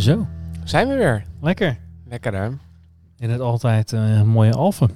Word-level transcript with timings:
Zo, 0.00 0.26
Zijn 0.64 0.88
we 0.88 0.94
weer? 0.94 1.24
lekker. 1.40 1.78
Lekker 2.08 2.34
hè? 2.34 2.48
In 3.18 3.30
het 3.30 3.40
altijd 3.40 3.92
eh, 3.92 4.22
mooie 4.22 4.52
Alphen. 4.52 4.90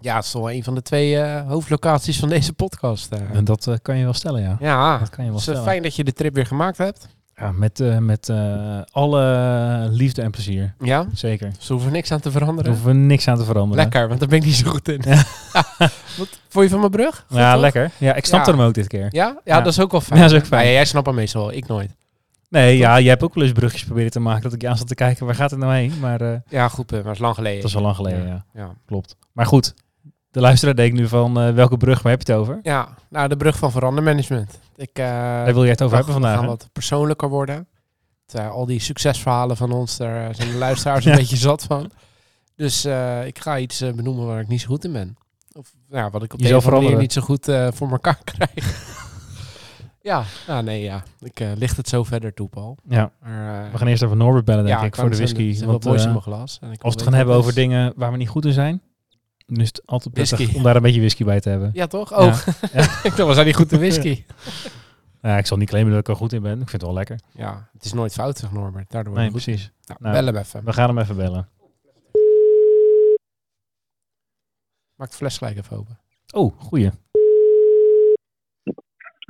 Ja, 0.00 0.16
het 0.16 0.24
is 0.24 0.32
wel 0.32 0.50
een 0.50 0.64
van 0.64 0.74
de 0.74 0.82
twee 0.82 1.18
eh, 1.18 1.48
hoofdlocaties 1.48 2.18
van 2.18 2.28
deze 2.28 2.52
podcast. 2.52 3.12
eh. 3.12 3.20
En 3.32 3.44
dat 3.44 3.78
kan 3.82 3.96
je 3.96 4.04
wel 4.04 4.12
stellen, 4.12 4.42
ja. 4.42 4.56
Ja, 4.60 4.98
Dat 4.98 5.08
kan 5.10 5.24
je 5.24 5.30
wel 5.30 5.38
het 5.40 5.48
is 5.48 5.52
stellen. 5.54 5.62
fijn 5.62 5.82
dat 5.82 5.96
je 5.96 6.04
de 6.04 6.12
trip 6.12 6.34
weer 6.34 6.46
gemaakt 6.46 6.78
hebt. 6.78 7.08
Ja, 7.34 7.52
met 7.52 7.78
met, 7.78 8.00
met 8.00 8.30
alle 8.90 9.88
liefde 9.90 10.22
en 10.22 10.30
plezier. 10.30 10.74
Ja, 10.78 11.06
Zeker. 11.14 11.52
dus 11.58 11.68
hoeven 11.68 11.88
we 11.88 11.94
niks 11.94 12.12
aan 12.12 12.20
te 12.20 12.30
veranderen. 12.30 12.70
hoeven 12.72 12.90
we 12.90 12.96
niks 12.96 13.28
aan 13.28 13.36
te 13.36 13.44
veranderen. 13.44 13.82
Lekker, 13.84 14.08
want 14.08 14.20
daar 14.20 14.28
ben 14.28 14.38
ik 14.38 14.44
niet 14.44 14.54
zo 14.54 14.70
goed 14.70 14.88
in. 14.88 15.02
Ja. 15.04 15.14
Wat 16.18 16.40
vond 16.48 16.64
je 16.64 16.70
van 16.70 16.78
mijn 16.80 16.90
brug? 16.90 17.24
Goed, 17.28 17.36
Ja, 17.36 17.52
toch? 17.52 17.60
lekker. 17.60 17.90
Ja, 17.98 18.14
ik 18.14 18.24
snapte 18.24 18.50
Ja. 18.50 18.56
hem 18.56 18.66
ook 18.66 18.74
dit 18.74 18.86
keer. 18.86 19.00
Ja? 19.02 19.08
ja? 19.10 19.40
Ja. 19.44 19.56
dat 19.60 19.72
is 19.72 19.80
ook 19.80 19.90
wel 19.90 20.00
fijn. 20.00 20.20
Ja, 20.20 20.26
dat 20.26 20.34
is 20.36 20.40
ook 20.42 20.46
fijn. 20.46 20.66
Ja, 20.66 20.72
jij 20.72 20.84
snapt 20.84 21.06
hem 21.06 21.14
meestal 21.14 21.46
wel, 21.46 21.52
ik 21.56 21.66
nooit. 21.66 21.90
Nee, 22.56 22.76
ja, 22.76 23.00
jij 23.00 23.08
hebt 23.10 23.22
ook 23.22 23.34
wel 23.34 23.44
eens 23.44 23.52
brugjes 23.52 23.84
proberen 23.84 24.10
te 24.10 24.20
maken 24.20 24.42
dat 24.42 24.52
ik 24.52 24.60
je 24.62 24.68
aan 24.68 24.76
zat 24.76 24.88
te 24.88 24.94
kijken. 24.94 25.26
Waar 25.26 25.34
gaat 25.34 25.50
het 25.50 25.58
nou 25.60 25.74
heen? 25.74 25.92
Maar 26.00 26.20
eh, 26.20 26.38
Ja, 26.48 26.68
goed, 26.68 26.92
eh, 26.92 26.96
maar 26.98 27.06
het 27.06 27.14
is 27.14 27.20
lang 27.20 27.34
geleden. 27.34 27.60
dat 27.60 27.68
is 27.70 27.76
al 27.76 27.82
lang 27.82 27.96
geleden, 27.96 28.26
ja. 28.26 28.44
Ja. 28.54 28.74
Klopt. 28.86 29.16
Maar 29.32 29.46
goed, 29.46 29.74
de 30.30 30.40
luisteraar 30.40 30.74
denkt 30.76 30.96
nu 30.96 31.08
van 31.08 31.40
eh, 31.40 31.50
welke 31.54 31.76
brug, 31.76 32.02
waar 32.02 32.12
heb 32.12 32.26
je 32.26 32.32
het 32.32 32.40
over? 32.40 32.58
Ja, 32.62 32.88
nou 33.10 33.28
de 33.28 33.36
brug 33.36 33.56
van 33.58 33.70
verandermanagement. 33.70 34.58
Ik, 34.76 34.90
Daar 34.92 35.44
wil 35.54 35.62
jij 35.62 35.70
het 35.70 35.82
over 35.82 35.96
dacht, 35.96 36.08
hebben 36.08 36.12
vandaag, 36.12 36.30
We 36.32 36.36
hè? 36.36 36.48
gaan 36.48 36.56
wat 36.58 36.68
persoonlijker 36.72 37.28
worden. 37.28 37.66
Het, 38.26 38.40
al 38.50 38.66
die 38.66 38.80
succesverhalen 38.80 39.56
van 39.56 39.72
ons, 39.72 39.96
daar 39.96 40.34
zijn 40.34 40.50
de 40.50 40.56
luisteraars 40.66 41.04
Ja. 41.04 41.10
een 41.10 41.16
beetje 41.18 41.36
zat 41.36 41.64
van. 41.64 41.90
Dus 42.54 42.84
ik 43.24 43.38
ga 43.38 43.58
iets 43.58 43.78
benoemen 43.78 44.26
waar 44.26 44.40
ik 44.40 44.48
niet 44.48 44.60
zo 44.60 44.66
goed 44.68 44.84
in 44.84 44.92
ben. 44.92 45.16
Of 45.52 45.72
ja, 45.88 46.10
wat 46.10 46.22
ik 46.22 46.32
op 46.32 46.38
de 46.38 46.44
Jezelf 46.44 46.64
een 46.66 46.72
of 46.72 46.76
andere 46.78 46.90
veranderen. 46.90 46.92
manier 46.92 46.98
niet 46.98 47.12
zo 47.12 47.20
goed 47.20 47.74
voor 47.78 47.90
elkaar 47.90 48.18
krijg. 48.34 48.94
Ja, 50.06 50.24
nou 50.46 50.62
nee, 50.62 50.82
ja. 50.82 51.02
Ik 51.20 51.40
eh, 51.40 51.52
licht 51.56 51.76
het 51.76 51.88
zo 51.88 52.04
verder 52.04 52.34
toe, 52.34 52.48
Paul. 52.48 52.78
Ja, 52.88 53.12
Maar, 53.20 53.64
eh, 53.64 53.72
we 53.72 53.78
gaan 53.78 53.86
eerst 53.86 54.02
even 54.02 54.16
Norbert 54.16 54.44
bellen, 54.44 54.64
denk 54.64 54.78
ik, 54.78 54.84
ik 54.84 54.94
voor 54.96 55.10
de 55.10 55.16
whisky. 55.16 55.60
er 55.60 55.66
Want, 55.66 55.84
wat 55.84 55.94
eh, 55.96 56.02
in 56.02 56.08
mijn 56.08 56.22
glas. 56.22 56.58
En 56.60 56.70
ik 56.72 56.82
als 56.82 56.94
we 56.94 57.00
het 57.00 57.08
gaan 57.08 57.18
hebben 57.18 57.34
over 57.34 57.54
dingen 57.54 57.92
waar 57.96 58.10
we 58.10 58.16
niet 58.16 58.28
goed 58.28 58.44
in 58.44 58.52
zijn, 58.52 58.82
dan 59.46 59.60
is 59.60 59.68
het 59.68 59.86
altijd 59.86 60.14
prettig 60.14 60.38
Whisky. 60.38 60.56
om 60.56 60.62
daar 60.62 60.76
een 60.76 60.82
beetje 60.82 61.00
whisky 61.00 61.24
bij 61.24 61.40
te 61.40 61.48
hebben. 61.48 61.70
Ja, 61.72 61.86
toch? 61.86 62.18
Oh, 62.18 62.38
ik 63.02 63.16
dacht, 63.16 63.16
we 63.26 63.34
zijn 63.34 63.46
niet 63.46 63.56
goed 63.56 63.72
in 63.72 63.78
whisky. 63.78 64.24
Ja, 65.22 65.38
ik 65.38 65.46
zal 65.46 65.56
niet 65.56 65.68
claimen 65.68 65.92
dat 65.92 66.00
ik 66.00 66.08
er 66.08 66.16
goed 66.16 66.32
in 66.32 66.42
ben. 66.42 66.52
Ik 66.52 66.56
vind 66.68 66.72
het 66.72 66.82
wel 66.82 66.92
lekker. 66.92 67.20
ja, 67.32 67.68
het 67.72 67.84
is 67.84 67.92
nooit 67.92 68.12
fout, 68.12 68.38
zeg 68.38 68.52
Norbert. 68.52 68.90
Daardoor 68.90 69.14
Nee, 69.14 69.30
precies. 69.30 69.70
Nou, 69.84 69.98
Nou. 70.02 70.14
bel 70.14 70.26
hem 70.26 70.36
even. 70.36 70.64
We 70.64 70.72
gaan 70.72 70.88
hem 70.88 70.98
even 70.98 71.16
bellen. 71.16 71.48
Maak 74.94 75.10
de 75.10 75.16
fles 75.16 75.38
gelijk 75.38 75.56
even 75.56 75.76
open. 75.76 75.98
Oh, 76.34 76.60
goeie. 76.60 76.90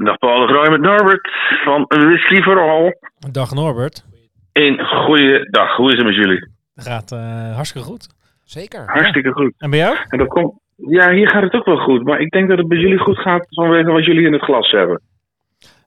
Dag 0.05 0.19
Paul 0.19 0.47
de 0.47 0.53
Grooi 0.53 0.71
met 0.71 0.81
Norbert 0.81 1.31
van 1.65 1.85
Whisky 1.89 2.43
voor 2.43 2.61
All. 2.61 2.97
Dag 3.31 3.55
Norbert. 3.55 4.05
Een 4.53 4.85
goede 4.85 5.49
dag. 5.51 5.77
Hoe 5.77 5.93
is 5.93 5.97
het 5.97 6.07
met 6.07 6.15
jullie? 6.15 6.49
Gaat 6.75 7.13
eh, 7.13 7.55
hartstikke 7.55 7.89
goed. 7.89 8.07
Zeker. 8.45 8.83
Hartstikke 8.87 9.33
goed. 9.33 9.53
En 9.59 9.71
bij 9.71 9.79
jou? 9.79 9.97
En 10.09 10.19
dat 10.19 10.29
komt... 10.29 10.55
Ja, 10.77 11.11
hier 11.11 11.31
gaat 11.31 11.43
het 11.43 11.55
ook 11.55 11.65
wel 11.65 11.77
goed. 11.77 12.05
Maar 12.05 12.21
ik 12.21 12.31
denk 12.31 12.49
dat 12.49 12.59
het 12.59 12.69
bij 12.69 12.79
jullie 12.79 12.99
goed 12.99 13.19
gaat 13.19 13.47
vanwege 13.49 13.91
wat 13.91 14.05
jullie 14.05 14.27
in 14.27 14.33
het 14.33 14.43
glas 14.43 14.71
hebben. 14.71 15.01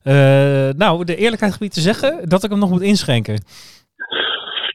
Eh, 0.03 0.69
nou, 0.78 1.06
de 1.06 1.16
eerlijkheid 1.16 1.53
gebied 1.53 1.74
te 1.74 1.81
zeggen 1.81 2.30
dat 2.30 2.44
ik 2.44 2.50
hem 2.50 2.59
nog 2.59 2.69
moet 2.69 2.81
inschenken. 2.81 3.44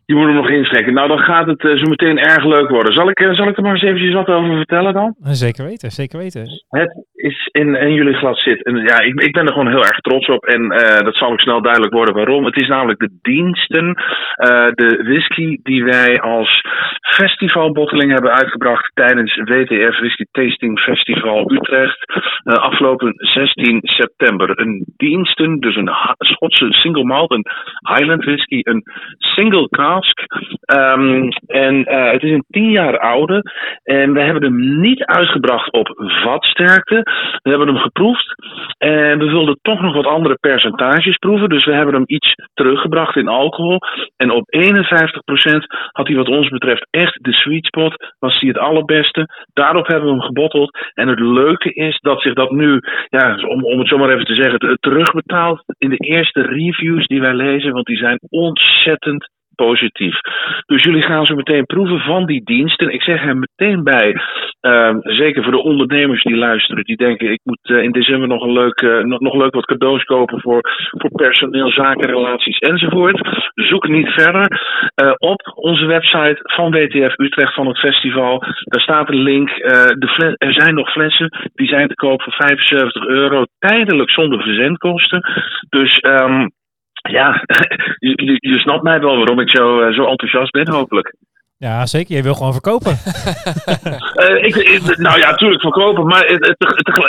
Je 0.05 0.15
moet 0.15 0.27
hem 0.27 0.35
nog 0.35 0.51
inschenken. 0.51 0.95
Nou, 0.95 1.09
dan 1.09 1.19
gaat 1.19 1.47
het 1.47 1.65
eh, 1.65 1.77
zo 1.77 1.89
meteen 1.89 2.19
erg 2.19 2.45
leuk 2.45 2.69
worden. 2.69 2.95
Zal 2.95 3.09
ik, 3.09 3.19
zal 3.19 3.49
ik 3.49 3.57
er 3.57 3.63
maar 3.63 3.73
eens 3.73 3.83
eventjes 3.83 4.15
wat 4.15 4.29
over 4.29 4.57
vertellen 4.57 4.93
dan? 4.93 5.15
Zeker 5.21 5.65
weten, 5.65 5.91
zeker 5.91 6.19
weten. 6.19 6.65
Het 6.69 7.05
is 7.25 7.49
in, 7.53 7.75
in 7.75 7.93
jullie 7.93 8.15
glas 8.15 8.43
zit. 8.43 8.65
En 8.65 8.77
ja, 8.77 9.01
ik, 9.01 9.21
ik 9.21 9.33
ben 9.33 9.47
er 9.47 9.53
gewoon 9.53 9.69
heel 9.69 9.85
erg 9.85 10.01
trots 10.01 10.29
op. 10.29 10.45
En 10.45 10.71
eh, 10.71 11.05
dat 11.05 11.17
zal 11.17 11.31
ook 11.31 11.41
snel 11.41 11.63
duidelijk 11.63 11.93
worden 11.93 12.15
waarom. 12.15 12.45
Het 12.45 12.61
is 12.61 12.69
namelijk 12.69 12.99
de 12.99 13.19
diensten, 13.23 13.95
eh, 14.35 14.67
de 14.67 15.03
whisky 15.05 15.59
die 15.63 15.85
wij 15.85 16.21
als 16.21 16.61
festivalbotteling 17.01 18.13
hebben 18.13 18.33
uitgebracht 18.33 18.91
tijdens 18.95 19.37
WTF 19.37 19.99
Whisky 19.99 20.25
Tasting 20.31 20.81
Festival 20.81 21.53
Utrecht. 21.53 22.05
eh, 22.45 22.55
afgelopen 22.55 23.15
16 23.17 23.81
september. 23.83 24.61
Een 24.61 24.85
diensten, 24.97 25.61
dus 25.61 25.77
een 25.77 25.91
Schotse 26.19 26.73
single 26.73 27.05
malt, 27.05 27.31
een 27.31 27.47
Highland 27.95 28.25
whisky, 28.25 28.61
een 28.63 28.83
single 29.19 29.69
cask. 29.69 30.19
Ehm, 30.61 31.29
en 31.47 31.75
het 32.13 32.23
is 32.23 32.31
een 32.31 32.45
10 32.49 32.71
jaar 32.71 32.99
oude. 32.99 33.43
En 33.83 34.13
we 34.13 34.21
hebben 34.21 34.43
hem 34.43 34.81
niet 34.81 35.05
uitgebracht 35.05 35.73
op 35.73 35.89
vatsterkte. 35.97 37.03
We 37.43 37.51
hebben 37.51 37.69
hem 37.69 37.79
geproefd. 37.79 38.35
En 38.79 39.19
we 39.19 39.25
wilden 39.25 39.59
toch 39.63 39.81
nog 39.81 39.95
wat 39.95 40.07
andere 40.07 40.37
percentages 40.41 41.17
proeven. 41.17 41.49
Dus 41.49 41.65
we 41.65 41.73
hebben 41.73 41.95
hem 41.95 42.05
iets 42.07 42.35
teruggebracht 42.55 43.17
in 43.17 43.29
alcohol. 43.29 43.79
En 44.17 44.31
op 44.31 44.45
51% 44.57 44.61
had 45.93 46.07
hij 46.07 46.17
wat 46.17 46.29
ons 46.29 46.49
betreft 46.49 46.87
echt 46.91 47.19
de 47.25 47.33
sweet 47.33 47.67
spot. 47.67 48.15
Was 48.19 48.41
hij 48.41 48.49
het 48.49 48.59
allerbeste. 48.59 49.29
Daarop 49.53 49.87
hebben 49.87 50.09
we 50.09 50.15
hem 50.15 50.27
gebotteld. 50.27 50.79
En 50.95 51.09
het 51.09 51.21
leuke 51.21 51.73
is 51.73 51.99
dat 52.01 52.23
zich 52.23 52.35
dat 52.35 52.51
nu, 52.51 52.81
ja, 53.09 53.37
om, 53.49 53.65
om 53.65 53.79
het 53.79 53.89
zo 53.89 53.99
maar 53.99 54.11
even 54.11 54.25
te 54.25 54.35
zeggen, 54.35 54.79
terugbetaalt 54.81 55.63
in 55.79 55.91
de 55.91 55.97
eerste 55.97 56.43
reviews 56.43 57.07
die 57.07 57.21
wij 57.21 57.35
lezen. 57.35 57.73
Want 57.73 57.87
die 57.87 57.97
zijn 57.97 58.19
ontzettend 58.29 59.33
positief. 59.55 60.21
Dus 60.67 60.83
jullie 60.83 61.03
gaan 61.03 61.27
zo 61.27 61.35
meteen 61.35 61.67
proeven 61.67 61.99
van 61.99 62.27
die 62.27 62.45
diensten. 62.45 62.93
Ik 62.93 63.03
zeg 63.03 63.25
er 63.25 63.37
meteen 63.37 63.83
bij, 63.83 64.17
ehm, 64.61 64.99
zeker 65.03 65.43
voor 65.43 65.53
de 65.53 65.63
ondernemers 65.63 66.23
die 66.23 66.37
luisteren, 66.37 66.85
die 66.85 66.97
denken 66.97 67.31
ik 67.31 67.41
moet 67.43 67.59
eh, 67.63 67.83
in 67.83 67.91
december 67.91 68.29
nog 68.29 68.43
een 68.43 68.53
leuk, 68.53 68.81
eh, 68.81 68.99
nog, 68.99 69.21
nog 69.21 69.35
leuk 69.35 69.55
wat 69.55 69.67
cadeaus 69.67 70.05
kopen 70.05 70.41
voor, 70.41 70.61
voor 70.91 71.11
personeel, 71.11 71.71
zakenrelaties 71.71 72.59
enzovoort. 72.59 73.29
Zoek 73.55 73.89
niet 73.89 74.09
verder. 74.09 74.61
Eh, 74.95 75.13
op 75.17 75.53
onze 75.55 75.87
website 75.87 76.39
van 76.43 76.71
WTF 76.71 77.19
Utrecht 77.19 77.55
van 77.55 77.67
het 77.67 77.79
festival, 77.79 78.39
daar 78.65 78.81
staat 78.81 79.09
een 79.09 79.23
link. 79.23 79.51
Er 80.39 80.53
zijn 80.53 80.75
nog 80.75 80.91
flessen, 80.91 81.51
die 81.55 81.69
zijn 81.69 81.89
te 81.89 81.95
koop 81.95 82.23
voor 82.23 82.33
75 82.33 83.07
euro, 83.07 83.45
tijdelijk 83.59 84.11
zonder 84.11 84.43
verzendkosten. 84.43 85.21
Dus 85.69 85.99
ehm, 85.99 86.47
ja, 87.11 87.45
je, 87.99 88.37
je, 88.41 88.59
snapt 88.59 88.83
mij 88.83 89.01
wel 89.01 89.17
waarom 89.17 89.41
ik 89.41 89.51
zo, 89.51 89.81
eh, 89.81 89.95
zo 89.95 90.05
enthousiast 90.05 90.51
ben, 90.51 90.69
hopelijk. 90.69 91.15
Ja, 91.59 91.87
zeker. 91.87 92.17
Je 92.17 92.23
wil 92.23 92.35
gewoon 92.35 92.53
verkopen. 92.53 92.93
Eh, 94.15 94.37
ik, 94.45 94.55
ik- 94.57 94.97
nou 94.97 95.19
ja, 95.19 95.31
natuurlijk 95.31 95.61
verkopen, 95.61 96.07
maar 96.07 96.25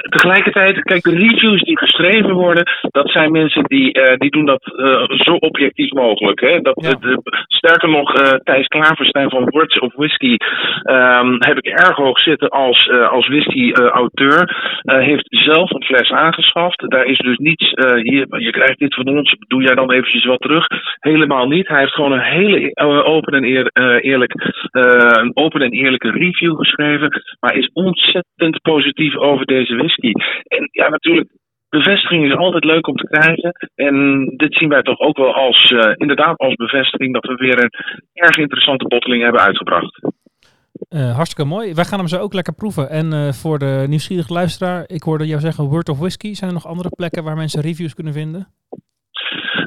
tegelijkertijd, 0.09 0.81
kijk, 0.81 1.03
de 1.03 1.09
reviews 1.15 1.61
die 1.61 1.77
geschreven 1.77 2.33
worden, 2.33 2.63
dat 2.81 3.09
zijn 3.11 3.31
mensen 3.31 3.63
die, 3.63 3.93
eh, 3.93 4.17
die 4.17 4.31
doen 4.31 4.45
dat 4.45 4.63
eh, 4.77 5.03
zo 5.09 5.33
objectief 5.33 5.91
mogelijk. 5.91 6.39
Hè? 6.39 6.59
Dat, 6.61 6.81
Ja. 6.83 6.89
de- 6.91 7.21
sterker 7.47 7.89
nog, 7.89 8.13
Thijs 8.43 8.67
Klaverstein 8.67 9.29
van 9.29 9.49
Words 9.49 9.79
of 9.79 9.93
Whisky 9.95 10.35
ehm, 10.83 11.35
heb 11.39 11.57
ik 11.57 11.65
erg 11.65 11.95
hoog 11.95 12.19
zitten 12.19 12.49
als, 12.49 12.89
als 13.09 13.27
whisky-auteur. 13.27 14.55
heeft 14.81 15.25
zelf 15.29 15.71
een 15.71 15.83
fles 15.83 16.11
aangeschaft. 16.11 16.89
Daar 16.89 17.05
is 17.05 17.17
dus 17.17 17.37
niets, 17.37 17.71
hier, 18.01 18.39
je 18.41 18.51
krijgt 18.51 18.79
dit 18.79 18.93
van 18.95 19.07
ons, 19.07 19.35
doe 19.47 19.63
jij 19.63 19.75
dan 19.75 19.91
eventjes 19.91 20.25
wat 20.25 20.41
terug? 20.41 20.65
Helemaal 20.99 21.47
niet. 21.47 21.67
Hij 21.67 21.79
heeft 21.79 21.93
gewoon 21.93 22.11
een 22.11 22.19
hele 22.39 23.03
open 23.05 23.33
en 23.33 23.43
eer- 23.43 23.99
eerlijk 24.01 24.33
een 24.71 25.31
open 25.33 25.61
en 25.61 25.71
eerlijke 25.71 26.11
review 26.11 26.57
geschreven. 26.57 27.21
Maar 27.39 27.55
is 27.55 27.69
ontzettend 27.73 28.61
positief 28.61 29.15
over 29.17 29.45
deze 29.45 29.75
whisky. 29.75 30.11
En 30.47 30.69
ja, 30.71 30.89
natuurlijk. 30.89 31.29
Bevestiging 31.69 32.25
is 32.25 32.35
altijd 32.35 32.63
leuk 32.63 32.87
om 32.87 32.95
te 32.95 33.07
krijgen. 33.07 33.51
En 33.75 34.25
dit 34.37 34.55
zien 34.55 34.69
wij 34.69 34.81
toch 34.81 34.99
ook 34.99 35.17
wel 35.17 35.33
als, 35.33 35.71
eh, 35.71 35.91
inderdaad 35.95 36.37
als 36.37 36.55
bevestiging 36.55 37.13
dat 37.13 37.25
we 37.25 37.35
weer 37.35 37.63
een 37.63 37.71
erg 38.13 38.37
interessante 38.37 38.87
botteling 38.87 39.23
hebben 39.23 39.41
uitgebracht. 39.41 39.99
Eh, 40.89 41.15
hartstikke 41.15 41.49
mooi. 41.49 41.73
Wij 41.73 41.85
gaan 41.85 41.99
hem 41.99 42.07
zo 42.07 42.17
ook 42.17 42.33
lekker 42.33 42.53
proeven. 42.53 42.89
En 42.89 43.13
eh, 43.13 43.31
voor 43.31 43.59
de 43.59 43.85
nieuwsgierige 43.87 44.33
luisteraar, 44.33 44.83
ik 44.87 45.03
hoorde 45.03 45.27
jou 45.27 45.39
zeggen 45.41 45.63
Word 45.65 45.89
of 45.89 45.99
Whisky. 45.99 46.33
Zijn 46.33 46.49
er 46.49 46.55
nog 46.55 46.67
andere 46.67 46.89
plekken 46.89 47.23
waar 47.23 47.35
mensen 47.35 47.61
reviews 47.61 47.93
kunnen 47.93 48.13
vinden? 48.13 48.47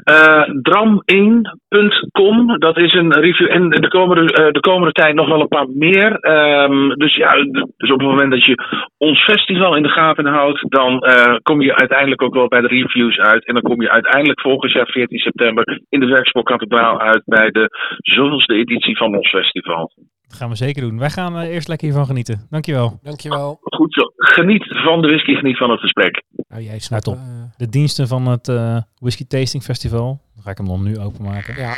Eh, 0.09 0.43
Dram1.com, 0.61 2.37
dat 2.59 2.77
is 2.77 2.93
een 2.93 3.13
review. 3.13 3.51
En 3.51 3.69
de 3.69 3.87
komende, 3.87 4.33
eh, 4.33 4.51
de 4.51 4.59
komende 4.59 4.91
tijd 4.91 5.15
nog 5.15 5.27
wel 5.27 5.41
een 5.41 5.47
paar 5.47 5.67
meer. 5.69 6.19
Ehm, 6.19 6.89
dus 6.89 7.15
ja, 7.15 7.33
dus 7.77 7.91
op 7.91 7.99
het 7.99 8.07
moment 8.07 8.31
dat 8.31 8.45
je 8.45 8.55
ons 8.97 9.23
festival 9.23 9.75
in 9.75 9.83
de 9.83 9.89
gaten 9.89 10.25
houdt, 10.25 10.65
dan 10.69 10.99
eh, 10.99 11.35
kom 11.43 11.61
je 11.61 11.75
uiteindelijk 11.75 12.21
ook 12.21 12.33
wel 12.33 12.47
bij 12.47 12.61
de 12.61 12.67
reviews 12.67 13.17
uit. 13.17 13.45
En 13.45 13.53
dan 13.53 13.63
kom 13.63 13.81
je 13.81 13.89
uiteindelijk 13.89 14.41
volgend 14.41 14.71
jaar 14.71 14.87
14 14.87 15.19
september 15.19 15.81
in 15.89 15.99
de 15.99 16.05
Werkspoorkathedraal 16.05 16.99
uit 16.99 17.21
bij 17.25 17.49
de 17.49 17.69
zoveelste 17.97 18.53
editie 18.53 18.97
van 18.97 19.15
ons 19.15 19.29
festival. 19.29 19.91
Dat 20.29 20.37
gaan 20.37 20.49
we 20.49 20.55
zeker 20.55 20.81
doen. 20.81 20.97
Wij 20.99 21.09
gaan 21.09 21.37
eh, 21.37 21.49
eerst 21.53 21.67
lekker 21.67 21.87
hiervan 21.87 22.05
genieten. 22.05 22.47
Dankjewel. 22.49 22.99
Dankjewel. 23.03 23.57
Goed 23.61 23.93
zo. 23.93 24.01
Geniet 24.15 24.63
van 24.83 25.01
de 25.01 25.07
whisky, 25.07 25.33
geniet 25.35 25.57
van 25.57 25.69
het 25.69 25.79
gesprek. 25.79 26.23
Nou, 26.47 26.61
jij 26.63 26.79
snapt 26.79 27.03
top. 27.03 27.15
eh, 27.15 27.21
De 27.57 27.69
diensten 27.69 28.07
van 28.07 28.25
het 28.27 28.47
eh, 28.47 28.81
Whisky 28.95 29.25
Tasting 29.27 29.63
Festival. 29.63 30.21
Dan 30.33 30.43
ga 30.43 30.49
ik 30.51 30.57
hem 30.57 30.67
dan 30.67 30.83
nu 30.83 30.97
openmaken. 30.99 31.55
ja, 31.57 31.75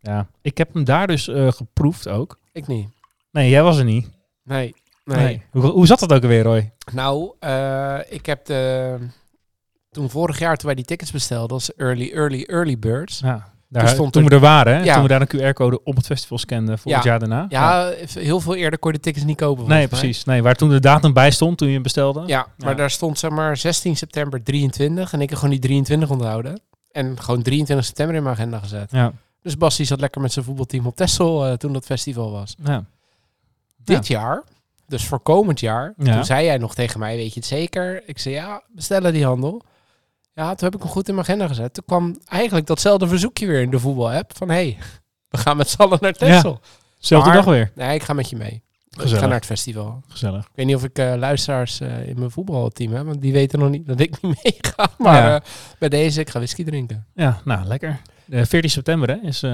Ja. 0.00 0.26
Ik 0.42 0.58
heb 0.58 0.74
hem 0.74 0.84
daar 0.84 1.06
dus 1.06 1.28
eh, 1.28 1.52
geproefd 1.52 2.08
ook. 2.08 2.38
ik 2.52 2.66
niet. 2.66 2.88
Nee, 3.30 3.50
jij 3.50 3.62
was 3.62 3.78
er 3.78 3.84
niet. 3.84 4.10
Nee. 4.44 4.74
Nee. 5.04 5.42
Hoe, 5.50 5.62
hoe 5.62 5.86
zat 5.86 5.98
dat 5.98 6.12
ook 6.12 6.22
alweer, 6.22 6.42
Roy? 6.42 6.72
Nou, 6.92 7.32
eh, 7.40 7.98
ik 8.08 8.26
heb 8.26 8.44
de... 8.44 8.96
Toen 9.90 10.10
vorig 10.10 10.38
jaar, 10.38 10.56
toen 10.56 10.66
wij 10.66 10.74
die 10.74 10.84
tickets 10.84 11.12
bestelden, 11.12 11.50
als 11.56 11.74
early, 11.74 12.10
early, 12.12 12.42
early 12.42 12.78
birds. 12.78 13.18
Ja, 13.20 13.52
daar, 13.68 13.84
Toen 13.84 13.94
stond 13.94 14.12
toen 14.12 14.22
er- 14.22 14.28
we 14.28 14.34
er 14.34 14.40
waren, 14.40 14.74
hè? 14.76 14.82
Ja. 14.82 14.92
toen 14.94 15.02
we 15.02 15.08
daar 15.08 15.20
een 15.20 15.26
QR-code 15.52 15.82
op 15.84 15.96
het 15.96 16.06
festival 16.06 16.38
scanden 16.38 16.78
voor 16.78 16.90
Ja. 16.90 16.96
het 16.96 17.06
jaar 17.06 17.18
daarna. 17.18 17.46
Ja, 17.48 17.92
heel 18.14 18.40
veel 18.40 18.54
eerder 18.54 18.78
kon 18.78 18.90
je 18.90 18.96
de 18.96 19.02
tickets 19.02 19.24
niet 19.24 19.36
kopen. 19.36 19.68
Nee, 19.68 19.88
precies. 19.88 20.24
Nee, 20.24 20.42
waar 20.42 20.54
toen 20.54 20.68
de 20.68 20.80
datum 20.80 21.12
bij 21.12 21.30
stond 21.30 21.58
toen 21.58 21.68
je 21.68 21.74
hem 21.74 21.82
bestelde. 21.82 22.22
Ja, 22.26 22.46
maar 22.56 22.76
daar 22.76 22.90
stond 22.90 23.18
zeg 23.18 23.30
maar 23.30 23.56
16 23.56 23.96
september 23.96 24.42
23 24.42 25.12
en 25.12 25.20
ik 25.20 25.28
heb 25.28 25.38
gewoon 25.38 25.54
die 25.54 25.60
23 25.62 26.10
onthouden. 26.10 26.60
En 26.92 27.20
gewoon 27.20 27.42
23 27.42 27.86
september 27.86 28.16
in 28.16 28.22
mijn 28.22 28.34
agenda 28.34 28.58
gezet. 28.58 28.90
Ja. 28.90 29.12
Dus 29.42 29.56
Basti 29.56 29.84
zat 29.84 30.00
lekker 30.00 30.20
met 30.20 30.32
zijn 30.32 30.44
voetbalteam 30.44 30.86
op 30.86 30.96
Texel 30.96 31.46
eh, 31.46 31.52
toen 31.52 31.72
dat 31.72 31.84
festival 31.84 32.30
was. 32.30 32.54
ja. 32.64 32.84
Dit 33.84 34.06
jaar, 34.06 34.42
dus 34.86 35.04
voor 35.06 35.20
komend 35.20 35.60
jaar, 35.60 35.94
Ja. 35.96 36.14
toen 36.14 36.24
zei 36.24 36.44
jij 36.44 36.58
nog 36.58 36.74
tegen 36.74 37.00
mij, 37.00 37.16
weet 37.16 37.32
je 37.34 37.40
het 37.40 37.48
zeker? 37.48 38.02
Ik 38.08 38.18
zei 38.18 38.34
ja, 38.34 38.62
bestellen 38.68 39.12
die 39.12 39.24
handel. 39.24 39.62
Ja, 40.38 40.48
toen 40.54 40.64
heb 40.68 40.74
ik 40.74 40.82
hem 40.82 40.90
goed 40.90 41.08
in 41.08 41.14
mijn 41.14 41.26
agenda 41.26 41.46
gezet. 41.46 41.74
Toen 41.74 41.84
kwam 41.86 42.18
eigenlijk 42.24 42.66
datzelfde 42.66 43.08
verzoekje 43.08 43.46
weer 43.46 43.60
in 43.60 43.70
de 43.70 43.78
voetbalapp 43.78 44.36
van 44.36 44.48
hey, 44.48 44.76
we 45.32 45.38
gaan 45.38 45.56
met 45.56 45.68
z'n 45.68 45.80
allen 45.82 45.98
naar 46.00 46.12
Texel. 46.12 46.60
Zelfde 46.98 47.32
dag 47.32 47.44
weer. 47.44 47.70
Nee, 47.74 47.94
ik 47.94 48.02
ga 48.02 48.12
met 48.12 48.30
je 48.30 48.36
mee. 48.36 48.62
Ik 48.88 49.02
Gezellig. 49.02 49.18
ga 49.22 49.26
naar 49.26 49.36
het 49.36 49.46
festival. 49.46 50.02
Gezellig. 50.08 50.44
Ik 50.44 50.50
weet 50.54 50.66
niet 50.66 50.74
of 50.76 50.84
ik 50.84 50.98
eh, 50.98 51.14
luisteraars 51.16 51.80
eh, 51.80 52.08
in 52.08 52.18
mijn 52.18 52.30
voetbalteam 52.30 52.92
heb, 52.92 53.04
want 53.06 53.20
die 53.22 53.32
weten 53.32 53.58
nog 53.58 53.70
niet 53.70 53.86
dat 53.86 54.00
ik 54.00 54.22
niet 54.22 54.36
meega. 54.44 54.88
Maar 54.98 55.22
Ja. 55.28 55.34
eh, 55.34 55.40
bij 55.78 55.88
deze, 55.88 56.20
ik 56.20 56.30
ga 56.30 56.38
whisky 56.38 56.64
drinken. 56.64 57.06
Ja, 57.14 57.40
nou, 57.44 57.66
lekker. 57.66 58.00
De 58.24 58.46
14 58.46 58.70
september 58.70 59.08
hè, 59.08 59.14
is 59.16 59.42
eh 59.42 59.52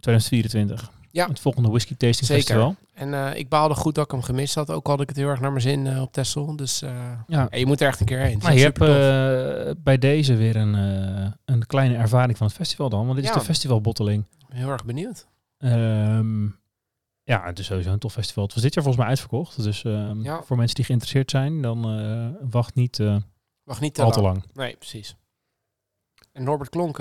2024. 0.00 0.90
Ja. 1.12 1.28
Het 1.28 1.40
volgende 1.40 1.68
Whisky 1.68 1.96
Tasting 1.96 2.26
Zeker. 2.26 2.42
Festival. 2.44 2.74
En 2.94 3.14
eh, 3.14 3.38
ik 3.38 3.48
baalde 3.48 3.74
goed 3.74 3.94
dat 3.94 4.04
ik 4.04 4.10
hem 4.10 4.22
gemist 4.22 4.54
had. 4.54 4.70
Ook 4.70 4.86
had 4.86 5.00
ik 5.00 5.08
het 5.08 5.16
heel 5.16 5.28
erg 5.28 5.40
naar 5.40 5.50
mijn 5.50 5.62
zin 5.62 5.86
eh, 5.86 6.02
op 6.02 6.12
Texel. 6.12 6.56
Dus 6.56 6.82
eh, 6.82 7.12
Ja. 7.26 7.48
je 7.50 7.66
moet 7.66 7.80
er 7.80 7.86
echt 7.86 8.00
een 8.00 8.06
keer 8.06 8.18
heen. 8.18 8.38
Maar 8.42 8.54
je 8.54 8.64
echt 8.64 8.78
hebt 8.78 9.82
bij 9.84 9.98
deze 9.98 10.34
weer 10.36 10.56
een, 10.56 10.74
een 11.44 11.66
kleine 11.66 11.96
ervaring 11.96 12.36
van 12.38 12.46
het 12.46 12.56
festival 12.56 12.88
dan. 12.88 13.04
Want 13.06 13.16
dit 13.16 13.24
is 13.28 13.32
de 13.34 13.40
festivalbotteling. 13.40 14.24
heel 14.48 14.68
erg 14.70 14.84
benieuwd. 14.84 15.26
Ehm, 15.58 16.44
ja, 17.22 17.44
het 17.44 17.58
is 17.58 17.66
sowieso 17.66 17.92
een 17.92 17.98
tof 17.98 18.12
festival. 18.12 18.44
Het 18.44 18.54
was 18.54 18.62
dit 18.62 18.74
jaar 18.74 18.82
volgens 18.84 19.02
mij 19.04 19.12
uitverkocht. 19.14 19.62
Dus 19.62 19.84
ehm, 19.84 20.22
Ja. 20.22 20.42
voor 20.42 20.56
mensen 20.56 20.74
die 20.76 20.84
geïnteresseerd 20.84 21.30
zijn, 21.30 21.62
dan 21.62 21.80
wacht 22.50 22.74
niet 22.74 22.98
Wacht 23.64 23.80
niet 23.80 23.94
te 23.94 24.02
al 24.02 24.06
lang. 24.08 24.14
te 24.16 24.22
lang. 24.22 24.44
Nee, 24.54 24.76
precies. 24.76 25.16
En 26.32 26.44
Norbert 26.44 26.70
Klonk, 26.70 26.98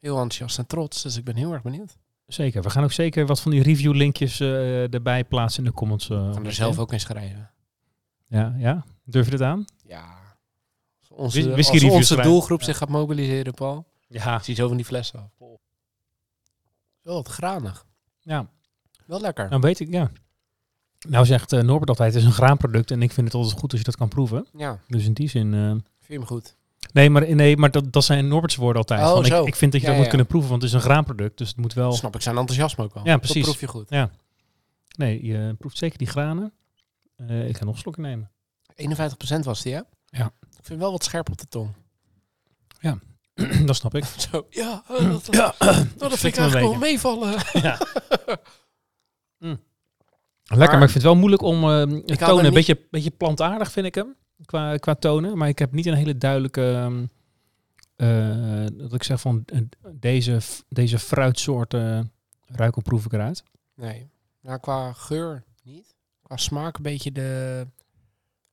heel 0.00 0.12
enthousiast 0.14 0.58
en 0.58 0.66
trots. 0.66 1.02
Dus 1.02 1.16
ik 1.16 1.24
ben 1.24 1.36
heel 1.36 1.52
erg 1.52 1.62
benieuwd. 1.62 1.96
Zeker. 2.32 2.62
We 2.62 2.70
gaan 2.70 2.84
ook 2.84 2.92
zeker 2.92 3.26
wat 3.26 3.40
van 3.40 3.50
die 3.50 3.62
review 3.62 3.94
linkjes 3.94 4.40
eh, 4.40 4.94
erbij 4.94 5.24
plaatsen 5.24 5.64
in 5.64 5.70
de 5.70 5.76
comments. 5.76 6.06
kan 6.06 6.18
onder 6.26 6.46
er 6.46 6.52
zelf 6.52 6.78
ook 6.78 6.92
in 6.92 7.00
schrijven. 7.00 7.50
Ja, 8.26 8.54
ja. 8.58 8.84
Durf 9.04 9.24
je 9.24 9.30
dit 9.30 9.40
aan? 9.42 9.64
Ja. 9.86 10.20
Als 11.00 11.10
onze, 11.10 11.50
Whisky 11.50 11.72
als 11.84 11.92
onze 11.92 12.04
schrijven. 12.04 12.30
doelgroep 12.32 12.58
Ja. 12.60 12.64
zich 12.64 12.76
gaat 12.76 12.88
mobiliseren, 12.88 13.54
Paul. 13.54 13.86
Ja. 14.08 14.38
Zie 14.38 14.54
zo 14.54 14.68
van 14.68 14.76
die 14.76 14.86
flessen 14.86 15.18
af. 15.20 15.46
Wel 17.02 17.14
wat 17.14 17.28
granig. 17.28 17.86
Ja, 18.20 18.46
Wel 19.06 19.20
lekker. 19.20 19.48
nou 19.48 19.60
weet 19.60 19.80
ik, 19.80 19.90
ja. 19.90 20.10
Nou 21.08 21.26
zegt 21.26 21.52
eh, 21.52 21.60
Norbert 21.62 21.88
altijd, 21.88 22.12
het 22.12 22.20
is 22.22 22.28
een 22.28 22.34
graanproduct 22.34 22.90
en 22.90 23.02
ik 23.02 23.12
vind 23.12 23.26
het 23.26 23.36
altijd 23.36 23.58
goed 23.60 23.70
als 23.70 23.80
je 23.80 23.86
dat 23.86 23.96
kan 23.96 24.08
proeven. 24.08 24.46
Ja, 24.56 24.78
Dus 24.88 25.04
in 25.04 25.12
die 25.12 25.28
zin... 25.28 25.50
vind 25.52 25.82
je 26.06 26.12
hem 26.14 26.26
goed. 26.26 26.56
Nee, 26.92 27.10
maar, 27.10 27.34
nee, 27.34 27.56
maar 27.56 27.70
dat, 27.70 27.92
dat 27.92 28.04
zijn 28.04 28.28
Norbert's 28.28 28.56
woorden 28.56 28.76
altijd. 28.76 29.00
Oh, 29.00 29.12
Van, 29.12 29.24
ik, 29.24 29.46
ik 29.46 29.56
vind 29.56 29.72
dat 29.72 29.80
je 29.80 29.86
Ja, 29.86 29.92
dat 29.92 29.94
moet 29.94 30.04
ja. 30.04 30.08
kunnen 30.08 30.26
proeven, 30.26 30.50
want 30.50 30.62
het 30.62 30.70
is 30.70 30.76
een 30.76 30.84
graanproduct. 30.84 31.38
Dus 31.38 31.48
het 31.48 31.56
moet 31.56 31.72
wel... 31.72 31.92
Snap 31.92 32.14
ik 32.14 32.20
zijn 32.20 32.36
enthousiasme 32.36 32.84
ook 32.84 32.94
wel. 32.94 33.06
Ja, 33.06 33.16
precies. 33.16 33.34
Dat 33.34 33.44
proef 33.44 33.60
je 33.60 33.66
goed. 33.66 33.90
Nee, 34.96 35.24
je 35.26 35.54
proeft 35.58 35.78
zeker 35.78 35.98
die 35.98 36.06
granen. 36.06 36.52
Eh, 37.16 37.48
ik 37.48 37.56
ga 37.56 37.64
nog 37.64 37.78
slokje 37.78 38.02
nemen. 38.02 38.30
51% 38.74 39.38
was 39.42 39.62
die, 39.62 39.74
hè? 39.74 39.80
Ja. 40.06 40.32
Ik 40.58 40.64
vind 40.64 40.80
wel 40.80 40.90
wat 40.90 41.04
scherp 41.04 41.30
op 41.30 41.38
de 41.38 41.48
tong. 41.48 41.74
dat 43.66 43.76
snap 43.76 43.94
ik. 43.94 44.04
Zo, 44.30 44.46
ja, 44.50 44.82
eh, 44.88 45.10
dat, 45.10 45.28
Ja, 45.30 45.54
nou, 45.58 45.86
dat 45.96 46.18
vind 46.18 46.34
ik 46.34 46.40
eigenlijk 46.40 46.70
wel 46.70 46.78
meevallen. 46.78 47.34
Lekker, 50.44 50.78
maar 50.78 50.86
ik 50.86 50.92
vind 50.92 50.94
het 50.94 51.02
wel 51.02 51.16
moeilijk 51.16 51.42
om 51.42 51.62
eh 51.64 51.68
had 52.18 52.18
tonen. 52.18 52.44
Een 52.44 52.52
beetje, 52.52 52.86
beetje 52.90 53.10
plantaardig 53.10 53.72
vind 53.72 53.86
ik 53.86 53.94
hem. 53.94 54.16
Qua, 54.44 54.76
qua 54.76 54.94
tonen. 54.94 55.38
Maar 55.38 55.48
ik 55.48 55.58
heb 55.58 55.72
niet 55.72 55.86
een 55.86 55.94
hele 55.94 56.18
duidelijke... 56.18 56.90
eh, 57.96 58.66
dat 58.72 58.92
ik 58.92 59.02
zeg 59.02 59.20
van 59.20 59.42
eh, 59.46 59.60
deze, 59.92 60.40
deze 60.68 60.98
fruitsoorten 60.98 62.12
ruik 62.46 62.76
of 62.76 62.82
proef 62.82 63.04
ik 63.04 63.12
eruit. 63.12 63.42
Nee. 63.74 64.10
Nou, 64.40 64.58
qua 64.58 64.92
geur 64.92 65.44
niet. 65.62 65.94
Qua 66.22 66.36
smaak 66.36 66.76
een 66.76 66.82
beetje 66.82 67.12
de 67.12 67.66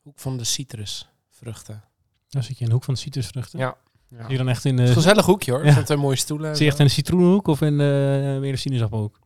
hoek 0.01 0.19
van 0.19 0.38
de 0.38 0.44
citrusvruchten. 0.44 1.83
Dan 2.30 2.44
zit 2.44 2.57
je 2.57 2.63
in 2.63 2.69
de 2.69 2.75
hoek 2.75 2.83
van 2.83 2.94
de 2.94 3.00
citrusvruchten. 3.00 3.59
Ja. 3.59 3.77
Zie 4.09 4.30
je 4.30 4.38
dan 4.38 4.50
echt 4.50 4.65
in 4.65 4.77
Het 4.77 4.81
is 4.81 4.89
de, 4.89 4.95
een 4.95 5.01
gezellig 5.01 5.25
hoekje 5.25 5.51
hoor. 5.51 5.65
Ja. 5.65 5.71
Zijn 5.71 5.86
twee 5.86 5.97
mooie 5.97 6.15
stoelen. 6.15 6.50
en 6.50 6.56
zie 6.56 6.65
je 6.65 6.71
echt 6.71 6.80
in 6.80 6.86
de 6.86 6.91
citroenhoek 6.91 7.47
of 7.47 7.62
in 7.62 7.77
de, 7.77 8.38
meer 8.41 8.51
de 8.51 8.57
sinaasappelhoek? 8.57 9.19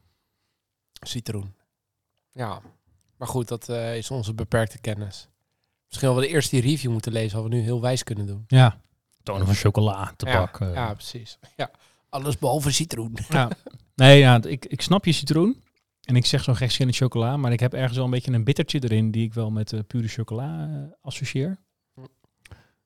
Citroen. 0.93 1.53
Ja. 2.31 2.61
Maar 3.17 3.27
goed, 3.27 3.47
dat 3.47 3.69
eh, 3.69 3.97
is 3.97 4.11
onze 4.11 4.33
beperkte 4.33 4.79
kennis. 4.79 5.29
Misschien 5.93 6.15
we 6.15 6.21
de 6.21 6.27
eerst 6.27 6.49
die 6.49 6.61
review 6.61 6.91
moeten 6.91 7.11
lezen, 7.11 7.31
hadden 7.31 7.51
we 7.51 7.57
nu 7.57 7.63
heel 7.63 7.81
wijs 7.81 8.03
kunnen 8.03 8.25
doen. 8.25 8.43
Ja. 8.47 8.81
Tonen 9.23 9.45
van 9.45 9.55
chocola, 9.55 10.13
tabak. 10.15 10.59
ja, 10.59 10.67
eh. 10.67 10.73
ja, 10.73 10.93
precies. 10.93 11.37
Ja. 11.57 11.71
Alles 12.09 12.37
behalve 12.37 12.71
citroen. 12.71 13.17
Ja. 13.29 13.49
Nee, 13.95 14.19
ja, 14.19 14.43
ik, 14.43 14.65
ik 14.65 14.81
snap 14.81 15.05
je 15.05 15.11
citroen. 15.11 15.63
En 16.03 16.15
ik 16.15 16.25
zeg 16.25 16.43
zo 16.43 16.53
gek 16.53 16.73
in 16.73 16.93
chocola, 16.93 17.37
maar 17.37 17.51
ik 17.51 17.59
heb 17.59 17.73
ergens 17.73 17.95
wel 17.95 18.05
een 18.05 18.11
beetje 18.11 18.31
een 18.31 18.43
bittertje 18.43 18.83
erin 18.83 19.11
die 19.11 19.25
ik 19.25 19.33
wel 19.33 19.51
met 19.51 19.73
eh, 19.73 19.79
pure 19.87 20.07
chocola 20.07 20.69
eh, 20.69 20.91
associeer. 21.01 21.59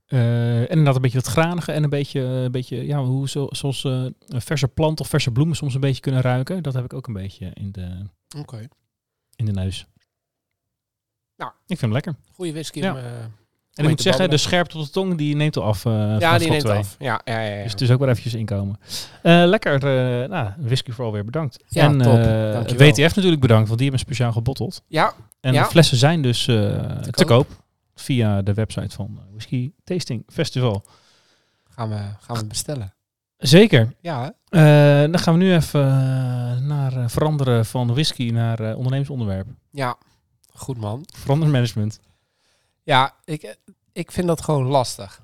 Eh, 0.07 0.59
en 0.59 0.67
inderdaad 0.67 0.95
een 0.95 1.01
beetje 1.01 1.19
dat 1.19 1.27
granige 1.27 1.71
en 1.71 1.83
een 1.83 1.89
beetje, 1.89 2.19
een 2.19 2.51
beetje 2.51 2.85
ja, 2.85 3.03
hoe 3.03 3.29
zo, 3.29 3.47
zoals 3.49 3.83
eh, 3.83 4.05
een 4.27 4.41
verse 4.41 4.67
plant 4.67 4.99
of 4.99 5.07
verse 5.07 5.31
bloemen 5.31 5.55
soms 5.55 5.73
een 5.73 5.79
beetje 5.79 6.01
kunnen 6.01 6.21
ruiken. 6.21 6.63
Dat 6.63 6.73
heb 6.73 6.83
ik 6.83 6.93
ook 6.93 7.07
een 7.07 7.13
beetje 7.13 7.51
in 7.53 7.71
de, 7.71 8.05
Oké. 8.37 8.67
in 9.35 9.45
de 9.45 9.51
neus. 9.51 9.87
Nou. 11.37 11.51
Ik 11.51 11.65
vind 11.67 11.81
hem 11.81 11.91
lekker. 11.91 12.15
Goeie 12.33 12.51
whisky 12.53 12.79
Ja. 12.79 12.91
om, 12.91 12.97
eh, 12.97 13.03
En 13.05 13.83
ik 13.83 13.87
moet 13.89 13.97
te 13.97 14.03
zeggen, 14.03 14.29
de 14.29 14.37
scherpte 14.37 14.77
op 14.77 14.83
de 14.85 14.89
tong 14.89 15.17
die 15.17 15.35
neemt 15.35 15.57
al 15.57 15.63
af. 15.63 15.85
eh, 15.85 16.19
Ja, 16.19 16.37
die 16.37 16.49
neemt 16.49 16.63
twee. 16.63 16.77
af. 16.77 16.95
Ja, 16.99 17.21
ja, 17.25 17.39
ja. 17.41 17.55
ja. 17.55 17.63
Dus 17.63 17.71
het 17.71 17.81
is 17.81 17.91
ook 17.91 17.99
wel 17.99 18.09
eventjes 18.09 18.33
inkomen. 18.33 18.79
Eh, 19.23 19.43
lekker, 19.45 19.73
eh 19.73 20.29
nou, 20.29 20.49
whisky 20.57 20.91
vooral 20.91 21.13
weer 21.13 21.25
bedankt. 21.25 21.63
Ja, 21.67 21.83
en 21.85 21.91
top. 22.01 22.13
Dankjewel. 22.53 22.87
WTF 22.89 23.15
natuurlijk 23.15 23.41
bedankt, 23.41 23.67
want 23.67 23.79
die 23.79 23.89
hebben 23.89 24.05
speciaal 24.05 24.31
gebotteld. 24.31 24.81
ja, 24.87 25.13
En 25.39 25.53
Ja. 25.53 25.63
de 25.63 25.69
flessen 25.69 25.97
zijn 25.97 26.21
dus 26.21 26.47
eh, 26.47 26.55
te, 26.55 27.11
koop. 27.11 27.27
koop. 27.27 27.47
via 27.95 28.41
de 28.41 28.53
website 28.53 28.95
van 28.95 29.19
Whisky 29.31 29.71
Tasting 29.83 30.23
Festival. 30.27 30.85
gaan 31.69 31.89
we, 31.89 31.99
gaan 32.19 32.37
we 32.37 32.45
bestellen. 32.45 32.93
Zeker. 33.37 33.93
Ja, 34.01 34.23
hè? 34.49 35.03
Eh, 35.05 35.11
dan 35.11 35.19
gaan 35.19 35.33
we 35.37 35.39
nu 35.39 35.53
even 35.53 35.81
naar 36.67 37.09
veranderen 37.09 37.65
van 37.65 37.87
whisky 37.93 38.29
naar 38.29 38.59
eh, 38.59 38.77
ondernemersonderwerp. 38.77 39.47
ja. 39.71 39.97
Goed 40.57 40.77
man. 40.77 41.03
Verandermanagement. 41.15 41.99
Ja, 42.83 43.15
ik, 43.25 43.57
ik 43.91 44.11
vind 44.11 44.27
dat 44.27 44.41
gewoon 44.41 44.65
lastig. 44.65 45.21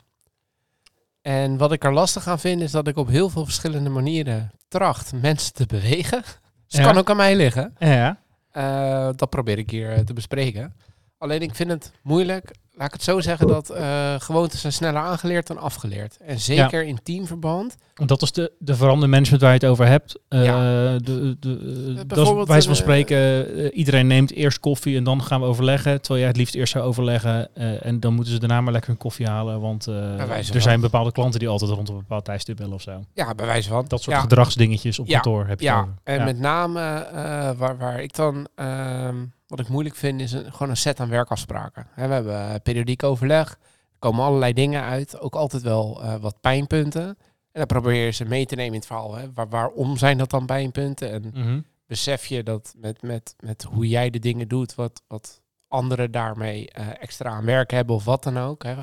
En 1.21 1.57
wat 1.57 1.71
ik 1.71 1.83
er 1.83 1.93
lastig 1.93 2.27
aan 2.27 2.39
vind, 2.39 2.61
is 2.61 2.71
dat 2.71 2.87
ik 2.87 2.97
op 2.97 3.07
heel 3.07 3.29
veel 3.29 3.43
verschillende 3.45 3.89
manieren 3.89 4.51
tracht 4.67 5.13
mensen 5.13 5.53
te 5.53 5.65
bewegen. 5.65 6.21
Dus 6.21 6.33
het 6.67 6.81
Ja. 6.81 6.83
kan 6.83 6.97
ook 6.97 7.09
aan 7.09 7.15
mij 7.15 7.35
liggen. 7.35 7.75
Ja, 7.79 8.21
Eh, 8.51 9.09
dat 9.15 9.29
probeer 9.29 9.57
ik 9.57 9.69
hier 9.69 9.91
eh, 9.93 9.99
te 9.99 10.13
bespreken. 10.13 10.75
Alleen 11.17 11.41
ik 11.41 11.55
vind 11.55 11.69
het 11.69 11.91
moeilijk 12.01 12.51
laat 12.75 12.87
ik 12.87 12.93
het 12.93 13.03
zo 13.03 13.19
zeggen 13.19 13.47
dat 13.47 13.69
eh, 13.69 14.13
gewoontes 14.17 14.61
zijn 14.61 14.73
sneller 14.73 15.01
aangeleerd 15.01 15.47
dan 15.47 15.57
afgeleerd. 15.57 16.17
En 16.17 16.39
zeker 16.39 16.83
in 16.83 16.99
teamverband. 17.03 17.75
Dat 17.93 18.21
is 18.21 18.31
de, 18.31 18.51
de 18.59 18.75
verandermanagement 18.75 19.41
waar 19.41 19.51
je 19.53 19.59
het 19.59 19.69
over 19.69 19.87
hebt. 19.87 20.19
Eh, 20.27 20.43
Ja. 20.45 20.57
de, 20.97 21.37
de, 21.39 22.03
dat 22.07 22.17
is 22.27 22.45
wijze 22.47 22.67
van 22.67 22.75
spreken, 22.75 23.17
eh, 23.55 23.77
iedereen 23.77 24.07
neemt 24.07 24.31
eerst 24.31 24.59
koffie 24.59 24.97
en 24.97 25.03
dan 25.03 25.23
gaan 25.23 25.39
we 25.41 25.45
overleggen. 25.47 25.97
Terwijl 26.01 26.19
jij 26.19 26.27
het 26.27 26.37
liefst 26.37 26.55
eerst 26.55 26.71
zou 26.73 26.85
overleggen. 26.85 27.55
eh, 27.55 27.85
en 27.85 27.99
dan 27.99 28.13
moeten 28.13 28.33
ze 28.33 28.39
daarna 28.39 28.61
maar 28.61 28.73
lekker 28.73 28.91
een 28.91 28.97
koffie 28.97 29.27
halen. 29.27 29.59
Want 29.61 29.87
eh, 29.87 30.19
er 30.19 30.45
van. 30.45 30.61
zijn 30.61 30.81
bepaalde 30.81 31.11
klanten 31.11 31.39
die 31.39 31.49
altijd 31.49 31.71
rond 31.71 31.89
een 31.89 31.95
bepaald 31.97 32.25
tijdstip 32.25 32.57
bellen 32.57 32.73
of 32.73 32.81
zo. 32.81 33.03
Ja, 33.13 33.35
bij 33.35 33.45
wijze 33.45 33.69
van. 33.69 33.85
Dat 33.87 34.01
soort 34.01 34.15
ja. 34.15 34.21
gedragsdingetjes 34.21 34.99
op 34.99 35.07
kantoor 35.07 35.47
heb 35.47 35.59
je 35.59 35.65
Ja, 35.65 35.79
over. 35.79 35.93
en 36.03 36.23
met 36.23 36.39
name 36.39 36.79
eh, 36.81 37.13
waar, 37.57 37.77
waar 37.77 38.01
ik 38.01 38.15
dan, 38.15 38.47
ehm, 38.55 39.15
wat 39.55 39.65
ik 39.65 39.71
moeilijk 39.71 39.95
vind, 39.95 40.21
is 40.21 40.31
een, 40.31 40.51
gewoon 40.51 40.69
een 40.69 40.77
set 40.77 40.99
aan 40.99 41.09
werkafspraken. 41.09 41.87
We 41.95 42.01
hebben 42.01 42.49
eh, 42.49 42.55
periodiek 42.63 43.03
overleg, 43.03 43.49
er 43.49 43.99
komen 43.99 44.25
allerlei 44.25 44.53
dingen 44.53 44.83
uit, 44.83 45.19
ook 45.19 45.35
altijd 45.35 45.61
wel 45.63 46.03
eh, 46.03 46.15
wat 46.15 46.41
pijnpunten. 46.41 47.07
En 47.07 47.17
dan 47.51 47.65
probeer 47.65 48.05
je 48.05 48.11
ze 48.11 48.25
mee 48.25 48.45
te 48.45 48.55
nemen 48.55 48.71
in 48.73 48.77
het 48.79 48.87
verhaal. 48.87 49.15
Hè. 49.15 49.33
Waar, 49.33 49.49
waarom 49.49 49.97
zijn 49.97 50.17
dat 50.17 50.29
dan 50.29 50.45
pijnpunten? 50.45 51.11
En 51.11 51.31
Mhm. 51.33 51.59
besef 51.87 52.25
je 52.25 52.43
dat 52.43 52.73
met, 52.77 53.01
met, 53.01 53.35
met 53.39 53.63
hoe 53.63 53.87
jij 53.87 54.09
de 54.09 54.19
dingen 54.19 54.47
doet, 54.47 54.75
wat, 54.75 55.01
wat 55.07 55.41
anderen 55.67 56.11
daarmee 56.11 56.69
eh, 56.71 56.87
extra 56.99 57.29
aan 57.29 57.45
werk 57.45 57.71
hebben 57.71 57.95
of 57.95 58.03
wat 58.05 58.23
dan 58.23 58.37
ook. 58.37 58.63
Hè. 58.63 58.75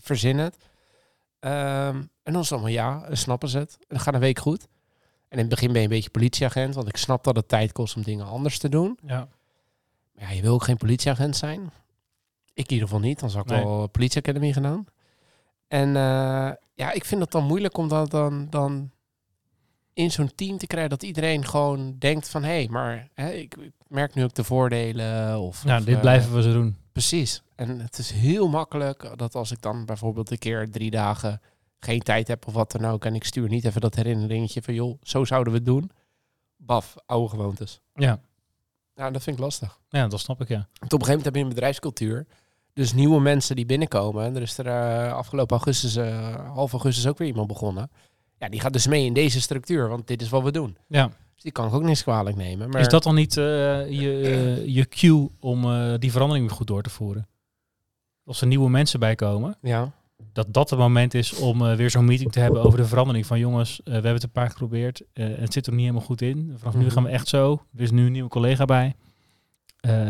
Verzin 0.00 0.38
het. 0.38 0.56
Ehm, 1.38 1.96
en 2.22 2.32
dan 2.32 2.34
is 2.42 2.50
het 2.50 2.52
allemaal 2.52 2.70
ja, 2.70 3.06
snappen 3.14 3.48
ze 3.48 3.58
het. 3.58 3.76
En 3.78 3.84
dan 3.88 4.00
gaat 4.00 4.14
een 4.14 4.20
week 4.20 4.38
goed. 4.38 4.66
En 5.28 5.38
in 5.38 5.38
het 5.38 5.48
begin 5.48 5.68
ben 5.68 5.76
je 5.76 5.82
een 5.82 5.94
beetje 5.94 6.10
politieagent, 6.10 6.74
want 6.74 6.88
ik 6.88 6.96
snap 6.96 7.24
dat 7.24 7.36
het 7.36 7.48
tijd 7.48 7.72
kost 7.72 7.96
om 7.96 8.02
dingen 8.02 8.26
anders 8.26 8.58
te 8.58 8.68
doen. 8.68 8.98
ja. 9.06 9.28
Maar 10.14 10.24
ja, 10.24 10.30
je 10.30 10.42
wil 10.42 10.54
ook 10.54 10.64
geen 10.64 10.76
politieagent 10.76 11.36
zijn. 11.36 11.60
Ik 12.52 12.66
in 12.66 12.72
ieder 12.72 12.88
geval 12.88 13.02
niet, 13.02 13.20
dan 13.20 13.30
zou 13.30 13.44
ik 13.44 13.50
Nee. 13.50 13.64
wel 13.64 13.86
politieacademie 13.88 14.52
gedaan. 14.52 14.84
En 15.68 15.88
eh, 15.96 16.50
ja, 16.74 16.92
ik 16.92 17.04
vind 17.04 17.20
het 17.20 17.30
dan 17.30 17.44
moeilijk 17.44 17.76
om 17.76 17.88
dat 17.88 18.10
dan, 18.10 18.46
dan 18.50 18.90
in 19.92 20.10
zo'n 20.10 20.34
team 20.34 20.58
te 20.58 20.66
krijgen 20.66 20.90
dat 20.90 21.02
iedereen 21.02 21.44
gewoon 21.46 21.96
denkt 21.98 22.28
van 22.28 22.42
hé, 22.42 22.48
hey, 22.54 22.68
maar 22.70 23.08
hè, 23.14 23.30
ik, 23.30 23.54
ik 23.56 23.72
merk 23.88 24.14
nu 24.14 24.24
ook 24.24 24.34
de 24.34 24.44
voordelen. 24.44 25.38
Of, 25.40 25.64
Nou, 25.64 25.78
of, 25.80 25.84
dit 25.84 25.94
eh, 25.94 26.00
blijven 26.00 26.34
we 26.34 26.42
zo 26.42 26.52
doen. 26.52 26.76
Precies. 26.92 27.42
En 27.54 27.80
het 27.80 27.98
is 27.98 28.10
heel 28.10 28.48
makkelijk 28.48 29.12
dat 29.16 29.34
als 29.34 29.50
ik 29.50 29.62
dan 29.62 29.84
bijvoorbeeld 29.84 30.30
een 30.30 30.38
keer 30.38 30.70
drie 30.70 30.90
dagen 30.90 31.40
geen 31.78 32.00
tijd 32.00 32.28
heb 32.28 32.46
of 32.46 32.52
wat 32.52 32.72
dan 32.72 32.84
ook. 32.84 33.04
En 33.04 33.14
ik 33.14 33.24
stuur 33.24 33.48
niet 33.48 33.64
even 33.64 33.80
dat 33.80 33.94
herinneringetje 33.94 34.62
van 34.62 34.74
joh, 34.74 34.98
zo 35.02 35.24
zouden 35.24 35.52
we 35.52 35.58
het 35.58 35.66
doen. 35.66 35.90
Baf, 36.56 36.94
oude 37.06 37.28
gewoontes. 37.28 37.80
Ja. 37.94 38.20
Nou, 38.94 39.12
dat 39.12 39.22
vind 39.22 39.36
ik 39.36 39.42
lastig. 39.42 39.78
ja, 39.88 40.08
dat 40.08 40.20
snap 40.20 40.40
ik, 40.40 40.48
ja. 40.48 40.68
Want 40.78 40.92
op 40.92 41.00
een 41.00 41.06
gegeven 41.06 41.06
moment 41.08 41.24
heb 41.24 41.34
je 41.34 41.40
een 41.40 41.48
bedrijfscultuur. 41.48 42.26
Dus 42.72 42.92
nieuwe 42.92 43.20
mensen 43.20 43.56
die 43.56 43.66
binnenkomen. 43.66 44.24
En 44.24 44.36
er 44.36 44.42
is 44.42 44.58
er 44.58 44.66
eh, 44.66 45.12
afgelopen 45.12 45.56
augustus, 45.56 45.96
eh, 45.96 46.34
half 46.54 46.72
augustus 46.72 47.06
ook 47.06 47.18
weer 47.18 47.28
iemand 47.28 47.46
begonnen. 47.48 47.90
Ja, 48.38 48.48
die 48.48 48.60
gaat 48.60 48.72
dus 48.72 48.86
mee 48.86 49.04
in 49.04 49.12
deze 49.14 49.40
structuur, 49.40 49.88
want 49.88 50.06
dit 50.06 50.22
is 50.22 50.28
wat 50.28 50.42
we 50.42 50.52
doen. 50.52 50.76
ja. 50.88 51.10
Dus 51.34 51.42
die 51.42 51.52
kan 51.52 51.66
ik 51.66 51.74
ook 51.74 51.82
niks 51.82 52.02
kwalijk 52.02 52.36
nemen. 52.36 52.68
Maar 52.70 52.80
Is 52.80 52.88
dat 52.88 53.02
dan 53.02 53.14
niet 53.14 53.36
eh, 53.36 53.44
je, 53.90 54.62
je 54.66 54.88
cue 54.88 55.30
om 55.40 55.62
die 55.98 56.12
verandering 56.12 56.46
weer 56.46 56.56
goed 56.56 56.66
door 56.66 56.82
te 56.82 56.90
voeren? 56.90 57.28
Als 58.24 58.40
er 58.40 58.46
nieuwe 58.46 58.70
mensen 58.70 59.00
bij 59.00 59.14
komen, 59.14 59.56
Ja, 59.62 59.92
dat 60.32 60.46
dat 60.54 60.70
het 60.70 60.78
moment 60.78 61.14
is 61.14 61.32
om 61.34 61.66
eh, 61.66 61.76
weer 61.76 61.90
zo'n 61.90 62.04
meeting 62.04 62.32
te 62.32 62.40
hebben 62.40 62.62
over 62.62 62.78
de 62.78 62.84
verandering. 62.86 63.26
Van 63.26 63.38
jongens, 63.38 63.78
eh, 63.78 63.84
we 63.84 63.92
hebben 63.92 64.12
het 64.12 64.22
een 64.22 64.30
paar 64.30 64.44
keer 64.44 64.52
geprobeerd. 64.52 65.02
en 65.12 65.34
het 65.40 65.52
zit 65.52 65.66
er 65.66 65.72
niet 65.72 65.80
helemaal 65.80 66.02
goed 66.06 66.22
in. 66.22 66.54
Vanaf 66.58 66.74
nu 66.74 66.84
Mhm. 66.84 66.90
gaan 66.92 67.02
we 67.02 67.08
echt 67.08 67.28
zo. 67.28 67.62
Er 67.76 67.82
is 67.82 67.90
nu 67.90 68.06
een 68.06 68.12
nieuwe 68.12 68.28
collega 68.28 68.64
bij. 68.64 68.94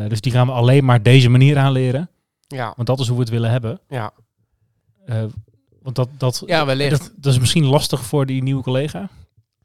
Dus 0.08 0.20
die 0.20 0.32
gaan 0.32 0.46
we 0.46 0.52
alleen 0.52 0.84
maar 0.84 1.02
deze 1.02 1.28
manier 1.28 1.58
aanleren. 1.58 2.11
ja, 2.46 2.73
Want 2.76 2.88
dat 2.88 3.00
is 3.00 3.06
hoe 3.06 3.16
we 3.16 3.23
het 3.23 3.30
willen 3.32 3.50
hebben. 3.50 3.80
ja. 3.88 4.12
Want 5.82 5.96
dat, 5.96 6.08
dat, 6.16 6.42
ja 6.46 6.66
wellicht. 6.66 6.90
dat, 6.99 7.12
dat 7.16 7.32
is 7.32 7.38
misschien 7.38 7.64
lastig 7.64 8.04
voor 8.04 8.26
die 8.26 8.42
nieuwe 8.42 8.62
collega. 8.62 9.08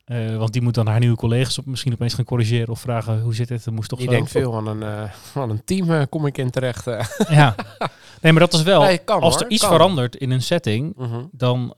Eh, 0.10 0.36
want 0.38 0.54
die 0.54 0.62
moet 0.62 0.74
dan 0.74 0.88
haar 0.88 1.00
nieuwe 1.00 1.16
collega's 1.16 1.58
op, 1.58 1.66
misschien 1.66 1.94
opeens 1.94 2.14
gaan 2.14 2.26
corrigeren 2.26 2.70
of 2.70 2.80
vragen 2.80 3.22
hoe 3.22 3.36
zit 3.36 3.50
het? 3.50 3.64
Dat 3.64 3.74
moest 3.74 3.90
toch 3.90 4.00
Die 4.00 4.08
zo? 4.08 4.14
denkt 4.14 4.32
veel 4.32 4.56
aan 4.56 4.68
een, 4.68 4.84
eh, 4.84 5.12
aan 5.36 5.50
een 5.50 5.64
team 5.64 5.92
eh, 5.92 6.04
kom 6.10 6.26
ik 6.26 6.38
in 6.38 6.50
terecht. 6.50 6.86
Ja. 7.30 7.56
Nee, 8.22 8.32
maar 8.32 8.42
dat 8.42 8.54
is 8.54 8.64
wel. 8.64 8.82
Nee, 8.82 8.98
kan, 8.98 9.22
als 9.22 9.34
hoor, 9.34 9.44
er 9.44 9.50
iets 9.52 9.62
kan. 9.62 9.72
verandert 9.72 10.16
in 10.16 10.32
een 10.32 10.42
setting, 10.42 10.96
Mhm. 10.96 11.24
dan 11.32 11.74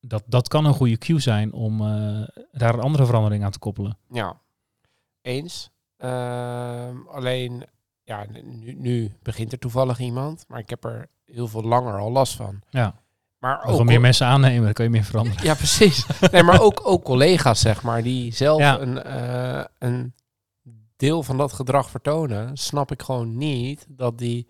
dat, 0.00 0.22
dat 0.26 0.48
kan 0.48 0.64
een 0.64 0.74
goede 0.74 0.98
cue 0.98 1.20
zijn 1.20 1.52
om 1.52 1.78
daar 2.52 2.74
een 2.74 2.80
andere 2.80 3.06
verandering 3.06 3.44
aan 3.44 3.50
te 3.50 3.58
koppelen. 3.58 3.98
Ja, 4.10 4.40
eens. 5.22 5.70
Uh, 5.98 6.88
alleen, 7.10 7.64
ja, 8.04 8.24
nu, 8.32 8.74
nu, 8.78 9.12
begint 9.22 9.52
er 9.52 9.58
toevallig 9.58 9.98
iemand, 9.98 10.44
maar 10.48 10.58
ik 10.58 10.70
heb 10.70 10.84
er 10.84 11.08
heel 11.24 11.48
veel 11.48 11.62
langer 11.62 11.98
al 11.98 12.12
last 12.12 12.34
van. 12.36 12.60
Ja. 12.70 12.94
Maar 13.42 13.64
ook 13.64 13.84
meer 13.84 14.00
mensen 14.00 14.26
aannemen, 14.26 14.64
dan 14.64 14.72
kan 14.72 14.84
je 14.84 14.90
meer 14.90 15.04
veranderen. 15.04 15.44
Ja, 15.44 15.54
precies. 15.54 16.06
nee, 16.30 16.42
maar 16.42 16.60
ook, 16.66 16.80
ook 16.84 17.04
collega's, 17.04 17.60
zeg 17.60 17.82
maar, 17.82 18.02
die 18.02 18.34
zelf 18.34 18.60
Ja. 18.60 18.78
een, 18.80 18.96
uh, 19.06 19.64
een 19.78 20.14
deel 20.96 21.22
van 21.22 21.36
dat 21.36 21.52
gedrag 21.52 21.90
vertonen, 21.90 22.56
snap 22.56 22.90
ik 22.92 23.02
gewoon 23.02 23.36
niet 23.36 23.86
dat 23.88 24.18
die 24.18 24.48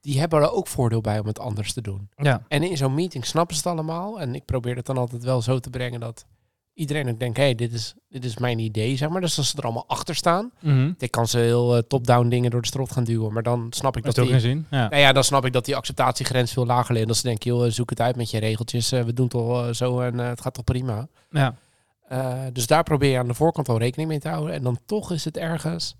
die 0.00 0.18
hebben 0.20 0.40
er 0.40 0.52
ook 0.52 0.66
voordeel 0.66 1.00
bij 1.00 1.18
om 1.18 1.26
het 1.26 1.38
anders 1.38 1.72
te 1.72 1.80
doen. 1.80 2.08
Ja. 2.16 2.42
En 2.48 2.62
in 2.62 2.76
zo'n 2.76 2.94
meeting 2.94 3.26
snappen 3.26 3.56
ze 3.56 3.62
het 3.68 3.72
allemaal. 3.72 4.20
En 4.20 4.34
ik 4.34 4.44
probeer 4.44 4.76
het 4.76 4.86
dan 4.86 4.98
altijd 4.98 5.24
wel 5.24 5.42
zo 5.42 5.58
te 5.58 5.70
brengen 5.70 6.00
dat 6.00 6.24
iedereen 6.74 7.08
ook 7.08 7.18
denkt, 7.18 7.36
hé, 7.36 7.42
hey, 7.42 7.54
dit, 7.54 7.72
is, 7.72 7.94
dit 8.08 8.24
is 8.24 8.38
mijn 8.38 8.58
idee, 8.58 8.96
zeg 8.96 9.08
maar. 9.08 9.20
Dus 9.20 9.38
als 9.38 9.50
ze 9.50 9.56
er 9.56 9.62
allemaal 9.62 9.84
achter 9.86 10.14
staan. 10.14 10.50
Mm 10.60 10.72
-hmm. 10.72 10.94
Ik 10.98 11.10
kan 11.10 11.28
ze 11.28 11.38
heel 11.38 11.76
uh, 11.76 11.82
top-down 11.88 12.28
dingen 12.28 12.50
door 12.50 12.60
de 12.60 12.66
strot 12.66 12.92
gaan 12.92 13.04
duwen. 13.04 13.32
Maar 13.32 13.42
dan 13.42 13.66
snap 13.70 13.96
ik 13.96 14.04
dat, 14.04 14.14
dat 14.14 14.26
die... 14.26 14.40
zin. 14.40 14.66
Ja. 14.70 14.88
Nou 14.88 15.02
ja, 15.02 15.12
dan 15.12 15.24
snap 15.24 15.44
ik 15.44 15.52
dat 15.52 15.64
die 15.64 15.76
acceptatiegrens 15.76 16.52
veel 16.52 16.66
lager 16.66 16.94
ligt. 16.94 17.06
Dat 17.06 17.16
ze 17.16 17.22
denken, 17.22 17.54
joh, 17.54 17.70
zoek 17.70 17.90
het 17.90 18.00
uit 18.00 18.16
met 18.16 18.30
je 18.30 18.38
regeltjes. 18.38 18.92
Uh, 18.92 19.02
we 19.02 19.12
doen 19.12 19.28
al 19.28 19.68
uh, 19.68 19.74
zo 19.74 20.00
en 20.00 20.18
het 20.18 20.40
gaat 20.40 20.54
toch 20.54 20.64
prima. 20.64 21.08
Ja. 21.30 21.54
Dus 22.52 22.66
daar 22.66 22.82
probeer 22.82 23.10
je 23.10 23.18
aan 23.18 23.26
de 23.26 23.34
voorkant 23.34 23.68
al 23.68 23.78
rekening 23.78 24.08
mee 24.08 24.18
te 24.18 24.28
houden. 24.28 24.54
En 24.54 24.62
dan 24.62 24.78
toch 24.86 25.12
is 25.12 25.24
het 25.24 25.36
ergens... 25.36 25.96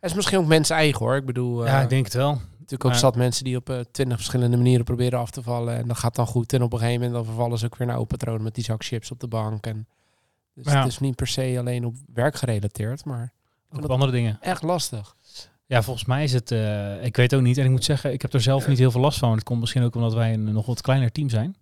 Het 0.00 0.10
is 0.10 0.16
misschien 0.16 0.38
ook 0.38 0.46
mensen 0.46 0.76
eigen 0.76 1.04
hoor. 1.04 1.16
Ik 1.16 1.26
bedoel... 1.26 1.66
ja, 1.66 1.80
ik 1.80 1.88
denk 1.88 2.04
het 2.04 2.14
wel 2.14 2.40
natuurlijk 2.58 2.84
ook 2.84 2.94
zat 2.94 3.16
mensen 3.16 3.44
die 3.44 3.56
op 3.56 3.84
twintig 3.90 4.16
verschillende 4.16 4.56
manieren 4.56 4.84
proberen 4.84 5.18
af 5.18 5.30
te 5.30 5.42
vallen. 5.42 5.76
En 5.76 5.88
dat 5.88 5.98
gaat 5.98 6.14
dan 6.14 6.26
goed. 6.26 6.52
En 6.52 6.62
op 6.62 6.72
een 6.72 6.78
gegeven 6.78 7.00
moment 7.00 7.16
dan 7.16 7.24
vervallen 7.24 7.58
ze 7.58 7.64
ook 7.64 7.76
weer 7.76 7.86
naar 7.86 7.96
oude 7.96 8.16
patronen 8.16 8.42
met 8.42 8.54
die 8.54 8.64
zak 8.64 8.84
chips 8.84 9.10
op 9.10 9.20
de 9.20 9.28
bank. 9.28 9.66
En 9.66 9.86
dus 10.56 10.72
ja. 10.72 10.78
het 10.78 10.88
is 10.88 10.98
niet 10.98 11.16
per 11.16 11.26
se 11.26 11.56
alleen 11.58 11.84
op 11.84 11.94
werk 12.14 12.36
gerelateerd, 12.36 13.04
maar 13.04 13.32
ook 13.70 13.84
op 13.84 13.90
andere 13.90 14.12
dingen. 14.12 14.38
Echt 14.40 14.62
lastig. 14.62 15.16
Ja, 15.66 15.82
volgens 15.82 16.04
mij 16.04 16.24
is 16.24 16.32
het. 16.32 16.50
Uh, 16.50 17.04
ik 17.04 17.16
weet 17.16 17.34
ook 17.34 17.42
niet. 17.42 17.58
En 17.58 17.64
ik 17.64 17.70
moet 17.70 17.84
zeggen, 17.84 18.12
ik 18.12 18.22
heb 18.22 18.32
er 18.32 18.40
zelf 18.40 18.68
niet 18.68 18.78
heel 18.78 18.90
veel 18.90 19.00
last 19.00 19.18
van. 19.18 19.32
Het 19.32 19.42
komt 19.42 19.60
misschien 19.60 19.82
ook 19.82 19.94
omdat 19.94 20.14
wij 20.14 20.32
een 20.32 20.52
nog 20.52 20.66
wat 20.66 20.80
kleiner 20.80 21.12
team 21.12 21.28
zijn. 21.28 21.56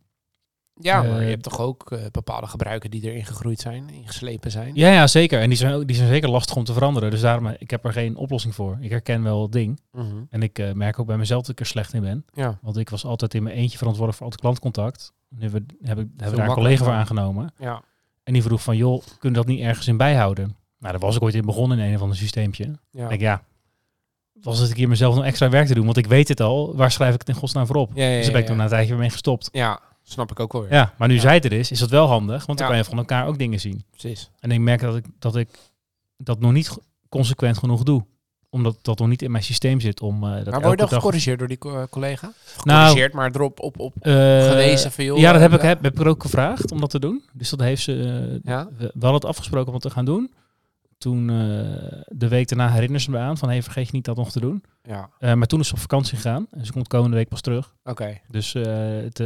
Ja, 0.81 1.03
maar 1.03 1.19
uh, 1.19 1.23
je 1.23 1.31
hebt 1.31 1.43
toch 1.43 1.61
ook 1.61 1.91
uh, 1.91 1.99
bepaalde 2.11 2.47
gebruiken 2.47 2.91
die 2.91 3.03
erin 3.03 3.25
gegroeid 3.25 3.61
zijn, 3.61 3.91
ingeslepen 3.91 4.51
zijn. 4.51 4.75
Ja, 4.75 4.93
ja 4.93 5.07
zeker. 5.07 5.41
En 5.41 5.49
die 5.49 5.59
zijn, 5.59 5.75
ook, 5.75 5.87
die 5.87 5.97
zijn 5.97 6.09
zeker 6.09 6.31
lastig 6.31 6.57
om 6.57 6.65
te 6.65 6.73
veranderen. 6.73 7.11
Dus 7.11 7.21
daarom, 7.21 7.47
ik 7.59 7.71
heb 7.71 7.85
er 7.85 7.93
geen 7.93 8.17
oplossing 8.17 8.55
voor. 8.55 8.79
Ik 8.81 8.91
herken 8.91 9.23
wel 9.23 9.43
het 9.43 9.53
ding. 9.53 9.81
-hmm. 9.91 10.27
En 10.31 10.43
ik 10.43 10.75
merk 10.75 10.99
ook 10.99 11.07
bij 11.07 11.17
mezelf 11.17 11.41
dat 11.41 11.51
ik 11.51 11.61
er 11.61 11.67
slecht 11.67 11.93
in 11.93 12.03
ben. 12.03 12.25
Ja. 12.33 12.59
Want 12.63 12.77
ik 12.77 12.91
was 12.91 13.05
altijd 13.05 13.35
in 13.35 13.43
mijn 13.43 13.57
eentje 13.57 13.79
verantwoordelijk 13.79 14.17
voor 14.17 14.27
al 14.27 14.33
het 14.33 14.41
klantcontact. 14.41 15.13
Nu 15.29 15.41
hebben, 15.41 15.67
we, 15.67 15.87
hebben, 15.87 16.13
hebben 16.17 16.31
we 16.31 16.37
daar 16.37 16.49
een 16.49 16.55
collega 16.55 16.85
voor 16.85 16.93
aangenomen. 16.93 17.53
Ja. 17.59 17.83
En 18.25 18.33
die 18.33 18.43
vroeg 18.43 18.63
van, 18.63 18.77
joh, 18.77 19.03
kunnen 19.19 19.41
we 19.41 19.47
dat 19.47 19.57
niet 19.57 19.65
ergens 19.65 19.87
in 19.87 19.97
bijhouden? 19.97 20.57
Nou, 20.79 20.93
daar 20.93 20.99
was 20.99 21.17
ik 21.17 21.23
ooit 21.23 21.35
in 21.35 21.45
begonnen 21.45 21.79
in 21.79 21.85
een 21.89 21.95
of 21.95 22.03
ander 22.03 22.17
systeempje. 22.17 22.79
Ja. 22.91 23.09
Ik, 23.09 23.21
ja, 23.21 23.43
was 24.45 24.59
het 24.59 24.71
ik 24.71 24.77
hier 24.77 24.89
mezelf 24.89 25.15
nog 25.15 25.25
extra 25.25 25.49
werk 25.49 25.67
te 25.67 25.75
doen? 25.75 25.85
Want 25.85 25.97
ik 25.97 26.07
weet 26.07 26.29
het 26.29 26.41
al. 26.41 26.77
Waar 26.77 26.91
schrijf 26.91 27.15
ik 27.15 27.21
het 27.21 27.29
in 27.29 27.35
godsnaam 27.35 27.67
voor 27.67 27.77
op? 27.77 27.91
Ja, 27.95 28.05
ja, 28.05 28.17
dus 28.17 28.23
daar 28.23 28.33
ben 28.33 28.41
ik 28.41 28.47
toen 28.47 28.57
na 28.57 28.63
een 28.63 28.69
tijdje 28.69 28.91
weer 28.91 28.99
mee 28.99 29.11
gestopt. 29.11 29.49
Ja, 29.53 29.81
snap 30.03 30.31
ik 30.31 30.41
ook 30.41 30.53
wel 30.53 30.63
weer. 30.63 30.73
Ja, 30.73 30.95
maar 30.99 31.09
nu 31.09 31.19
zij 31.19 31.35
het 31.35 31.45
er 31.45 31.53
is, 31.53 31.71
is 31.71 31.79
dat 31.79 31.91
wel 31.91 32.07
handig. 32.07 32.47
Want 32.47 32.59
dan 32.59 32.69
kan 32.69 32.77
je 32.77 32.85
van 32.85 32.99
elkaar 32.99 33.27
ook 33.27 33.39
dingen 33.39 33.61
zien. 33.61 33.85
Precies. 33.91 34.31
En 34.39 34.51
ik 34.51 34.61
merk 34.61 34.81
dat 34.81 34.97
ik 34.97 35.05
dat, 35.19 35.37
ik 35.37 35.49
dat 36.17 36.41
nog 36.41 36.53
niet 36.53 36.77
consequent 37.09 37.59
genoeg 37.59 37.83
doe. 37.83 38.05
Omdat 38.55 38.77
dat 38.83 38.99
nog 38.99 39.09
niet 39.09 39.23
in 39.23 39.31
mijn 39.31 39.43
systeem 39.43 39.81
zit. 39.81 40.01
Om, 40.01 40.25
uh, 40.25 40.31
dat 40.35 40.45
maar 40.45 40.61
word 40.61 40.81
je 40.81 40.87
dan 40.87 40.89
gecorrigeerd 40.89 41.39
door 41.39 41.49
die 41.49 41.59
co 41.59 41.87
collega? 41.91 42.33
Nou, 42.63 42.81
Gecorrigeerd, 42.81 43.13
maar 43.13 43.31
erop 43.35 43.61
op, 43.61 43.79
op 43.79 43.95
uh, 44.03 44.13
gewezen 44.49 44.93
van 44.93 45.05
joh. 45.05 45.19
Ja, 45.19 45.33
dat 45.33 45.41
heb 45.41 45.53
ik, 45.53 45.61
heb, 45.61 45.83
heb 45.83 45.93
ik 45.93 46.01
er 46.01 46.09
ook 46.09 46.23
gevraagd 46.23 46.73
om 46.73 46.81
dat 46.81 46.91
te 46.91 46.99
doen. 46.99 47.23
Dus 47.33 47.51
dat 47.51 47.61
heeft 47.61 47.83
ze 47.83 47.93
uh, 47.93 48.39
ja? 48.45 48.69
wel 48.95 49.15
het 49.15 49.25
afgesproken 49.25 49.67
om 49.67 49.75
het 49.75 49.83
te 49.83 49.91
gaan 49.91 50.05
doen. 50.05 50.31
Toen 51.05 51.29
uh, 51.29 51.37
de 52.07 52.29
week 52.29 52.49
daarna 52.49 52.69
herinnerde 52.69 53.05
ze 53.05 53.11
me 53.11 53.19
aan 53.19 53.39
van 53.39 53.49
hey, 53.49 53.63
vergeet 53.63 53.87
je 53.87 53.93
niet 53.93 54.05
dat 54.05 54.17
nog 54.17 54.31
te 54.31 54.41
doen. 54.41 54.65
Ja. 54.83 55.11
Uh, 55.21 55.33
maar 55.33 55.47
toen 55.47 55.61
is 55.61 55.69
ze 55.69 55.75
op 55.75 55.81
vakantie 55.81 56.17
gegaan 56.17 56.47
en 56.51 56.67
ze 56.67 56.73
komt 56.73 56.89
komende 56.89 57.17
week 57.17 57.29
pas 57.29 57.41
terug. 57.41 57.75
Oké. 57.79 57.91
Okay. 57.91 58.23
Dus 58.29 58.55
uh, 58.55 58.65
het, 59.03 59.19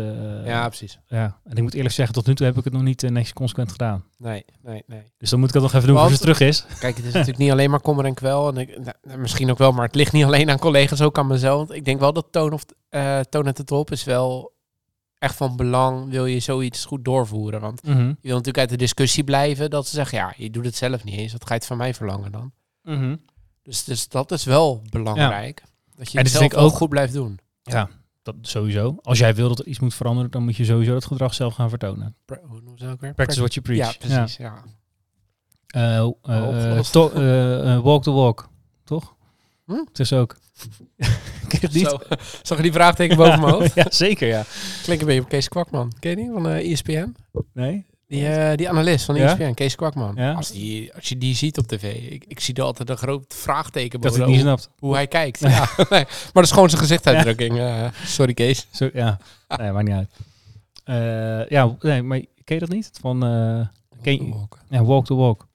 ja, 0.44 0.66
precies. 0.66 0.98
Ja, 1.06 1.40
en 1.44 1.56
ik 1.56 1.62
moet 1.62 1.74
eerlijk 1.74 1.94
zeggen, 1.94 2.14
tot 2.14 2.26
nu 2.26 2.34
toe 2.34 2.46
heb 2.46 2.56
ik 2.56 2.64
het 2.64 2.72
nog 2.72 2.82
niet 2.82 3.02
netjes 3.02 3.32
consequent 3.32 3.70
gedaan. 3.70 4.04
Nee, 4.16 4.44
nee, 4.62 4.82
nee. 4.86 5.02
Dus 5.18 5.30
dan 5.30 5.38
moet 5.38 5.48
ik 5.48 5.54
dat 5.54 5.62
nog 5.62 5.72
even 5.72 5.86
doen 5.86 5.96
Want, 5.96 6.08
voor 6.08 6.16
ze 6.16 6.22
terug 6.22 6.40
is. 6.40 6.66
Kijk, 6.80 6.96
het 6.96 7.04
is 7.04 7.12
natuurlijk 7.12 7.38
niet 7.38 7.50
alleen 7.50 7.70
maar 7.70 7.80
kommer 7.80 8.04
en 8.04 8.14
kwel. 8.14 8.48
En 8.48 8.56
ik, 8.56 8.78
nou, 9.02 9.18
misschien 9.18 9.50
ook 9.50 9.58
wel, 9.58 9.72
maar 9.72 9.86
het 9.86 9.94
ligt 9.94 10.12
niet 10.12 10.24
alleen 10.24 10.50
aan 10.50 10.58
collega's, 10.58 11.00
ook 11.00 11.18
aan 11.18 11.26
mezelf. 11.26 11.70
Ik 11.70 11.84
denk 11.84 12.00
wel 12.00 12.12
dat 12.12 12.26
toon, 12.30 12.52
of, 12.52 12.64
toon 13.28 13.46
at 13.46 13.56
de 13.56 13.64
top 13.64 13.90
is 13.90 14.04
wel 14.04 14.56
echt 15.18 15.34
van 15.34 15.56
belang. 15.56 16.10
Wil 16.10 16.26
je 16.26 16.40
zoiets 16.40 16.84
goed 16.84 17.04
doorvoeren? 17.04 17.60
Want 17.60 17.82
mm 17.82 17.92
-hmm. 17.92 18.08
je 18.08 18.16
wil 18.20 18.36
natuurlijk 18.36 18.58
uit 18.58 18.68
de 18.68 18.76
discussie 18.76 19.24
blijven 19.24 19.70
dat 19.70 19.86
ze 19.86 19.94
zeggen, 19.94 20.18
ja, 20.18 20.34
je 20.36 20.50
doet 20.50 20.64
het 20.64 20.76
zelf 20.76 21.04
niet 21.04 21.14
eens. 21.14 21.32
Wat 21.32 21.42
ga 21.42 21.48
je 21.48 21.58
het 21.58 21.66
van 21.66 21.76
mij 21.76 21.94
verlangen 21.94 22.32
dan? 22.32 22.52
Mm 22.82 22.98
-hmm. 22.98 23.20
dus, 23.62 23.84
dus 23.84 24.08
dat 24.08 24.32
is 24.32 24.44
wel 24.44 24.82
belangrijk. 24.90 25.62
Ja. 25.64 25.70
Dat 25.96 26.12
je 26.12 26.18
het 26.18 26.30
zelf 26.30 26.54
ook 26.54 26.72
goed 26.72 26.88
blijft 26.88 27.12
doen. 27.12 27.38
Ja, 27.62 27.88
dat 28.22 28.34
sowieso. 28.40 28.96
Als 29.02 29.18
jij 29.18 29.34
wil 29.34 29.48
dat 29.48 29.58
er 29.58 29.66
iets 29.66 29.80
moet 29.80 29.94
veranderen, 29.94 30.30
dan 30.30 30.44
moet 30.44 30.56
je 30.56 30.64
sowieso 30.64 30.94
het 30.94 31.06
gedrag 31.06 31.34
zelf 31.34 31.54
gaan 31.54 31.68
vertonen. 31.68 32.16
Pra- 32.24 32.40
hoe 32.42 32.60
noemen 32.60 32.78
ze 32.78 32.84
dat 32.84 32.92
ook 32.92 33.00
weer? 33.00 33.14
Practice 33.14 33.40
what 33.40 33.54
you 33.54 33.66
preach. 33.66 33.92
Ja, 33.92 33.98
precies. 33.98 34.36
Ja. 34.36 34.62
Eh, 35.66 35.98
eh, 36.22 36.80
to- 36.80 37.10
eh, 37.10 37.74
eh, 37.74 37.82
walk 37.82 38.02
the 38.02 38.10
walk, 38.10 38.48
toch? 38.84 39.14
Hm? 39.64 39.72
Het 39.72 39.98
is 39.98 40.12
ook. 40.12 40.36
Ken 41.48 41.58
je 41.60 41.66
het 41.66 41.72
niet? 41.74 41.86
Zo, 41.88 41.98
zag 42.42 42.56
je 42.56 42.62
die 42.62 42.72
vraagteken 42.72 43.16
boven 43.16 43.40
mijn 43.40 43.52
hoofd? 43.52 43.74
ja, 43.74 43.86
zeker 43.90 44.28
ja. 44.28 44.44
Klinkt 44.82 45.02
een 45.02 45.08
beetje 45.08 45.22
op 45.22 45.28
Kees 45.28 45.48
Kwakman. 45.48 45.92
Ken 45.98 46.10
je 46.10 46.16
die 46.16 46.30
van 46.32 46.48
eh 46.48 46.72
ESPN? 46.72 47.16
Nee? 47.52 47.84
Die, 48.06 48.26
eh, 48.28 48.56
die 48.56 48.68
analist 48.68 49.04
van 49.04 49.14
Ja? 49.14 49.26
ESPN, 49.38 49.54
Kees 49.54 49.74
Kwakman. 49.74 50.12
Ja? 50.16 50.32
Als, 50.32 50.50
die, 50.50 50.94
als 50.94 51.08
je 51.08 51.18
die 51.18 51.34
ziet 51.34 51.58
op 51.58 51.66
tv, 51.66 52.10
ik, 52.10 52.24
ik 52.28 52.40
zie 52.40 52.54
er 52.54 52.62
altijd 52.62 52.88
een 52.90 52.96
groot 52.96 53.34
vraagteken 53.34 54.00
Dat 54.00 54.12
ik 54.12 54.18
boven 54.18 54.32
niet 54.34 54.42
hoe, 54.42 54.50
snapt. 54.58 54.70
hoe 54.78 54.94
hij 54.94 55.06
kijkt. 55.06 55.40
Ja. 55.48 55.68
nee, 55.90 56.04
maar 56.04 56.30
dat 56.32 56.44
is 56.44 56.50
gewoon 56.50 56.68
zijn 56.68 56.80
gezichtsuitdrukking. 56.82 57.58
eh, 57.58 57.86
sorry 58.04 58.34
Kees. 58.34 58.66
Zo, 58.70 58.90
ja, 58.92 59.18
nee, 59.56 59.72
maakt 59.72 59.86
niet 59.88 59.96
uit. 59.96 60.10
Eh, 60.84 61.48
ja, 61.48 61.76
nee, 61.80 62.02
maar 62.02 62.18
ken 62.44 62.54
je 62.54 62.58
dat 62.58 62.68
niet? 62.68 62.90
Van, 63.00 63.22
eh, 63.24 63.66
ken 64.02 64.12
je, 64.12 64.46
ja, 64.68 64.84
walk 64.84 65.06
the 65.06 65.14
walk. 65.14 65.46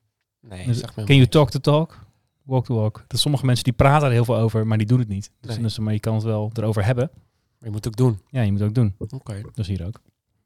Nee, 0.41 0.65
Dus 0.65 0.79
zeg 0.79 0.95
maar. 0.95 1.05
Ken 1.05 1.15
you 1.15 1.27
talk 1.27 1.49
the 1.51 1.59
talk? 1.61 1.97
Walk 2.43 2.65
the 2.65 2.73
walk. 2.73 3.03
Dat 3.07 3.19
sommige 3.19 3.45
mensen 3.45 3.63
die 3.63 3.73
praten 3.73 4.07
er 4.07 4.13
heel 4.13 4.25
veel 4.25 4.37
over, 4.37 4.67
maar 4.67 4.77
die 4.77 4.87
doen 4.87 4.99
het 4.99 5.07
niet. 5.07 5.31
Dus, 5.39 5.49
Nee. 5.49 5.55
dan 5.57 5.65
is 5.65 5.75
het- 5.75 5.83
maar 5.85 5.93
je 5.93 5.99
kan 5.99 6.13
het 6.13 6.23
wel 6.23 6.49
erover 6.53 6.85
hebben. 6.85 7.09
Maar 7.13 7.69
je 7.69 7.69
moet 7.69 7.85
het 7.85 7.87
ook 7.87 7.95
doen. 7.95 8.21
Ja, 8.29 8.41
je 8.41 8.51
moet 8.51 8.59
het 8.59 8.69
ook 8.69 8.75
doen. 8.75 8.95
Oké. 8.97 9.41
Dat 9.41 9.57
is 9.57 9.67
hier 9.67 9.85
ook. 9.85 9.99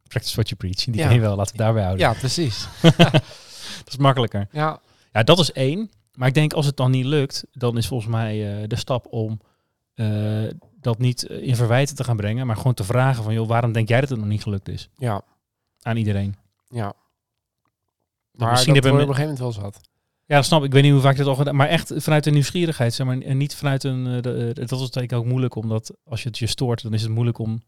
Practice 0.08 0.34
what 0.36 0.50
you 0.50 0.56
preach. 0.60 0.76
Die 0.84 0.96
Ja. 0.96 1.06
ken 1.06 1.16
je 1.16 1.22
wel. 1.22 1.36
Laten 1.36 1.52
we 1.52 1.58
daarbij 1.64 1.84
houden. 1.84 2.08
Ja, 2.08 2.14
precies. 2.14 2.68
Dat 2.82 3.88
is 3.88 3.98
makkelijker. 3.98 4.48
Ja, 4.52 4.80
Ja, 5.12 5.24
dat 5.24 5.40
is 5.40 5.52
één. 5.52 5.90
Maar 6.14 6.28
ik 6.28 6.34
denk 6.34 6.54
als 6.54 6.66
het 6.66 6.78
dan 6.78 6.92
niet 6.92 7.06
lukt, 7.06 7.46
dan 7.52 7.78
is 7.78 7.88
volgens 7.88 8.10
mij 8.12 8.62
eh, 8.62 8.68
de 8.68 8.76
stap 8.76 9.08
om 9.10 9.40
eh, 9.94 10.44
dat 10.80 10.98
niet 11.00 11.28
eh, 11.28 11.48
in 11.48 11.56
verwijten 11.56 11.96
te 11.96 12.04
gaan 12.04 12.16
brengen, 12.18 12.48
maar 12.48 12.56
gewoon 12.58 12.74
te 12.74 12.84
vragen 12.84 13.24
van, 13.24 13.34
joh, 13.34 13.48
waarom 13.48 13.72
denk 13.72 13.88
jij 13.90 14.00
dat 14.00 14.10
het 14.10 14.20
nog 14.20 14.28
niet 14.28 14.44
gelukt 14.44 14.70
is? 14.70 14.90
ja, 14.98 15.22
Aan 15.82 15.98
iedereen. 15.98 16.36
ja. 16.70 16.94
Maar 18.32 18.52
misschien 18.52 18.74
dat 18.74 18.84
hebben 18.84 19.02
we... 19.02 19.08
op 19.08 19.16
een 19.16 19.22
gegeven 19.24 19.44
moment 19.44 19.56
wel 19.62 19.72
zat. 19.72 19.82
Ja, 20.28 20.36
dat 20.36 20.46
snap 20.46 20.60
ik. 20.60 20.66
Ik 20.66 20.74
weet 20.74 20.84
niet 20.84 20.92
hoe 20.92 21.02
vaak 21.02 21.18
dat 21.18 21.28
al 21.28 21.36
gedaan 21.36 21.56
Maar 21.56 21.68
echt 21.68 21.92
vanuit 21.96 22.26
een 22.26 22.34
nieuwsgierigheid, 22.34 22.94
zeg 22.94 23.08
maar. 23.08 23.18
En 23.20 23.38
niet 23.38 23.56
vanuit 23.56 23.84
een... 23.84 24.08
eh, 24.08 24.22
de, 24.22 24.54
eh, 24.58 24.68
dat 24.68 24.80
is 24.82 24.90
denk 24.92 25.12
ik 25.12 25.18
ook 25.18 25.26
moeilijk, 25.26 25.56
omdat 25.56 25.94
als 26.04 26.22
je 26.24 26.28
het 26.28 26.38
je 26.38 26.48
stoort, 26.48 26.82
dan 26.84 26.94
is 26.94 27.02
het 27.02 27.12
moeilijk 27.12 27.38
om 27.38 27.62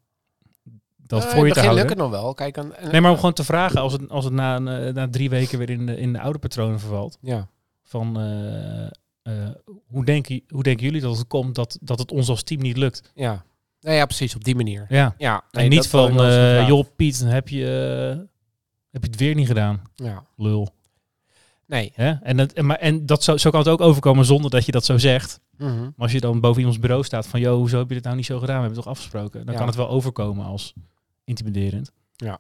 dat 0.97 1.19
Nou, 1.23 1.33
voor 1.35 1.47
je 1.47 1.53
te 1.53 1.59
houden. 1.59 1.79
lukt 1.79 1.89
het 1.89 1.99
nog 1.99 2.09
wel. 2.11 2.33
Kijk, 2.33 2.57
aan, 2.57 2.75
en- 2.75 2.91
Nee, 2.91 3.01
maar 3.01 3.11
om 3.11 3.15
gewoon 3.17 3.33
te 3.33 3.43
vragen, 3.43 3.81
als 3.81 3.93
het, 3.93 4.09
als 4.09 4.23
het 4.25 4.33
na, 4.33 4.55
een, 4.55 4.67
eh, 4.67 4.93
na 4.93 5.09
drie 5.09 5.29
weken 5.29 5.57
weer 5.57 5.69
in 5.69 5.85
de, 5.85 5.97
in 5.97 6.13
de 6.13 6.19
oude 6.21 6.39
patronen 6.39 6.79
vervalt, 6.79 7.17
Ja, 7.21 7.47
van 7.83 8.19
eh, 8.19 8.85
eh, 9.21 9.49
hoe, 9.87 10.05
denken, 10.05 10.41
hoe 10.47 10.63
denken 10.63 10.85
jullie 10.85 11.01
dat 11.01 11.17
het 11.17 11.27
komt 11.27 11.55
dat, 11.55 11.77
dat 11.81 11.99
het 11.99 12.11
ons 12.11 12.29
als 12.29 12.43
team 12.43 12.61
niet 12.61 12.77
lukt? 12.77 13.11
ja. 13.15 13.43
Nou 13.81 13.95
ja, 13.95 14.05
precies, 14.05 14.35
op 14.35 14.43
die 14.43 14.55
manier. 14.55 14.85
Ja. 14.89 15.15
Ja, 15.17 15.43
nee, 15.51 15.63
en 15.63 15.69
niet 15.69 15.87
van, 15.87 16.09
eh, 16.09 16.15
gevraagd. 16.15 16.67
joh 16.67 16.85
Piet, 16.95 17.19
dan 17.19 17.29
heb 17.29 17.47
je, 17.49 17.65
eh, 17.65 18.25
heb 18.91 19.03
je 19.03 19.09
het 19.09 19.19
weer 19.19 19.35
niet 19.35 19.47
gedaan, 19.47 19.81
Ja, 19.95 20.23
lul. 20.35 20.69
Nee. 21.69 21.91
Hè? 21.95 22.11
En, 22.11 22.37
dat, 22.37 22.51
en, 22.51 22.65
maar, 22.65 22.77
en 22.77 23.05
dat 23.05 23.23
zo, 23.23 23.37
zo 23.37 23.49
kan 23.49 23.59
het 23.59 23.69
ook 23.69 23.81
overkomen 23.81 24.25
zonder 24.25 24.51
dat 24.51 24.65
je 24.65 24.71
dat 24.71 24.85
zo 24.85 24.97
zegt. 24.97 25.39
Mhm. 25.57 25.79
Maar 25.81 25.91
als 25.97 26.11
je 26.11 26.19
dan 26.19 26.39
boven 26.39 26.57
iemands 26.59 26.79
bureau 26.79 27.03
staat 27.03 27.27
van, 27.27 27.39
joh, 27.39 27.55
hoezo 27.55 27.77
heb 27.77 27.87
je 27.87 27.93
dit 27.95 28.03
nou 28.03 28.15
niet 28.15 28.25
zo 28.25 28.39
gedaan? 28.39 28.55
We 28.55 28.61
hebben 28.61 28.75
het 28.77 28.83
toch 28.85 28.93
afgesproken? 28.93 29.43
Dan 29.45 29.53
Ja. 29.53 29.59
kan 29.59 29.67
het 29.67 29.77
wel 29.77 29.89
overkomen 29.89 30.45
als 30.45 30.73
intimiderend. 31.23 31.91
Ja. 32.15 32.39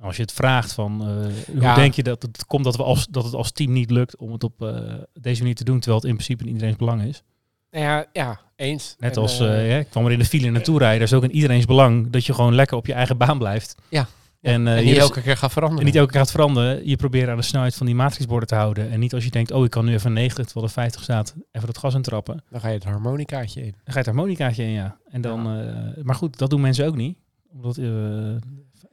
Als 0.00 0.16
je 0.16 0.22
het 0.22 0.32
vraagt 0.32 0.72
van, 0.72 1.00
eh, 1.00 1.06
hoe 1.52 1.60
Ja. 1.62 1.74
denk 1.74 1.94
je 1.94 2.02
dat 2.02 2.22
het 2.22 2.46
komt 2.46 2.64
dat, 2.64 2.76
we 2.76 2.82
als, 2.82 3.06
dat 3.06 3.24
het 3.24 3.34
als 3.34 3.50
team 3.50 3.72
niet 3.72 3.90
lukt 3.90 4.16
om 4.16 4.32
het 4.32 4.44
op 4.44 4.62
eh, 4.62 4.92
deze 5.20 5.40
manier 5.40 5.54
te 5.56 5.64
doen, 5.64 5.78
terwijl 5.78 6.00
het 6.00 6.08
in 6.08 6.14
principe 6.14 6.42
in 6.44 6.50
iedereen's 6.50 6.76
belang 6.76 7.02
is? 7.02 7.22
Nou 7.70 7.84
ja, 7.84 8.06
ja, 8.12 8.40
eens. 8.56 8.96
Net 8.98 9.16
En, 9.16 9.22
als, 9.22 9.40
eh, 9.40 9.60
eh, 9.60 9.70
ja, 9.70 9.76
ik 9.76 9.90
kwam 9.90 10.04
er 10.06 10.12
in 10.12 10.18
de 10.18 10.24
file 10.24 10.50
naartoe 10.50 10.78
rijden, 10.78 10.98
dat 10.98 11.08
is 11.08 11.14
ook 11.14 11.22
in 11.24 11.34
iedereen's 11.34 11.64
belang 11.64 12.10
dat 12.10 12.26
je 12.26 12.34
gewoon 12.34 12.54
lekker 12.54 12.76
op 12.76 12.86
je 12.86 12.92
eigen 12.92 13.16
baan 13.16 13.38
blijft. 13.38 13.74
Ja. 13.88 14.06
En, 14.44 14.68
eh, 14.68 14.78
en 14.78 14.84
niet 14.84 14.96
elke 14.96 15.22
keer 15.22 15.36
gaat 15.36 15.52
veranderen. 15.52 15.80
en 15.80 15.86
niet 15.86 15.96
elke 16.00 16.10
keer 16.10 16.20
gaat 16.20 16.30
veranderen. 16.30 16.88
Je 16.88 16.96
probeert 16.96 17.28
aan 17.28 17.36
de 17.36 17.42
snelheid 17.42 17.74
van 17.74 17.86
die 17.86 17.94
matrixborden 17.94 18.48
te 18.48 18.54
houden. 18.54 18.90
En 18.90 19.00
niet 19.00 19.14
als 19.14 19.24
je 19.24 19.30
denkt, 19.30 19.50
oh, 19.50 19.64
ik 19.64 19.70
kan 19.70 19.84
nu 19.84 19.92
even 19.92 20.12
90 20.12 20.44
terwijl 20.44 20.66
er 20.66 20.72
50 20.72 21.02
staat, 21.02 21.34
even 21.52 21.66
dat 21.66 21.78
gas 21.78 21.94
intrappen. 21.94 22.44
Dan 22.50 22.60
ga 22.60 22.68
je 22.68 22.74
het 22.74 22.84
harmonicaatje 22.84 23.60
in. 23.60 23.70
Dan 23.70 23.80
ga 23.84 23.92
je 23.92 23.98
het 23.98 24.06
harmonicaatje 24.06 24.62
in, 24.62 24.70
ja. 24.70 24.96
En 25.08 25.20
dan, 25.20 25.58
eh, 25.58 26.02
maar 26.02 26.14
goed, 26.14 26.38
dat 26.38 26.50
doen 26.50 26.60
mensen 26.60 26.86
ook 26.86 26.96
niet. 26.96 27.18
Omdat, 27.52 27.76
eh, 27.76 27.86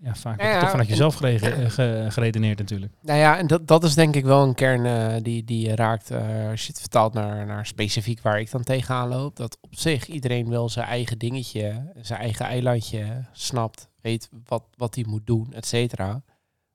ja, 0.03 0.15
vaak 0.15 0.35
wordt 0.41 0.41
Ja, 0.41 0.51
het 0.51 0.59
toch 0.59 0.69
vanuit 0.69 0.87
en- 0.87 0.95
jezelf 0.95 1.21
eh, 1.21 1.69
ge- 1.69 2.05
geredeneerd 2.09 2.57
natuurlijk. 2.57 2.93
Nou 3.01 3.19
ja, 3.19 3.37
en 3.37 3.47
dat, 3.47 3.67
dat 3.67 3.83
is 3.83 3.93
denk 3.95 4.15
ik 4.15 4.23
wel 4.25 4.43
een 4.43 4.53
kern 4.53 4.85
eh, 4.85 5.23
die, 5.23 5.43
die 5.43 5.67
je 5.67 5.75
raakt 5.75 6.11
eh, 6.11 6.49
als 6.49 6.61
je 6.61 6.67
het 6.67 6.79
vertaalt 6.79 7.13
naar, 7.13 7.45
naar 7.45 7.65
specifiek 7.65 8.21
waar 8.21 8.39
ik 8.39 8.51
dan 8.51 8.63
tegenaan 8.63 9.07
loop. 9.07 9.35
Dat 9.35 9.57
op 9.61 9.75
zich 9.75 10.07
iedereen 10.07 10.49
wel 10.49 10.69
zijn 10.69 10.87
eigen 10.87 11.17
dingetje, 11.17 11.91
zijn 12.01 12.19
eigen 12.19 12.45
eilandje 12.45 13.25
snapt, 13.31 13.87
weet 14.01 14.29
wat, 14.45 14.63
wat 14.77 14.95
hij 14.95 15.05
moet 15.07 15.25
doen, 15.27 15.53
et 15.53 15.65
cetera. 15.65 16.21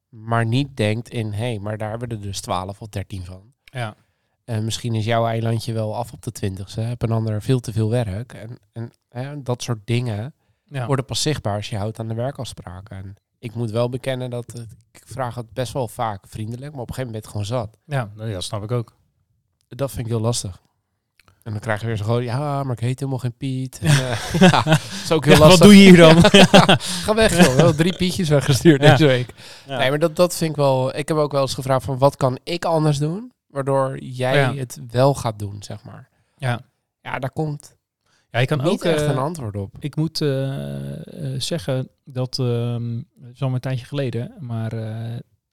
Maar 0.09 0.47
niet 0.47 0.77
denkt 0.77 1.09
in, 1.09 1.33
hé, 1.33 1.37
hey, 1.37 1.59
maar 1.59 1.77
daar 1.79 1.91
hebben 1.91 2.09
we 2.09 2.15
er 2.15 2.21
dus 2.21 2.41
12 2.41 2.81
of 2.81 2.89
13 2.89 3.25
van. 3.25 3.53
Ja. 3.65 3.95
En 4.45 4.65
misschien 4.65 4.95
is 4.95 5.05
jouw 5.05 5.27
eilandje 5.27 5.73
wel 5.73 5.97
af 5.97 6.13
op 6.13 6.23
de 6.23 6.33
twintigste, 6.33 6.81
heb 6.81 7.03
een 7.03 7.11
ander 7.13 7.43
veel 7.43 7.61
te 7.61 7.73
veel 7.73 7.91
werk. 7.91 8.33
En, 8.33 8.59
en 8.73 8.91
hè, 9.09 9.43
dat 9.43 9.63
soort 9.63 9.81
dingen 9.85 10.35
Ja. 10.69 10.87
worden 10.87 11.05
pas 11.05 11.23
zichtbaar 11.23 11.57
als 11.57 11.69
je 11.71 11.77
houdt 11.77 11.99
aan 11.99 12.09
de 12.09 12.15
werkafspraken. 12.15 12.97
En 12.97 13.15
ik 13.39 13.55
moet 13.55 13.71
wel 13.71 13.89
bekennen 13.89 14.31
dat 14.31 14.45
het- 14.53 14.77
ik 14.93 15.03
vraag 15.05 15.35
het 15.35 15.53
best 15.53 15.73
wel 15.73 15.89
vaak 15.89 16.25
vriendelijk, 16.29 16.73
maar 16.73 16.81
op 16.81 16.89
een 16.89 16.95
gegeven 16.95 17.07
moment 17.13 17.31
gewoon 17.31 17.47
zat. 17.47 17.77
Ja, 17.85 18.11
nou 18.15 18.33
dat 18.33 18.43
snap 18.45 18.63
ik 18.63 18.71
ook. 18.71 18.95
Dat 19.69 19.91
vind 19.91 20.07
ik 20.07 20.13
heel 20.13 20.21
lastig. 20.21 20.61
En 21.43 21.53
dan 21.53 21.61
krijg 21.61 21.81
je 21.81 21.87
weer 21.87 21.97
zo 21.97 22.05
gewoon, 22.05 22.23
ja, 22.25 22.63
maar 22.63 22.73
ik 22.73 22.81
heet 22.81 22.99
helemaal 22.99 23.19
geen 23.21 23.37
Piet. 23.37 23.79
En, 23.83 23.89
eh, 23.89 24.35
ja, 24.51 24.63
dat 24.63 24.81
is 25.05 25.13
ook 25.13 25.25
heel 25.25 25.33
Ja, 25.35 25.39
wat 25.41 25.49
lastig. 25.49 25.67
doe 25.67 25.77
je 25.77 25.89
hier 25.89 25.97
dan? 25.97 26.17
Ga 27.05 27.15
weg 27.15 27.45
joh, 27.47 27.55
wel 27.55 27.75
drie 27.75 27.97
Pietjes 27.97 28.29
weggestuurd 28.29 28.81
deze 28.81 29.07
week. 29.07 29.35
Nee, 29.67 29.91
maar 29.91 29.99
dat, 29.99 30.17
dat 30.17 30.37
vind 30.37 30.51
ik 30.51 30.57
wel, 30.57 30.97
ik 30.97 31.09
heb 31.09 31.17
ook 31.17 31.33
wel 31.33 31.41
eens 31.41 31.55
gevraagd 31.55 31.85
van, 31.85 31.99
wat 31.99 32.17
kan 32.17 32.39
ik 32.43 32.65
anders 32.65 32.99
doen? 32.99 33.33
Waardoor 33.47 33.99
jij 33.99 34.55
het 34.55 34.81
wel 34.91 35.15
gaat 35.15 35.39
doen, 35.39 35.63
zeg 35.63 35.85
maar. 35.85 36.09
Ja. 36.37 36.61
Ja, 37.01 37.19
daar 37.19 37.31
komt 37.31 37.76
Ja, 38.37 38.43
je 38.43 38.49
kan 38.49 38.59
niet 38.59 38.73
ook... 38.73 38.85
echt 38.85 39.03
eh, 39.03 39.09
een 39.09 39.19
antwoord 39.19 39.57
op. 39.57 39.75
ik 39.79 39.97
moet 39.97 40.21
eh, 40.21 41.35
eh, 41.35 41.41
zeggen 41.41 41.89
dat, 42.05 42.39
ehm 42.39 43.03
het 43.23 43.43
al 43.43 43.55
een 43.55 43.61
tijdje 43.61 43.87
geleden, 43.87 44.33
maar 44.41 44.73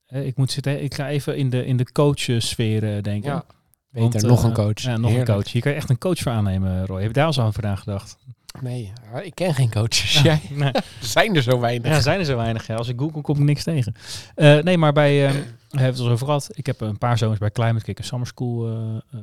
ik 0.08 0.38
moet 0.38 0.52
zitten, 0.52 0.84
ik 0.84 0.94
ga 0.94 1.10
even 1.10 1.38
in 1.38 1.50
de, 1.50 1.66
in 1.66 1.78
de 1.78 1.92
coachsfeer 1.92 3.04
denken. 3.04 3.32
Ja. 3.32 3.46
Want, 3.90 4.14
Beter, 4.14 4.28
nog 4.28 4.44
een 4.44 4.54
coach. 4.54 4.82
Ja, 4.82 4.98
nog 4.98 5.10
Heerlijk. 5.10 5.30
een 5.30 5.36
coach. 5.36 5.52
Hier 5.52 5.62
kan 5.62 5.72
je 5.72 5.78
echt 5.78 5.90
een 5.90 5.98
coach 5.98 6.18
voor 6.18 6.32
aannemen, 6.32 6.86
Roy. 6.86 6.98
Heb 6.98 7.08
je 7.08 7.14
daar 7.14 7.26
al 7.26 7.34
zo 7.34 7.46
over 7.46 7.64
nagedacht? 7.64 8.18
Nee, 8.62 8.92
ja, 9.14 9.20
ik 9.20 9.36
ken 9.36 9.54
geen 9.54 9.72
coaches. 9.72 10.22
Jij, 10.22 10.42
Nee. 10.50 10.72
er 10.72 10.84
zijn 11.00 11.36
er 11.36 11.42
zo 11.42 11.60
weinig. 11.60 11.92
Ja, 11.92 12.02
zijn 12.02 12.20
er 12.20 12.26
zo 12.26 12.36
weinig. 12.36 12.68
Ja. 12.68 12.76
Als 12.76 12.88
ik 12.88 13.00
google, 13.00 13.22
kom 13.22 13.38
ik 13.38 13.44
niks 13.44 13.64
tegen. 13.64 13.96
Eh, 14.36 14.60
nee, 14.60 14.78
maar 14.78 14.94
bij, 14.94 15.26
eh, 15.28 15.32
we 15.70 15.80
hebben 15.80 15.96
het 15.96 16.00
al 16.00 16.10
over 16.10 16.26
gehad. 16.26 16.50
Ik 16.52 16.66
heb 16.66 16.82
een 16.82 16.98
paar 16.98 17.18
zomers 17.18 17.40
bij 17.40 17.52
Climate 17.52 17.86
Kick 17.86 17.98
en 17.98 18.04
Summer 18.04 18.28
School 18.28 18.68
eh, 18.68 18.96
eh, 19.12 19.22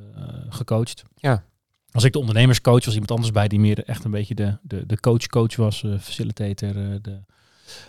gecoacht. 0.48 1.02
Ja. 1.16 1.44
Als 1.92 2.04
ik 2.04 2.12
de 2.12 2.18
ondernemerscoach 2.18 2.84
was, 2.84 2.92
iemand 2.92 3.10
anders 3.10 3.30
bij 3.30 3.48
die 3.48 3.60
meer 3.60 3.84
echt 3.84 4.04
een 4.04 4.10
beetje 4.10 4.34
de, 4.34 4.58
de, 4.62 4.86
de 4.86 5.00
coach-coach 5.00 5.56
was, 5.56 5.82
eh, 5.82 5.98
facilitator. 5.98 6.68
eh, 6.68 6.96
de. 7.02 7.20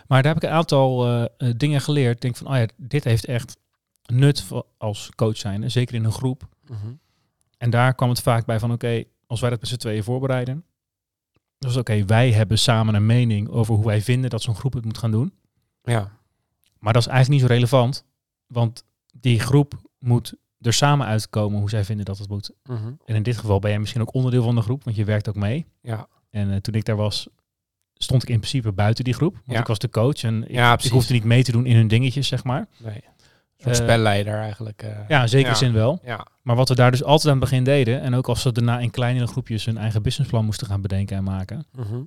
Maar 0.06 0.22
daar 0.22 0.34
heb 0.34 0.42
ik 0.42 0.48
een 0.48 0.56
aantal 0.56 1.06
eh, 1.06 1.50
dingen 1.56 1.80
geleerd. 1.80 2.14
Ik 2.14 2.20
denk 2.20 2.36
van, 2.36 2.46
oh 2.46 2.56
ja, 2.56 2.66
dit 2.76 3.04
heeft 3.04 3.24
echt 3.24 3.56
nut 4.06 4.44
als 4.78 5.10
coach 5.16 5.36
zijn. 5.36 5.70
Zeker 5.70 5.94
in 5.94 6.04
een 6.04 6.12
groep. 6.12 6.48
Mhm. 6.66 6.92
En 7.58 7.70
daar 7.70 7.94
kwam 7.94 8.08
het 8.08 8.20
vaak 8.20 8.46
bij 8.46 8.58
van, 8.58 8.72
oké, 8.72 9.04
als 9.26 9.40
wij 9.40 9.50
dat 9.50 9.60
met 9.60 9.68
z'n 9.68 9.76
tweeën 9.76 10.04
voorbereiden. 10.04 10.64
Dus 11.58 11.76
oké, 11.76 12.04
wij 12.04 12.32
hebben 12.32 12.58
samen 12.58 12.94
een 12.94 13.06
mening 13.06 13.48
over 13.48 13.74
hoe 13.74 13.84
wij 13.84 14.02
vinden 14.02 14.30
dat 14.30 14.42
zo'n 14.42 14.54
groep 14.54 14.72
het 14.72 14.84
moet 14.84 14.98
gaan 14.98 15.10
doen. 15.10 15.32
Ja, 15.82 16.18
Maar 16.78 16.92
dat 16.92 17.02
is 17.02 17.08
eigenlijk 17.08 17.40
niet 17.40 17.50
zo 17.50 17.54
relevant. 17.54 18.04
Want 18.46 18.84
die 19.20 19.40
groep 19.40 19.80
moet 19.98 20.34
er 20.62 20.72
samen 20.72 21.06
uitkomen 21.06 21.58
hoe 21.58 21.68
zij 21.70 21.84
vinden 21.84 22.04
dat 22.04 22.18
het 22.18 22.28
moet. 22.28 22.50
Mhm. 22.64 22.92
En 23.04 23.14
in 23.14 23.22
dit 23.22 23.36
geval 23.38 23.58
ben 23.58 23.70
jij 23.70 23.78
misschien 23.78 24.00
ook 24.00 24.14
onderdeel 24.14 24.42
van 24.42 24.54
de 24.54 24.60
groep, 24.62 24.84
want 24.84 24.96
je 24.96 25.04
werkt 25.04 25.28
ook 25.28 25.34
mee. 25.36 25.66
ja. 25.80 26.06
En 26.30 26.50
eh, 26.50 26.56
toen 26.56 26.74
ik 26.74 26.84
daar 26.84 26.96
was, 26.96 27.28
stond 27.94 28.22
ik 28.22 28.28
in 28.28 28.36
principe 28.38 28.72
buiten 28.72 29.04
die 29.04 29.14
groep. 29.14 29.32
Want 29.34 29.46
Ja. 29.46 29.58
ik 29.60 29.66
was 29.66 29.78
de 29.78 29.88
coach 29.88 30.22
en 30.22 30.42
ik, 30.42 30.50
Ja, 30.50 30.78
ik 30.82 30.90
hoefde 30.90 31.12
niet 31.12 31.24
mee 31.24 31.42
te 31.42 31.52
doen 31.52 31.66
in 31.66 31.76
hun 31.76 31.88
dingetjes, 31.88 32.28
zeg 32.28 32.44
maar. 32.44 32.66
nee. 32.78 33.04
Een 33.58 33.68
Eh, 33.72 33.74
spelleider 33.74 34.34
eigenlijk. 34.34 34.82
eh. 34.82 35.08
Ja, 35.08 35.26
zeker 35.26 35.48
Ja. 35.50 35.54
zin 35.56 35.72
wel. 35.72 36.00
ja. 36.04 36.26
Maar 36.42 36.56
wat 36.56 36.68
we 36.68 36.74
daar 36.74 36.90
dus 36.90 37.02
altijd 37.02 37.34
aan 37.34 37.40
het 37.40 37.50
begin 37.50 37.64
deden, 37.64 38.00
en 38.00 38.14
ook 38.14 38.28
als 38.28 38.42
ze 38.42 38.52
daarna 38.52 38.78
in 38.78 38.90
kleinere 38.90 39.26
groepjes 39.26 39.64
hun 39.64 39.76
eigen 39.78 40.02
businessplan 40.02 40.44
moesten 40.44 40.66
gaan 40.66 40.80
bedenken 40.80 41.16
en 41.16 41.24
maken, 41.24 41.66
Mhm. 41.72 42.02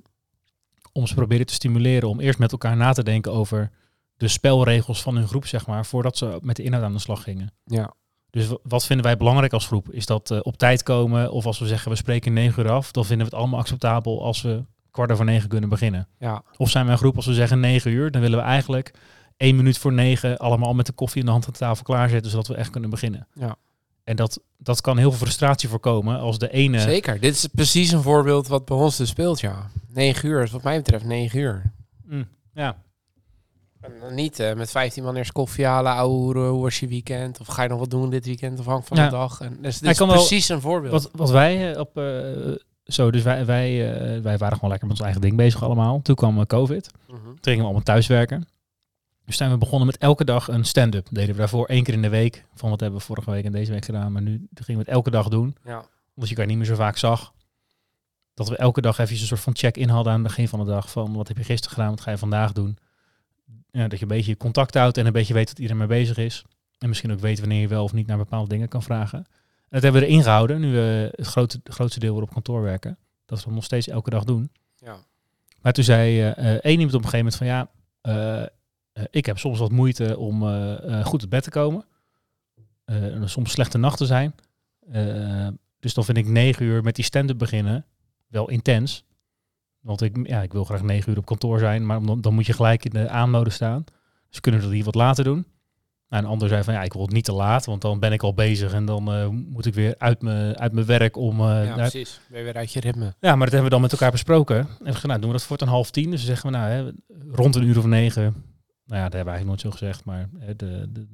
om 0.92 1.06
ze 1.06 1.14
proberen 1.14 1.46
te 1.46 1.52
stimuleren 1.54 2.08
om 2.08 2.20
eerst 2.20 2.38
met 2.38 2.52
elkaar 2.52 2.76
na 2.76 2.92
te 2.92 3.02
denken 3.02 3.32
over 3.32 3.70
de 4.16 4.28
spelregels 4.28 5.02
van 5.02 5.16
hun 5.16 5.28
groep, 5.28 5.46
zeg 5.46 5.66
maar, 5.66 5.86
voordat 5.86 6.16
ze 6.16 6.38
met 6.42 6.56
de 6.56 6.62
inhoud 6.62 6.82
aan 6.84 6.92
de 6.92 6.98
slag 6.98 7.22
gingen. 7.22 7.52
ja. 7.64 7.94
Dus 8.36 8.48
wat 8.62 8.86
vinden 8.86 9.06
wij 9.06 9.16
belangrijk 9.16 9.52
als 9.52 9.66
groep? 9.66 9.90
Is 9.90 10.06
dat 10.06 10.30
eh, 10.30 10.38
op 10.42 10.56
tijd 10.56 10.82
komen? 10.82 11.30
Of 11.30 11.46
als 11.46 11.58
we 11.58 11.66
zeggen 11.66 11.90
we 11.90 11.96
spreken 11.96 12.32
negen 12.32 12.62
uur 12.62 12.70
af, 12.70 12.90
dan 12.90 13.04
vinden 13.04 13.26
we 13.26 13.32
het 13.32 13.40
allemaal 13.40 13.60
acceptabel 13.60 14.24
als 14.24 14.42
we 14.42 14.64
kwart 14.90 15.12
over 15.12 15.24
negen 15.24 15.48
kunnen 15.48 15.68
beginnen. 15.68 16.08
Ja. 16.18 16.42
Of 16.56 16.70
zijn 16.70 16.84
wij 16.84 16.92
een 16.92 16.98
groep 16.98 17.16
als 17.16 17.26
we 17.26 17.34
zeggen 17.34 17.60
negen 17.60 17.90
uur, 17.90 18.10
dan 18.10 18.20
willen 18.20 18.38
we 18.38 18.44
eigenlijk 18.44 18.94
één 19.36 19.56
minuut 19.56 19.78
voor 19.78 19.92
negen 19.92 20.36
allemaal 20.36 20.74
met 20.74 20.86
de 20.86 20.92
koffie 20.92 21.20
in 21.20 21.26
de 21.26 21.32
hand 21.32 21.46
aan 21.46 21.52
de 21.52 21.58
tafel 21.58 21.84
klaarzetten, 21.84 22.30
zodat 22.30 22.46
we 22.46 22.54
echt 22.54 22.70
kunnen 22.70 22.90
beginnen. 22.90 23.26
Ja. 23.32 23.56
En 24.04 24.16
dat, 24.16 24.40
dat 24.58 24.80
kan 24.80 24.98
heel 24.98 25.10
veel 25.10 25.18
frustratie 25.18 25.68
voorkomen 25.68 26.18
als 26.18 26.38
de 26.38 26.50
ene... 26.50 26.80
Zeker. 26.80 27.20
Dit 27.20 27.34
is 27.34 27.46
precies 27.46 27.92
een 27.92 28.02
voorbeeld 28.02 28.48
wat 28.48 28.64
bij 28.64 28.76
ons 28.76 28.96
dus 28.96 29.08
speelt, 29.08 29.40
ja. 29.40 29.70
9 29.88 30.28
uur 30.28 30.42
is 30.42 30.50
wat 30.50 30.62
mij 30.62 30.76
betreft 30.76 31.04
9 31.04 31.38
uur. 31.38 31.72
Mm, 32.04 32.28
ja, 32.52 32.76
En 33.86 34.14
niet 34.14 34.40
eh, 34.40 34.54
met 34.54 34.70
15 34.70 35.02
man 35.04 35.16
eerst 35.16 35.32
koffie 35.32 35.64
halen, 35.66 35.92
ouwe 35.92 36.38
hoe 36.38 36.62
was 36.62 36.80
je 36.80 36.88
weekend? 36.88 37.40
Of 37.40 37.46
ga 37.46 37.62
je 37.62 37.68
nog 37.68 37.78
wat 37.78 37.90
doen 37.90 38.10
dit 38.10 38.26
weekend? 38.26 38.58
Of 38.58 38.64
hangt 38.64 38.88
van 38.88 38.96
Ja. 38.96 39.04
de 39.04 39.10
dag? 39.10 39.40
En, 39.40 39.58
dus 39.60 39.78
dit 39.78 39.90
is 39.90 40.06
precies 40.06 40.48
een 40.48 40.60
voorbeeld. 40.60 40.92
Wat, 40.92 41.10
wat 41.12 41.30
wij 41.30 41.72
eh, 41.72 41.80
op... 41.80 41.96
eh, 41.98 42.04
zo, 42.84 43.10
dus 43.10 43.22
wij, 43.22 43.44
wij, 43.46 43.78
wij 44.22 44.38
waren 44.38 44.54
gewoon 44.54 44.70
lekker 44.70 44.88
met 44.88 44.96
ons 44.96 45.00
eigen 45.00 45.20
ding 45.20 45.36
bezig 45.36 45.62
allemaal. 45.62 46.02
Toen 46.02 46.14
kwam 46.14 46.46
COVID. 46.46 46.90
Mhm. 47.08 47.16
Toen 47.24 47.36
gingen 47.40 47.58
we 47.58 47.64
allemaal 47.64 47.82
thuiswerken. 47.82 48.48
Dus 49.24 49.36
zijn 49.36 49.50
we 49.50 49.58
begonnen 49.58 49.86
met 49.86 49.98
elke 49.98 50.24
dag 50.24 50.48
een 50.48 50.64
stand-up. 50.64 51.06
Deden 51.10 51.30
we 51.34 51.38
daarvoor 51.38 51.66
één 51.66 51.82
keer 51.82 51.94
in 51.94 52.02
de 52.02 52.08
week. 52.08 52.44
Van 52.54 52.70
wat 52.70 52.80
hebben 52.80 52.98
we 52.98 53.04
vorige 53.04 53.30
week 53.30 53.44
en 53.44 53.52
deze 53.52 53.72
week 53.72 53.84
gedaan. 53.84 54.12
Maar 54.12 54.22
nu 54.22 54.48
gingen 54.54 54.80
we 54.80 54.86
het 54.86 54.96
elke 54.96 55.10
dag 55.10 55.28
doen. 55.28 55.56
Ja. 55.64 55.76
Omdat 56.14 56.28
je 56.28 56.34
elkaar 56.34 56.46
niet 56.46 56.56
meer 56.56 56.66
zo 56.66 56.74
vaak 56.74 56.96
zag. 56.96 57.32
Dat 58.34 58.48
we 58.48 58.56
elke 58.56 58.80
dag 58.80 58.98
even 58.98 59.12
een 59.20 59.26
soort 59.26 59.40
van 59.40 59.56
check-in 59.56 59.88
hadden 59.88 60.12
aan 60.12 60.18
het 60.18 60.28
begin 60.28 60.48
van 60.48 60.58
de 60.58 60.64
dag. 60.64 60.90
Van 60.90 61.14
wat 61.14 61.28
heb 61.28 61.36
je 61.36 61.44
gisteren 61.44 61.76
gedaan, 61.76 61.90
wat 61.90 62.00
ga 62.00 62.10
je 62.10 62.18
vandaag 62.18 62.52
doen. 62.52 62.78
Ja, 63.76 63.88
dat 63.88 63.98
je 63.98 64.04
een 64.04 64.16
beetje 64.16 64.36
contact 64.36 64.74
houdt 64.74 64.98
en 64.98 65.06
een 65.06 65.12
beetje 65.12 65.34
weet 65.34 65.48
wat 65.48 65.58
iedereen 65.58 65.78
mee 65.78 65.98
bezig 65.98 66.16
is. 66.16 66.44
En 66.78 66.88
misschien 66.88 67.12
ook 67.12 67.20
weet 67.20 67.40
wanneer 67.40 67.60
je 67.60 67.68
wel 67.68 67.84
of 67.84 67.92
niet 67.92 68.06
naar 68.06 68.16
bepaalde 68.16 68.48
dingen 68.48 68.68
kan 68.68 68.82
vragen. 68.82 69.18
En 69.18 69.68
dat 69.68 69.82
hebben 69.82 70.00
we 70.00 70.06
erin 70.06 70.22
gehouden. 70.22 70.60
Nu 70.60 70.72
we 70.72 71.10
het 71.14 71.26
grote, 71.26 71.60
het 71.62 71.74
grootste 71.74 72.00
deel 72.00 72.14
weer 72.14 72.22
op 72.22 72.32
kantoor 72.32 72.62
werken. 72.62 72.98
Dat 73.26 73.38
we 73.38 73.44
dat 73.44 73.54
nog 73.54 73.64
steeds 73.64 73.88
elke 73.88 74.10
dag 74.10 74.24
doen. 74.24 74.50
Ja. 74.76 74.96
Maar 75.60 75.72
toen 75.72 75.84
zei 75.84 76.20
eh, 76.20 76.54
eh, 76.54 76.60
één 76.62 76.78
iemand 76.78 76.94
op 76.94 77.04
een 77.04 77.08
gegeven 77.08 77.18
moment 77.18 77.36
van 77.36 77.46
ja, 77.46 77.70
eh, 78.00 78.42
eh, 78.92 79.04
ik 79.10 79.26
heb 79.26 79.38
soms 79.38 79.58
wat 79.58 79.70
moeite 79.70 80.18
om 80.18 80.42
eh, 80.42 80.98
eh, 80.98 81.04
goed 81.04 81.20
uit 81.20 81.30
bed 81.30 81.42
te 81.42 81.50
komen. 81.50 81.84
Eh, 82.84 83.14
en 83.14 83.28
soms 83.30 83.50
slechte 83.50 83.78
nachten 83.78 84.06
zijn. 84.06 84.34
Eh, 84.90 85.48
dus 85.80 85.94
dan 85.94 86.04
vind 86.04 86.18
ik 86.18 86.26
negen 86.26 86.64
uur 86.64 86.82
met 86.82 86.94
die 86.94 87.04
stand-up 87.04 87.38
beginnen 87.38 87.84
wel 88.26 88.48
intens. 88.48 89.04
Want 89.86 90.02
ik, 90.02 90.26
ja, 90.26 90.42
ik 90.42 90.52
wil 90.52 90.64
graag 90.64 90.82
negen 90.82 91.10
uur 91.12 91.18
op 91.18 91.26
kantoor 91.26 91.58
zijn, 91.58 91.86
maar 91.86 92.02
dan, 92.02 92.20
dan 92.20 92.34
moet 92.34 92.46
je 92.46 92.52
gelijk 92.52 92.84
in 92.84 92.90
de 92.90 93.08
aanmode 93.08 93.50
staan. 93.50 93.84
Dus 94.28 94.40
kunnen 94.40 94.60
we 94.60 94.66
dat 94.66 94.74
hier 94.76 94.84
wat 94.84 94.94
later 94.94 95.24
doen. 95.24 95.46
Nou, 96.08 96.22
een 96.24 96.28
ander 96.30 96.48
zei 96.48 96.62
van 96.62 96.74
ja, 96.74 96.82
ik 96.82 96.92
wil 96.92 97.02
het 97.02 97.12
niet 97.12 97.24
te 97.24 97.32
laat, 97.32 97.64
want 97.66 97.82
dan 97.82 97.98
ben 98.00 98.12
ik 98.12 98.22
al 98.22 98.34
bezig 98.34 98.72
en 98.72 98.84
dan 98.84 99.12
eh, 99.12 99.28
moet 99.28 99.66
ik 99.66 99.74
weer 99.74 99.94
uit 99.98 100.22
mijn 100.22 100.56
uit 100.58 100.72
mijn 100.72 100.86
werk 100.86 101.16
om. 101.16 101.40
eh, 101.40 101.64
ja, 101.64 101.74
precies. 101.74 102.20
Ben 102.30 102.44
weer 102.44 102.54
uit 102.54 102.72
je 102.72 102.80
ritme. 102.80 103.14
ja, 103.20 103.30
maar 103.30 103.38
dat 103.38 103.52
hebben 103.52 103.62
we 103.64 103.70
dan 103.70 103.80
met 103.80 103.92
elkaar 103.92 104.10
besproken. 104.10 104.56
En 104.56 104.66
we 104.78 104.84
gezegd, 104.84 105.06
nou, 105.06 105.20
doen 105.20 105.30
we 105.30 105.36
dat 105.36 105.46
voor 105.46 105.60
een 105.60 105.68
half 105.68 105.90
tien. 105.90 106.10
Dus 106.10 106.18
dan 106.26 106.28
zeggen 106.36 106.50
we, 106.50 106.56
nou, 106.56 106.70
hè, 106.70 106.90
rond 107.30 107.54
een 107.56 107.62
uur 107.64 107.78
of 107.78 107.84
negen. 107.86 108.22
Nou 108.22 108.32
ja, 109.00 109.04
dat 109.08 109.12
hebben 109.12 109.32
we 109.32 109.38
eigenlijk 109.38 109.46
nooit 109.46 109.60
zo 109.60 109.70
gezegd. 109.70 110.04
Maar 110.04 110.28
hè, 110.38 110.56
de, 110.56 110.86
de, 110.92 111.06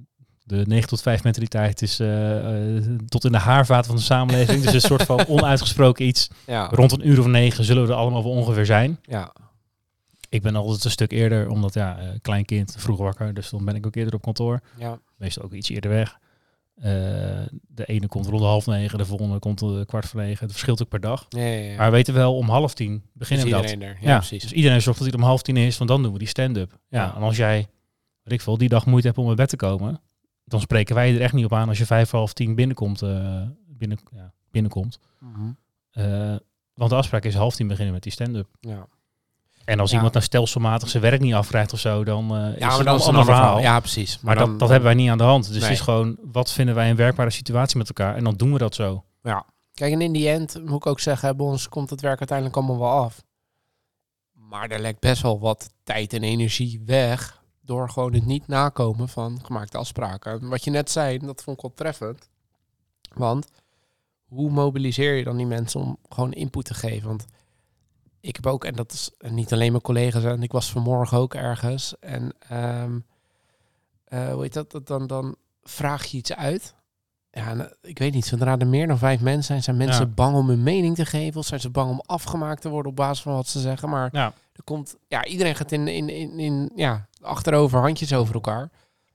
de 0.44 0.64
9 0.66 0.88
tot 0.88 1.02
5 1.02 1.22
mentaliteit 1.24 1.82
is 1.82 2.00
eh, 2.00 2.36
tot 3.08 3.24
in 3.24 3.32
de 3.32 3.38
haarvaat 3.38 3.86
van 3.86 3.96
de 3.96 4.02
samenleving. 4.02 4.62
dus 4.62 4.72
een 4.74 4.80
soort 4.80 5.02
van 5.02 5.26
onuitgesproken 5.36 6.06
iets. 6.06 6.28
Ja. 6.46 6.68
Rond 6.70 6.92
een 6.92 7.08
uur 7.08 7.18
of 7.20 7.26
negen 7.26 7.64
zullen 7.64 7.82
we 7.82 7.88
er 7.92 7.98
allemaal 7.98 8.22
wel 8.22 8.32
ongeveer 8.32 8.66
zijn. 8.66 8.98
ja. 9.02 9.32
Ik 10.28 10.42
ben 10.42 10.56
altijd 10.56 10.84
een 10.84 10.90
stuk 10.90 11.12
eerder, 11.12 11.48
omdat 11.48 11.74
ja, 11.74 11.98
eh, 11.98 12.08
klein 12.22 12.44
kind, 12.44 12.74
vroeg 12.78 12.98
wakker. 12.98 13.34
Dus 13.34 13.50
dan 13.50 13.64
ben 13.64 13.74
ik 13.74 13.86
ook 13.86 13.94
eerder 13.94 14.14
op 14.14 14.22
kantoor. 14.22 14.60
Ja. 14.78 14.98
Meestal 15.16 15.42
ook 15.44 15.52
iets 15.52 15.68
eerder 15.68 15.90
weg. 15.90 16.18
De 17.68 17.84
ene 17.86 18.06
komt 18.06 18.26
rond 18.26 18.40
de 18.40 18.46
half 18.46 18.66
negen, 18.66 18.98
de 18.98 19.04
volgende 19.04 19.38
komt 19.38 19.62
eh, 19.62 19.80
kwart 19.86 20.06
voor 20.06 20.20
negen. 20.20 20.40
Het 20.42 20.50
verschilt 20.50 20.82
ook 20.82 20.88
per 20.88 21.00
dag. 21.00 21.26
Ja, 21.28 21.42
ja. 21.42 21.76
Maar 21.76 21.90
we 21.90 21.96
weten 21.96 22.14
wel, 22.14 22.36
om 22.36 22.48
half 22.48 22.74
tien 22.74 23.02
beginnen 23.12 23.46
we 23.46 23.52
dat. 23.52 23.62
iedereen 23.62 23.88
er. 23.88 23.98
Ja, 24.00 24.16
precies. 24.16 24.42
Dus 24.42 24.52
iedereen 24.52 24.82
zorgt 24.82 24.98
dat 25.00 25.08
hij 25.08 25.18
om 25.18 25.24
half 25.24 25.42
tien 25.42 25.56
is, 25.56 25.78
want 25.78 25.90
dan 25.90 26.02
doen 26.02 26.12
we 26.12 26.18
die 26.18 26.28
stand-up. 26.28 26.78
Ja, 26.88 27.14
en 27.16 27.22
als 27.22 27.36
jij, 27.36 27.68
weet 28.22 28.34
ik 28.34 28.40
veel, 28.40 28.58
die 28.58 28.68
dag 28.68 28.86
moeite 28.86 29.06
hebt 29.06 29.18
om 29.18 29.28
uit 29.28 29.36
bed 29.36 29.48
te 29.48 29.56
komen, 29.56 30.00
dan 30.44 30.60
spreken 30.60 30.94
wij 30.94 31.14
er 31.14 31.20
echt 31.20 31.32
niet 31.32 31.44
op 31.44 31.52
aan 31.52 31.68
als 31.68 31.78
je 31.78 31.86
vijf 31.86 32.10
half 32.10 32.32
tien 32.32 32.54
binnenkomt. 32.54 33.02
eh, 33.02 33.42
binnen, 33.66 33.98
ja, 34.14 34.32
binnenkomt. 34.50 34.98
Mhm. 35.18 35.50
Eh, 35.90 36.36
want 36.74 36.90
de 36.90 36.96
afspraak 36.96 37.24
is 37.24 37.34
half 37.34 37.54
tien 37.54 37.66
beginnen 37.68 37.92
met 37.94 38.02
die 38.02 38.12
stand-up. 38.12 38.48
Ja. 38.60 38.86
En 39.64 39.80
als 39.80 39.88
Ja. 39.90 39.94
iemand 39.96 40.12
nou 40.14 40.24
stelselmatig 40.24 40.88
zijn 40.88 41.02
werk 41.02 41.20
niet 41.20 41.34
afkrijgt 41.34 41.72
of 41.72 41.78
zo, 41.80 42.04
dan 42.04 42.36
eh, 42.36 42.52
is 42.52 42.58
Ja, 42.58 42.66
maar 42.68 42.78
een 42.78 42.84
dan 42.84 42.94
is 42.94 43.00
het 43.00 43.08
ander 43.08 43.24
verhaal. 43.24 43.60
Ja, 43.60 43.80
precies. 43.80 44.20
Maar 44.20 44.34
dan- 44.34 44.50
dat, 44.50 44.58
dat 44.58 44.68
hebben 44.68 44.86
wij 44.88 44.96
niet 44.96 45.10
aan 45.10 45.18
de 45.18 45.24
hand. 45.24 45.44
Dus 45.46 45.52
Nee. 45.54 45.62
het 45.62 45.72
is 45.72 45.80
gewoon, 45.80 46.16
wat 46.32 46.52
vinden 46.52 46.74
wij 46.74 46.90
een 46.90 46.96
werkbare 46.96 47.30
situatie 47.30 47.78
met 47.78 47.88
elkaar? 47.88 48.16
En 48.16 48.24
dan 48.24 48.34
doen 48.36 48.52
we 48.52 48.58
dat 48.58 48.74
zo. 48.74 49.04
Kijk, 49.74 49.92
en 49.92 50.00
in 50.00 50.12
die 50.12 50.28
end 50.28 50.60
moet 50.64 50.74
ik 50.76 50.86
ook 50.86 51.00
zeggen, 51.00 51.36
bij 51.36 51.46
ons 51.46 51.68
komt 51.68 51.90
het 51.90 52.00
werk 52.00 52.18
uiteindelijk 52.18 52.56
allemaal 52.56 52.78
wel 52.78 52.90
af. 52.90 53.22
Maar 54.32 54.70
er 54.70 54.80
lekt 54.80 55.00
best 55.00 55.22
wel 55.22 55.40
wat 55.40 55.70
tijd 55.82 56.12
en 56.12 56.22
energie 56.22 56.82
weg 56.86 57.41
door 57.64 57.90
gewoon 57.90 58.12
het 58.12 58.26
niet 58.26 58.46
nakomen 58.46 59.08
van 59.08 59.44
gemaakte 59.44 59.78
afspraken. 59.78 60.32
En 60.40 60.48
Wat 60.48 60.64
je 60.64 60.70
net 60.70 60.90
zei, 60.90 61.18
dat 61.18 61.42
vond 61.42 61.56
ik 61.56 61.62
wel 61.62 61.74
treffend. 61.74 62.28
Want 63.14 63.46
hoe 64.28 64.50
mobiliseer 64.50 65.14
je 65.14 65.24
dan 65.24 65.36
die 65.36 65.46
mensen 65.46 65.80
om 65.80 65.98
gewoon 66.08 66.32
input 66.32 66.64
te 66.64 66.74
geven? 66.74 67.08
Want 67.08 67.26
ik 68.20 68.36
heb 68.36 68.46
ook, 68.46 68.64
en 68.64 68.74
dat 68.74 68.92
is 68.92 69.10
niet 69.18 69.52
alleen 69.52 69.70
mijn 69.70 69.82
collega's, 69.82 70.24
en 70.24 70.42
ik 70.42 70.52
was 70.52 70.70
vanmorgen 70.70 71.18
ook 71.18 71.34
ergens. 71.34 71.94
En 72.00 72.32
ehm, 72.38 72.98
eh, 74.04 74.32
hoe 74.32 74.42
heet? 74.42 74.52
Dat 74.52 74.86
Dan, 74.86 75.06
dan 75.06 75.36
vraag 75.62 76.04
je 76.04 76.16
iets 76.16 76.32
uit. 76.32 76.74
Ja, 77.34 77.54
eh, 77.54 77.64
ik 77.82 77.98
weet 77.98 78.14
niet, 78.14 78.24
zodra 78.26 78.58
er 78.58 78.66
meer 78.66 78.86
dan 78.86 78.98
vijf 78.98 79.20
mensen 79.20 79.44
zijn, 79.44 79.62
zijn 79.62 79.76
mensen 79.76 80.04
Ja. 80.06 80.10
bang 80.14 80.36
om 80.36 80.48
hun 80.48 80.62
mening 80.62 80.94
te 80.96 81.06
geven. 81.06 81.40
Of 81.40 81.46
zijn 81.46 81.60
ze 81.60 81.70
bang 81.70 81.90
om 81.90 82.02
afgemaakt 82.06 82.62
te 82.62 82.68
worden 82.68 82.90
op 82.90 82.96
basis 82.96 83.22
van 83.22 83.32
wat 83.34 83.46
ze 83.46 83.60
zeggen. 83.60 83.88
Maar 83.88 84.08
Ja. 84.12 84.32
er 84.52 84.62
komt, 84.64 84.96
ja, 85.08 85.24
iedereen 85.24 85.54
gaat 85.56 85.72
in, 85.72 85.88
in, 85.88 86.08
in, 86.08 86.38
in 86.38 86.72
ja, 86.76 87.06
achterover, 87.20 87.80
handjes 87.80 88.12
over 88.14 88.34
elkaar. 88.34 88.70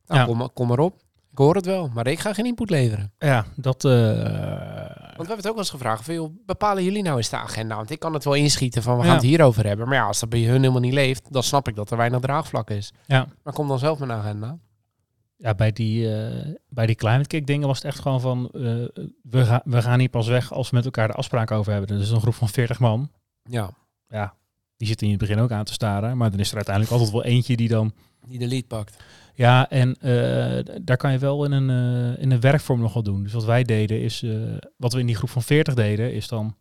Nou, 0.08 0.20
Ja. 0.20 0.26
kom, 0.26 0.50
kom 0.54 0.68
maar 0.68 0.80
op. 0.80 0.96
Ik 1.32 1.38
hoor 1.44 1.56
het 1.56 1.66
wel, 1.66 1.90
maar 1.94 2.08
ik 2.08 2.20
ga 2.20 2.34
geen 2.34 2.46
input 2.46 2.70
leveren. 2.70 3.12
Ja, 3.20 3.46
dat... 3.56 3.86
eh, 3.86 3.92
Want 3.92 5.28
we 5.30 5.34
hebben 5.34 5.36
het 5.36 5.48
ook 5.48 5.52
wel 5.52 5.58
eens 5.58 5.70
gevraagd, 5.70 6.04
van, 6.06 6.14
joh, 6.14 6.36
bepalen 6.46 6.84
jullie 6.84 7.04
nou 7.04 7.18
eens 7.18 7.30
de 7.30 7.36
agenda? 7.38 7.76
Want 7.76 7.90
ik 7.92 8.00
kan 8.00 8.14
het 8.14 8.24
wel 8.24 8.34
inschieten 8.34 8.84
van, 8.84 8.98
we 8.98 9.04
gaan 9.04 9.14
het 9.14 9.22
hierover 9.24 9.66
hebben. 9.66 9.88
Maar 9.88 9.98
ja, 9.98 10.06
als 10.06 10.20
dat 10.20 10.30
bij 10.30 10.44
hun 10.44 10.60
helemaal 10.60 10.82
niet 10.82 10.94
leeft, 10.94 11.34
dan 11.34 11.44
snap 11.44 11.68
ik 11.68 11.76
dat 11.76 11.92
er 11.92 11.98
weinig 11.98 12.20
draagvlak 12.20 12.70
is. 12.70 12.92
ja. 13.06 13.28
Maar 13.44 13.54
kom 13.54 13.68
dan 13.68 13.80
zelf 13.80 14.00
met 14.00 14.10
een 14.10 14.16
agenda. 14.16 14.58
Ja, 15.38 15.56
bij 15.56 15.72
die, 15.72 16.16
eh, 16.16 16.56
bij 16.70 16.86
die 16.86 16.96
climate 16.96 17.28
kick 17.28 17.48
dingen 17.48 17.68
was 17.68 17.78
het 17.78 17.86
echt 17.86 18.00
gewoon 18.00 18.22
van, 18.22 18.50
eh, 18.54 18.62
we, 19.22 19.46
gaan 19.46 19.62
we 19.64 19.82
gaan 19.82 20.00
hier 20.00 20.10
pas 20.10 20.28
weg 20.28 20.54
als 20.54 20.70
we 20.70 20.76
met 20.76 20.86
elkaar 20.86 21.08
de 21.08 21.14
afspraak 21.14 21.52
over 21.52 21.72
hebben. 21.72 21.98
Dus 21.98 22.10
een 22.10 22.22
groep 22.22 22.34
van 22.34 22.50
40 22.50 22.80
man, 22.80 23.12
Ja, 23.44 23.70
ja, 24.10 24.34
die 24.78 24.88
zitten 24.88 25.08
in 25.08 25.14
het 25.14 25.22
begin 25.22 25.40
ook 25.40 25.52
aan 25.52 25.66
te 25.66 25.74
staren. 25.74 26.18
Maar 26.18 26.32
dan 26.32 26.40
is 26.40 26.50
er 26.50 26.56
uiteindelijk 26.56 26.94
altijd 26.94 27.12
wel 27.12 27.24
eentje 27.24 27.58
die 27.58 27.68
dan, 27.68 27.94
die 28.28 28.40
de 28.40 28.48
lead 28.48 28.68
pakt. 28.68 29.04
ja, 29.34 29.70
en 29.70 29.96
eh, 30.00 30.76
daar 30.82 30.98
kan 30.98 31.12
je 31.12 31.18
wel 31.18 31.46
in 31.46 31.52
een, 31.52 32.18
in 32.18 32.32
een 32.32 32.40
werkvorm 32.40 32.80
nog 32.80 32.94
wel 32.94 33.04
doen. 33.04 33.24
Dus 33.24 33.34
wat 33.34 33.46
wij 33.46 33.64
deden 33.64 34.02
is, 34.02 34.26
wat 34.78 34.94
we 34.94 35.00
in 35.00 35.06
die 35.06 35.16
groep 35.16 35.30
van 35.30 35.44
40 35.44 35.74
deden, 35.74 36.14
is 36.14 36.28
dan, 36.28 36.56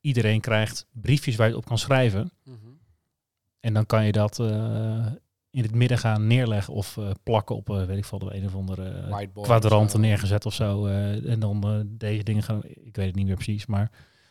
iedereen 0.00 0.40
krijgt 0.40 0.86
briefjes 0.92 1.36
waar 1.36 1.48
je 1.48 1.56
op 1.56 1.64
kan 1.64 1.78
schrijven. 1.78 2.30
En 3.60 3.74
dan 3.74 3.86
kan 3.86 4.04
je 4.04 4.12
dat 4.12 4.38
in 5.58 5.64
het 5.64 5.74
midden 5.74 5.98
gaan 5.98 6.26
neerleggen 6.26 6.74
of 6.74 6.96
eh, 6.96 7.10
plakken 7.22 7.56
op, 7.56 7.70
eh, 7.70 7.84
weet 7.84 7.98
ik 7.98 8.04
veel, 8.04 8.18
de 8.18 8.34
een 8.34 8.46
of 8.46 8.54
andere 8.54 8.88
eh, 8.88 9.42
kwadranten 9.42 10.00
neergezet 10.00 10.46
of 10.46 10.54
zo. 10.54 10.86
en 10.86 11.40
dan 11.40 11.86
deze 11.88 12.22
dingen 12.22 12.42
gaan, 12.42 12.60
ik 12.64 12.96
weet 12.96 13.06
het 13.06 13.14
niet 13.14 13.26
meer 13.26 13.34
precies, 13.34 13.66
maar 13.66 13.90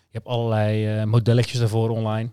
je 0.10 0.18
hebt 0.18 0.28
allerlei 0.28 1.06
modelletjes 1.06 1.60
daarvoor 1.60 1.90
online. 1.90 2.30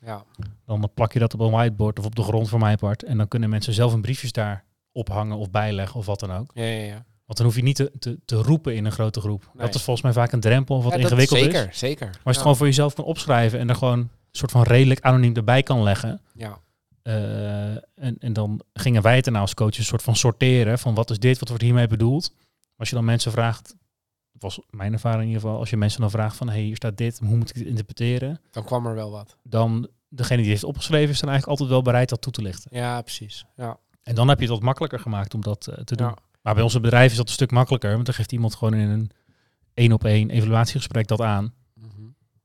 Ja, 0.00 0.24
Dan 0.64 0.90
plak 0.94 1.12
je 1.12 1.18
dat 1.18 1.34
op 1.34 1.40
een 1.40 1.50
whiteboard 1.50 1.98
of 1.98 2.04
op 2.04 2.14
de 2.14 2.22
grond 2.22 2.48
voor 2.48 2.58
mijn 2.58 2.76
part. 2.76 3.02
En 3.02 3.16
dan 3.16 3.28
kunnen 3.28 3.50
mensen 3.50 3.72
zelf 3.72 3.92
een 3.92 4.00
briefjes 4.00 4.32
daar 4.32 4.64
ophangen 4.92 5.36
of 5.36 5.50
bijleggen 5.50 5.98
of 5.98 6.06
wat 6.06 6.20
dan 6.20 6.32
ook. 6.32 6.50
ja, 6.54 6.64
ja. 6.64 6.84
ja. 6.84 7.04
Want 7.26 7.38
dan 7.38 7.46
hoef 7.46 7.56
je 7.56 7.62
niet 7.62 7.76
te, 7.76 7.92
te, 7.98 8.18
te 8.24 8.36
roepen 8.36 8.74
in 8.74 8.84
een 8.84 8.92
grote 8.92 9.20
groep. 9.20 9.50
Nee. 9.52 9.66
Dat 9.66 9.74
is 9.74 9.82
volgens 9.82 10.04
mij 10.04 10.14
vaak 10.14 10.32
een 10.32 10.40
drempel 10.40 10.76
of 10.76 10.82
wat 10.84 10.92
Ja, 10.92 10.98
dat 10.98 11.10
ingewikkeld 11.10 11.40
zeker, 11.40 11.68
is. 11.68 11.78
Zeker, 11.78 12.06
Maar 12.06 12.14
als 12.14 12.22
je 12.22 12.30
het 12.30 12.40
gewoon 12.40 12.56
voor 12.56 12.66
jezelf 12.66 12.94
kan 12.94 13.04
opschrijven 13.04 13.58
en 13.58 13.68
er 13.68 13.74
gewoon 13.74 13.98
een 13.98 14.10
soort 14.32 14.50
van 14.50 14.62
redelijk 14.62 15.00
anoniem 15.00 15.34
erbij 15.34 15.62
kan 15.62 15.82
leggen. 15.82 16.20
Ja, 16.34 16.58
Eh, 17.06 17.74
en, 17.74 18.16
en 18.18 18.32
dan 18.32 18.60
gingen 18.72 19.02
wij 19.02 19.14
het 19.14 19.24
daarna 19.24 19.40
als 19.40 19.54
coaches 19.54 19.78
een 19.78 19.84
soort 19.84 20.02
van 20.02 20.16
sorteren 20.16 20.78
van 20.78 20.94
wat 20.94 21.10
is 21.10 21.18
dit, 21.18 21.38
wat 21.38 21.48
wordt 21.48 21.64
hiermee 21.64 21.86
bedoeld. 21.86 22.34
Als 22.76 22.88
je 22.88 22.94
dan 22.94 23.04
mensen 23.04 23.32
vraagt, 23.32 23.74
was 24.32 24.60
mijn 24.70 24.92
ervaring 24.92 25.22
in 25.22 25.26
ieder 25.26 25.42
geval, 25.42 25.58
als 25.58 25.70
je 25.70 25.76
mensen 25.76 26.00
dan 26.00 26.10
vraagt 26.10 26.36
van 26.36 26.48
hey, 26.48 26.60
hier 26.60 26.76
staat 26.76 26.96
dit, 26.96 27.18
hoe 27.18 27.36
moet 27.36 27.48
ik 27.48 27.54
dit 27.54 27.66
interpreteren? 27.66 28.40
dan 28.50 28.64
kwam 28.64 28.86
er 28.86 28.94
wel 28.94 29.10
wat. 29.10 29.36
Dan 29.42 29.88
degene 30.08 30.40
die 30.42 30.50
heeft 30.50 30.64
opgeschreven 30.64 31.10
is 31.10 31.20
dan 31.20 31.28
eigenlijk 31.28 31.60
altijd 31.60 31.76
wel 31.76 31.82
bereid 31.92 32.08
dat 32.08 32.20
toe 32.22 32.32
te 32.32 32.42
lichten. 32.42 32.70
Ja, 32.76 33.00
precies. 33.02 33.44
Ja, 33.56 33.78
En 34.02 34.14
dan 34.14 34.28
heb 34.28 34.38
je 34.38 34.44
het 34.44 34.54
wat 34.54 34.62
makkelijker 34.62 35.00
gemaakt 35.00 35.34
om 35.34 35.40
dat 35.40 35.66
eh, 35.66 35.84
te 35.84 35.96
doen. 35.96 36.06
ja. 36.06 36.16
Maar 36.42 36.54
bij 36.54 36.62
onze 36.62 36.80
bedrijf 36.80 37.10
is 37.10 37.16
dat 37.16 37.26
een 37.26 37.32
stuk 37.32 37.50
makkelijker, 37.50 37.92
want 37.92 38.06
dan 38.06 38.14
geeft 38.14 38.32
iemand 38.32 38.54
gewoon 38.54 38.74
in 38.74 38.88
een 38.88 39.10
één 39.74 39.92
op 39.92 40.04
één 40.04 40.30
evaluatiegesprek 40.30 41.06
dat 41.06 41.20
aan. 41.20 41.54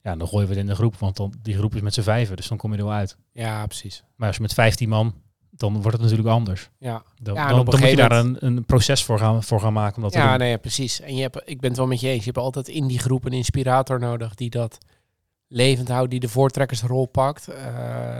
Ja, 0.03 0.15
dan 0.15 0.27
gooien 0.27 0.47
we 0.47 0.53
het 0.53 0.61
in 0.63 0.69
de 0.69 0.75
groep, 0.75 0.97
want 0.97 1.15
dan, 1.17 1.33
die 1.41 1.57
groep 1.57 1.75
is 1.75 1.81
met 1.81 1.93
z'n 1.93 2.01
vijven, 2.01 2.35
dus 2.35 2.47
dan 2.47 2.57
kom 2.57 2.71
je 2.71 2.77
er 2.77 2.83
wel 2.83 2.93
uit. 2.93 3.17
ja 3.33 3.65
precies. 3.65 4.03
Maar 4.15 4.27
als 4.27 4.35
je 4.35 4.41
met 4.41 4.53
15 4.53 4.89
man, 4.89 5.13
dan 5.49 5.73
wordt 5.73 5.91
het 5.91 6.01
natuurlijk 6.01 6.29
anders. 6.29 6.69
Ja, 6.79 7.03
Dan, 7.21 7.35
Ja, 7.35 7.49
dan, 7.49 7.65
moet 7.65 7.79
je 7.89 7.95
daar 7.95 8.11
een, 8.11 8.37
een 8.39 8.65
proces 8.65 9.03
voor 9.03 9.19
gaan, 9.19 9.43
voor 9.43 9.59
gaan 9.59 9.73
maken 9.73 9.95
om 9.95 10.01
dat 10.03 10.11
te 10.11 10.17
ja 10.17 10.29
doen. 10.29 10.39
nee, 10.39 10.57
precies. 10.57 10.99
En 11.01 11.15
je 11.15 11.21
hebt, 11.21 11.41
ik 11.45 11.59
ben 11.59 11.69
het 11.69 11.77
wel 11.79 11.87
met 11.87 11.99
je 11.99 12.07
eens. 12.07 12.19
Je 12.19 12.25
hebt 12.31 12.37
altijd 12.37 12.67
in 12.67 12.87
die 12.87 12.99
groep 12.99 13.25
een 13.25 13.33
inspirator 13.33 13.99
nodig 13.99 14.35
die 14.35 14.49
dat 14.49 14.77
levend 15.47 15.87
houdt, 15.87 16.11
die 16.11 16.19
de 16.19 16.29
voortrekkersrol 16.29 17.05
pakt. 17.05 17.47
Eh, 17.47 17.63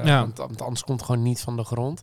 Ja. 0.04 0.20
want, 0.22 0.38
want 0.38 0.62
anders 0.62 0.84
komt 0.84 1.00
het 1.00 1.10
gewoon 1.10 1.24
niet 1.24 1.40
van 1.42 1.56
de 1.58 1.64
grond. 1.64 2.02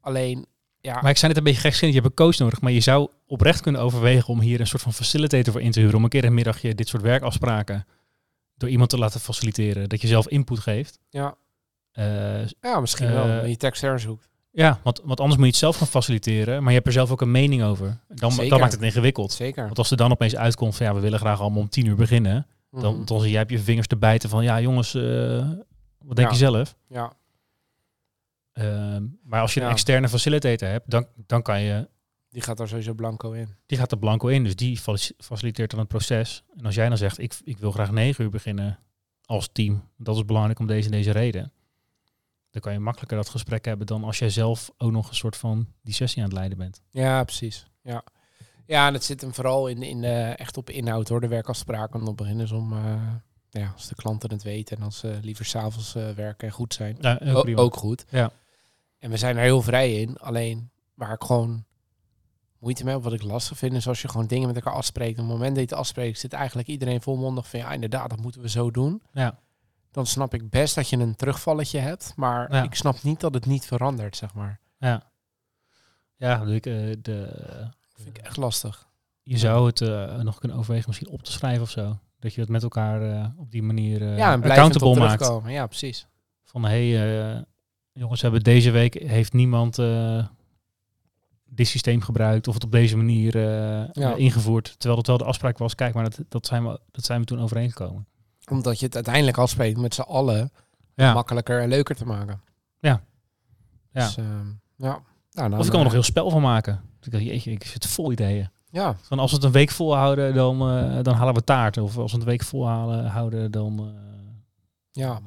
Alleen, 0.00 0.46
ja, 0.80 1.00
Maar 1.00 1.10
ik 1.10 1.16
zei 1.16 1.28
net 1.32 1.36
een 1.40 1.44
beetje 1.46 1.60
gekschend, 1.60 1.92
je 1.94 2.00
hebt 2.00 2.10
een 2.10 2.24
coach 2.26 2.38
nodig. 2.38 2.60
Maar 2.60 2.72
je 2.72 2.80
zou 2.80 3.08
oprecht 3.26 3.60
kunnen 3.60 3.80
overwegen 3.80 4.28
om 4.28 4.40
hier 4.40 4.60
een 4.60 4.66
soort 4.66 4.82
van 4.82 4.92
facilitator 4.92 5.52
voor 5.52 5.62
in 5.62 5.70
te 5.70 5.80
huren. 5.80 5.96
Om 5.96 6.02
een 6.04 6.08
keer 6.08 6.24
een 6.24 6.34
middagje 6.34 6.74
dit 6.74 6.88
soort 6.88 7.02
werkafspraken 7.02 7.86
door 8.58 8.68
iemand 8.68 8.90
te 8.90 8.98
laten 8.98 9.20
faciliteren. 9.20 9.88
Dat 9.88 10.00
je 10.00 10.06
zelf 10.06 10.28
input 10.28 10.58
geeft. 10.58 10.98
ja, 11.08 11.34
Eh, 11.92 12.46
ja, 12.60 12.80
misschien 12.80 13.06
Eh, 13.06 13.12
wel. 13.12 13.26
Dat 13.26 13.44
je 13.44 13.50
het 13.50 13.62
extern 13.62 14.00
zoekt. 14.00 14.28
ja, 14.50 14.80
want, 14.82 15.00
want 15.04 15.20
anders 15.20 15.36
moet 15.36 15.44
je 15.46 15.50
het 15.52 15.60
zelf 15.60 15.76
gaan 15.76 15.86
faciliteren. 15.86 16.58
Maar 16.58 16.68
je 16.68 16.74
hebt 16.74 16.86
er 16.86 16.92
zelf 16.92 17.10
ook 17.10 17.20
een 17.20 17.30
mening 17.30 17.62
over. 17.62 18.00
Dan, 18.08 18.32
Zeker. 18.32 18.50
dan 18.50 18.60
maakt 18.60 18.72
het 18.72 18.82
ingewikkeld. 18.82 19.32
Zeker. 19.32 19.64
Want 19.64 19.78
als 19.78 19.90
er 19.90 19.96
dan 19.96 20.10
opeens 20.12 20.36
uitkomt 20.36 20.76
van 20.76 20.86
ja, 20.86 20.94
we 20.94 21.00
willen 21.00 21.18
graag 21.18 21.40
allemaal 21.40 21.60
om 21.60 21.68
tien 21.68 21.86
uur 21.86 21.96
beginnen. 21.96 22.46
Dan, 22.70 22.94
Mhm. 22.96 23.04
dan 23.04 23.20
zie 23.20 23.30
jij 23.30 23.42
op 23.42 23.50
je 23.50 23.58
vingers 23.58 23.86
te 23.86 23.96
bijten 23.96 24.28
van 24.28 24.44
ja 24.44 24.60
jongens, 24.60 24.94
eh, 24.94 25.02
wat 25.98 26.16
denk 26.16 26.28
Ja. 26.28 26.30
je 26.30 26.34
zelf? 26.36 26.74
Ja, 26.88 27.12
Ehm, 28.52 29.02
maar 29.22 29.40
als 29.40 29.54
je 29.54 29.60
een 29.60 29.68
externe 29.70 30.08
facilitator 30.08 30.68
hebt, 30.68 30.90
dan, 30.90 31.06
dan 31.26 31.42
kan 31.42 31.60
je, 31.60 31.88
die 32.30 32.42
gaat 32.42 32.60
er 32.60 32.68
sowieso 32.68 32.94
blanco 32.94 33.32
in. 33.32 33.54
die 33.66 33.78
gaat 33.78 33.92
er 33.92 33.98
blanco 33.98 34.26
in. 34.28 34.44
Dus 34.44 34.56
die 34.56 34.78
faci- 34.78 35.14
faciliteert 35.18 35.70
dan 35.70 35.78
het 35.78 35.88
proces. 35.88 36.42
En 36.56 36.64
als 36.64 36.74
jij 36.74 36.88
dan 36.88 36.98
zegt, 36.98 37.18
ik, 37.18 37.38
ik 37.44 37.58
wil 37.58 37.70
graag 37.72 37.90
negen 37.90 38.24
uur 38.24 38.30
beginnen 38.30 38.78
als 39.24 39.48
team. 39.52 39.88
Dat 39.96 40.16
is 40.16 40.24
belangrijk 40.24 40.58
om 40.58 40.66
deze 40.66 40.84
en 40.86 40.92
deze 40.92 41.10
reden. 41.10 41.52
Dan 42.50 42.60
kan 42.62 42.72
je 42.72 42.78
makkelijker 42.78 43.16
dat 43.16 43.28
gesprek 43.28 43.64
hebben 43.64 43.86
dan 43.86 44.04
als 44.04 44.18
jij 44.18 44.30
zelf 44.30 44.70
ook 44.78 44.90
nog 44.90 45.08
een 45.08 45.14
soort 45.14 45.36
van 45.36 45.66
die 45.82 45.94
sessie 45.94 46.22
aan 46.22 46.28
het 46.28 46.36
leiden 46.38 46.58
bent. 46.58 46.80
Ja, 46.90 47.24
precies. 47.24 47.66
Ja, 47.82 48.02
ja 48.66 48.86
en 48.86 48.92
het 48.94 49.04
zit 49.04 49.20
hem 49.20 49.34
vooral 49.34 49.66
in, 49.68 49.82
in 49.82 50.04
eh, 50.04 50.38
echt 50.38 50.56
op 50.56 50.70
inhoud 50.70 51.08
hoor, 51.08 51.20
de 51.20 51.28
werkafspraken. 51.28 51.92
Want 51.92 52.04
dan 52.04 52.14
beginnen 52.14 52.48
ze 52.48 52.54
om, 52.54 52.72
eh, 52.72 52.94
ja, 53.50 53.70
als 53.74 53.88
de 53.88 53.94
klanten 53.94 54.30
het 54.30 54.42
weten 54.42 54.76
en 54.76 54.82
als 54.82 54.98
ze 54.98 55.18
liever 55.22 55.44
s'avonds 55.44 55.96
avonds 55.96 56.16
werken 56.16 56.48
en 56.48 56.54
goed 56.54 56.74
zijn. 56.74 56.96
Ja, 57.00 57.18
heel 57.22 57.36
O- 57.36 57.40
prima. 57.42 57.60
ook 57.60 57.76
goed. 57.76 58.04
Ja. 58.10 58.30
En 58.98 59.10
we 59.10 59.16
zijn 59.16 59.36
er 59.36 59.42
heel 59.42 59.62
vrij 59.62 60.00
in. 60.00 60.16
Alleen 60.16 60.70
waar 60.94 61.12
ik 61.12 61.22
gewoon 61.22 61.64
moeite 62.58 62.84
mee 62.84 62.98
wat 62.98 63.12
ik 63.12 63.22
lastig 63.22 63.58
vind, 63.58 63.72
is 63.74 63.88
als 63.88 64.02
je 64.02 64.08
gewoon 64.08 64.26
dingen 64.26 64.46
met 64.46 64.56
elkaar 64.56 64.72
afspreekt. 64.72 65.18
Op 65.18 65.24
het 65.24 65.32
moment 65.32 65.54
dat 65.54 65.68
je 65.68 65.70
het 65.70 65.78
afspreekt, 65.78 66.18
zit 66.18 66.32
eigenlijk 66.32 66.68
iedereen 66.68 67.02
volmondig 67.02 67.48
van 67.48 67.58
ja, 67.60 67.72
inderdaad, 67.72 68.10
dat 68.10 68.20
moeten 68.20 68.40
we 68.40 68.48
zo 68.48 68.70
doen. 68.70 69.02
Ja. 69.12 69.38
Dan 69.90 70.06
snap 70.06 70.34
ik 70.34 70.50
best 70.50 70.74
dat 70.74 70.88
je 70.88 70.96
een 70.96 71.16
terugvalletje 71.16 71.78
hebt, 71.78 72.12
maar 72.16 72.54
Ja. 72.54 72.62
ik 72.62 72.74
snap 72.74 73.02
niet 73.02 73.20
dat 73.20 73.34
het 73.34 73.46
niet 73.46 73.66
verandert, 73.66 74.16
zeg 74.16 74.34
maar. 74.34 74.60
Ja, 74.78 75.10
ja 76.16 76.44
dus 76.44 76.54
ik, 76.54 76.66
eh, 76.66 76.74
de, 77.02 77.28
Dat 77.92 78.02
vind 78.04 78.18
ik 78.18 78.24
echt 78.24 78.36
lastig. 78.36 78.86
je 79.22 79.38
zou 79.38 79.66
het 79.66 79.80
eh, 79.80 80.16
nog 80.16 80.38
kunnen 80.38 80.56
overwegen 80.56 80.84
misschien 80.88 81.08
op 81.08 81.22
te 81.22 81.32
schrijven 81.32 81.62
of 81.62 81.70
zo. 81.70 81.98
Dat 82.18 82.34
je 82.34 82.40
het 82.40 82.50
met 82.50 82.62
elkaar 82.62 83.02
eh, 83.02 83.26
op 83.36 83.50
die 83.50 83.62
manier 83.62 84.16
ja, 84.16 84.32
en 84.32 84.42
accountable 84.42 84.98
maakt. 84.98 85.30
Ja, 85.46 85.66
precies. 85.66 86.06
Van 86.44 86.64
hé, 86.64 86.92
hey, 86.92 87.44
jongens, 87.92 88.22
hebben 88.22 88.42
deze 88.42 88.70
week 88.70 88.94
heeft 88.94 89.32
niemand 89.32 89.78
dit 91.50 91.66
systeem 91.66 92.00
gebruikt 92.00 92.48
of 92.48 92.54
het 92.54 92.64
op 92.64 92.72
deze 92.72 92.96
manier 92.96 93.36
eh, 93.36 93.88
Ja. 93.92 94.12
eh, 94.12 94.18
ingevoerd. 94.18 94.74
Terwijl 94.78 94.98
het 94.98 95.06
wel 95.06 95.18
de 95.18 95.24
afspraak 95.24 95.58
was, 95.58 95.74
kijk, 95.74 95.94
maar 95.94 96.04
dat, 96.04 96.18
dat, 96.28 96.46
zijn, 96.46 96.64
we, 96.64 96.80
dat 96.90 97.04
zijn 97.04 97.20
we 97.20 97.26
toen 97.26 97.40
overeengekomen. 97.40 98.06
Omdat 98.50 98.78
je 98.78 98.84
het 98.86 98.94
uiteindelijk 98.94 99.36
afspreekt 99.36 99.78
met 99.78 99.94
z'n 99.94 100.00
allen 100.00 100.50
Ja. 100.94 101.12
makkelijker 101.12 101.60
en 101.60 101.68
leuker 101.68 101.96
te 101.96 102.04
maken. 102.06 102.40
Ja. 102.78 103.02
Ja. 103.92 104.04
Dus, 104.06 104.16
ehm, 104.16 104.46
ja. 104.76 105.00
Nou, 105.32 105.52
Of 105.56 105.64
ik 105.64 105.70
kan 105.70 105.72
er 105.72 105.76
eh, 105.76 105.82
nog 105.82 105.92
heel 105.92 106.02
spel 106.02 106.30
van 106.30 106.42
maken. 106.42 106.80
Ik 107.02 107.10
dacht, 107.12 107.24
jeetje, 107.24 107.50
ik 107.50 107.64
zit 107.64 107.86
vol 107.86 108.12
ideeën. 108.12 108.50
Ja, 108.70 108.96
Van 109.02 109.18
als 109.18 109.30
we 109.30 109.36
het 109.36 109.44
een 109.46 109.52
week 109.52 109.70
volhouden, 109.70 110.34
dan, 110.34 110.58
dan 111.02 111.14
halen 111.14 111.34
we 111.34 111.44
taart. 111.44 111.76
Of 111.78 111.96
als 111.96 112.12
we 112.12 112.18
het 112.18 112.26
een 112.26 112.32
week 112.32 112.42
volhouden, 112.42 113.06
houden, 113.06 113.50
dan, 113.50 113.94
ja, 114.90 115.20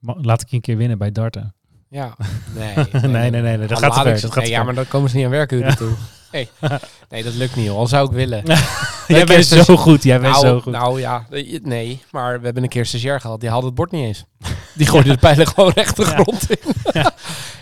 dan, 0.00 0.18
laat 0.24 0.40
ik 0.42 0.48
je 0.48 0.56
een 0.56 0.62
keer 0.62 0.76
winnen 0.76 0.98
bij 0.98 1.12
darten. 1.12 1.54
Ja. 1.92 2.16
Nee, 2.58 2.74
nee, 2.92 3.30
nee, 3.30 3.30
nee, 3.30 3.56
nee, 3.56 3.66
dat 3.66 3.78
gaat 3.78 3.94
te 3.94 4.00
ver. 4.02 4.20
Dat 4.20 4.32
gaat 4.32 4.42
nee, 4.42 4.52
ja, 4.52 4.62
maar 4.62 4.74
dan 4.74 4.88
komen 4.88 5.10
ze 5.10 5.16
niet 5.16 5.24
aan 5.24 5.30
werkuren 5.30 5.68
Ja. 5.68 5.74
toe. 5.74 5.92
Nee. 6.32 6.48
nee, 7.08 7.22
dat 7.22 7.34
lukt 7.34 7.56
niet, 7.56 7.64
joh. 7.66 7.76
Al 7.76 7.86
zou 7.86 8.06
ik 8.06 8.12
willen. 8.12 8.42
Jij 9.08 9.24
bent 9.24 9.44
zo 9.44 9.76
goed, 9.76 10.02
jij 10.02 10.20
bent 10.20 10.32
nou, 10.32 10.46
zo 10.46 10.60
goed. 10.60 10.72
nou 10.72 11.00
ja, 11.00 11.26
eh, 11.30 11.60
nee. 11.62 12.02
Maar 12.10 12.38
we 12.38 12.44
hebben 12.44 12.62
een 12.62 12.68
keer 12.68 12.86
stagiair 12.86 13.20
gehad. 13.20 13.40
Die 13.40 13.48
haalde 13.50 13.66
het 13.66 13.74
bord 13.74 13.90
niet 13.90 14.04
eens. 14.04 14.24
Die 14.74 14.86
gooide 14.86 15.08
de 15.08 15.16
pijlen 15.18 15.46
gewoon 15.46 15.70
recht 15.74 15.96
de 15.96 16.02
Ja. 16.02 16.08
grond 16.08 16.50
in. 16.50 16.58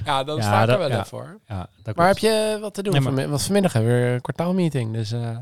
Ja. 0.04 0.24
dan 0.24 0.36
Ja, 0.36 0.42
sta 0.42 0.62
ik 0.62 0.68
er 0.68 0.78
wel 0.78 0.88
ja. 0.88 0.94
even 0.94 1.06
voor. 1.06 1.38
ja, 1.48 1.68
dat 1.82 1.96
Maar 1.96 2.06
heb 2.06 2.18
je 2.18 2.58
wat 2.60 2.74
te 2.74 2.82
doen? 2.82 3.14
Nee, 3.14 3.28
Want 3.28 3.42
vanmiddag 3.42 3.72
hebben 3.72 3.92
we 3.92 3.98
weer 3.98 4.14
een 4.14 4.20
kwartaalmeeting. 4.20 4.92
Dus 4.92 5.12
eh, 5.12 5.36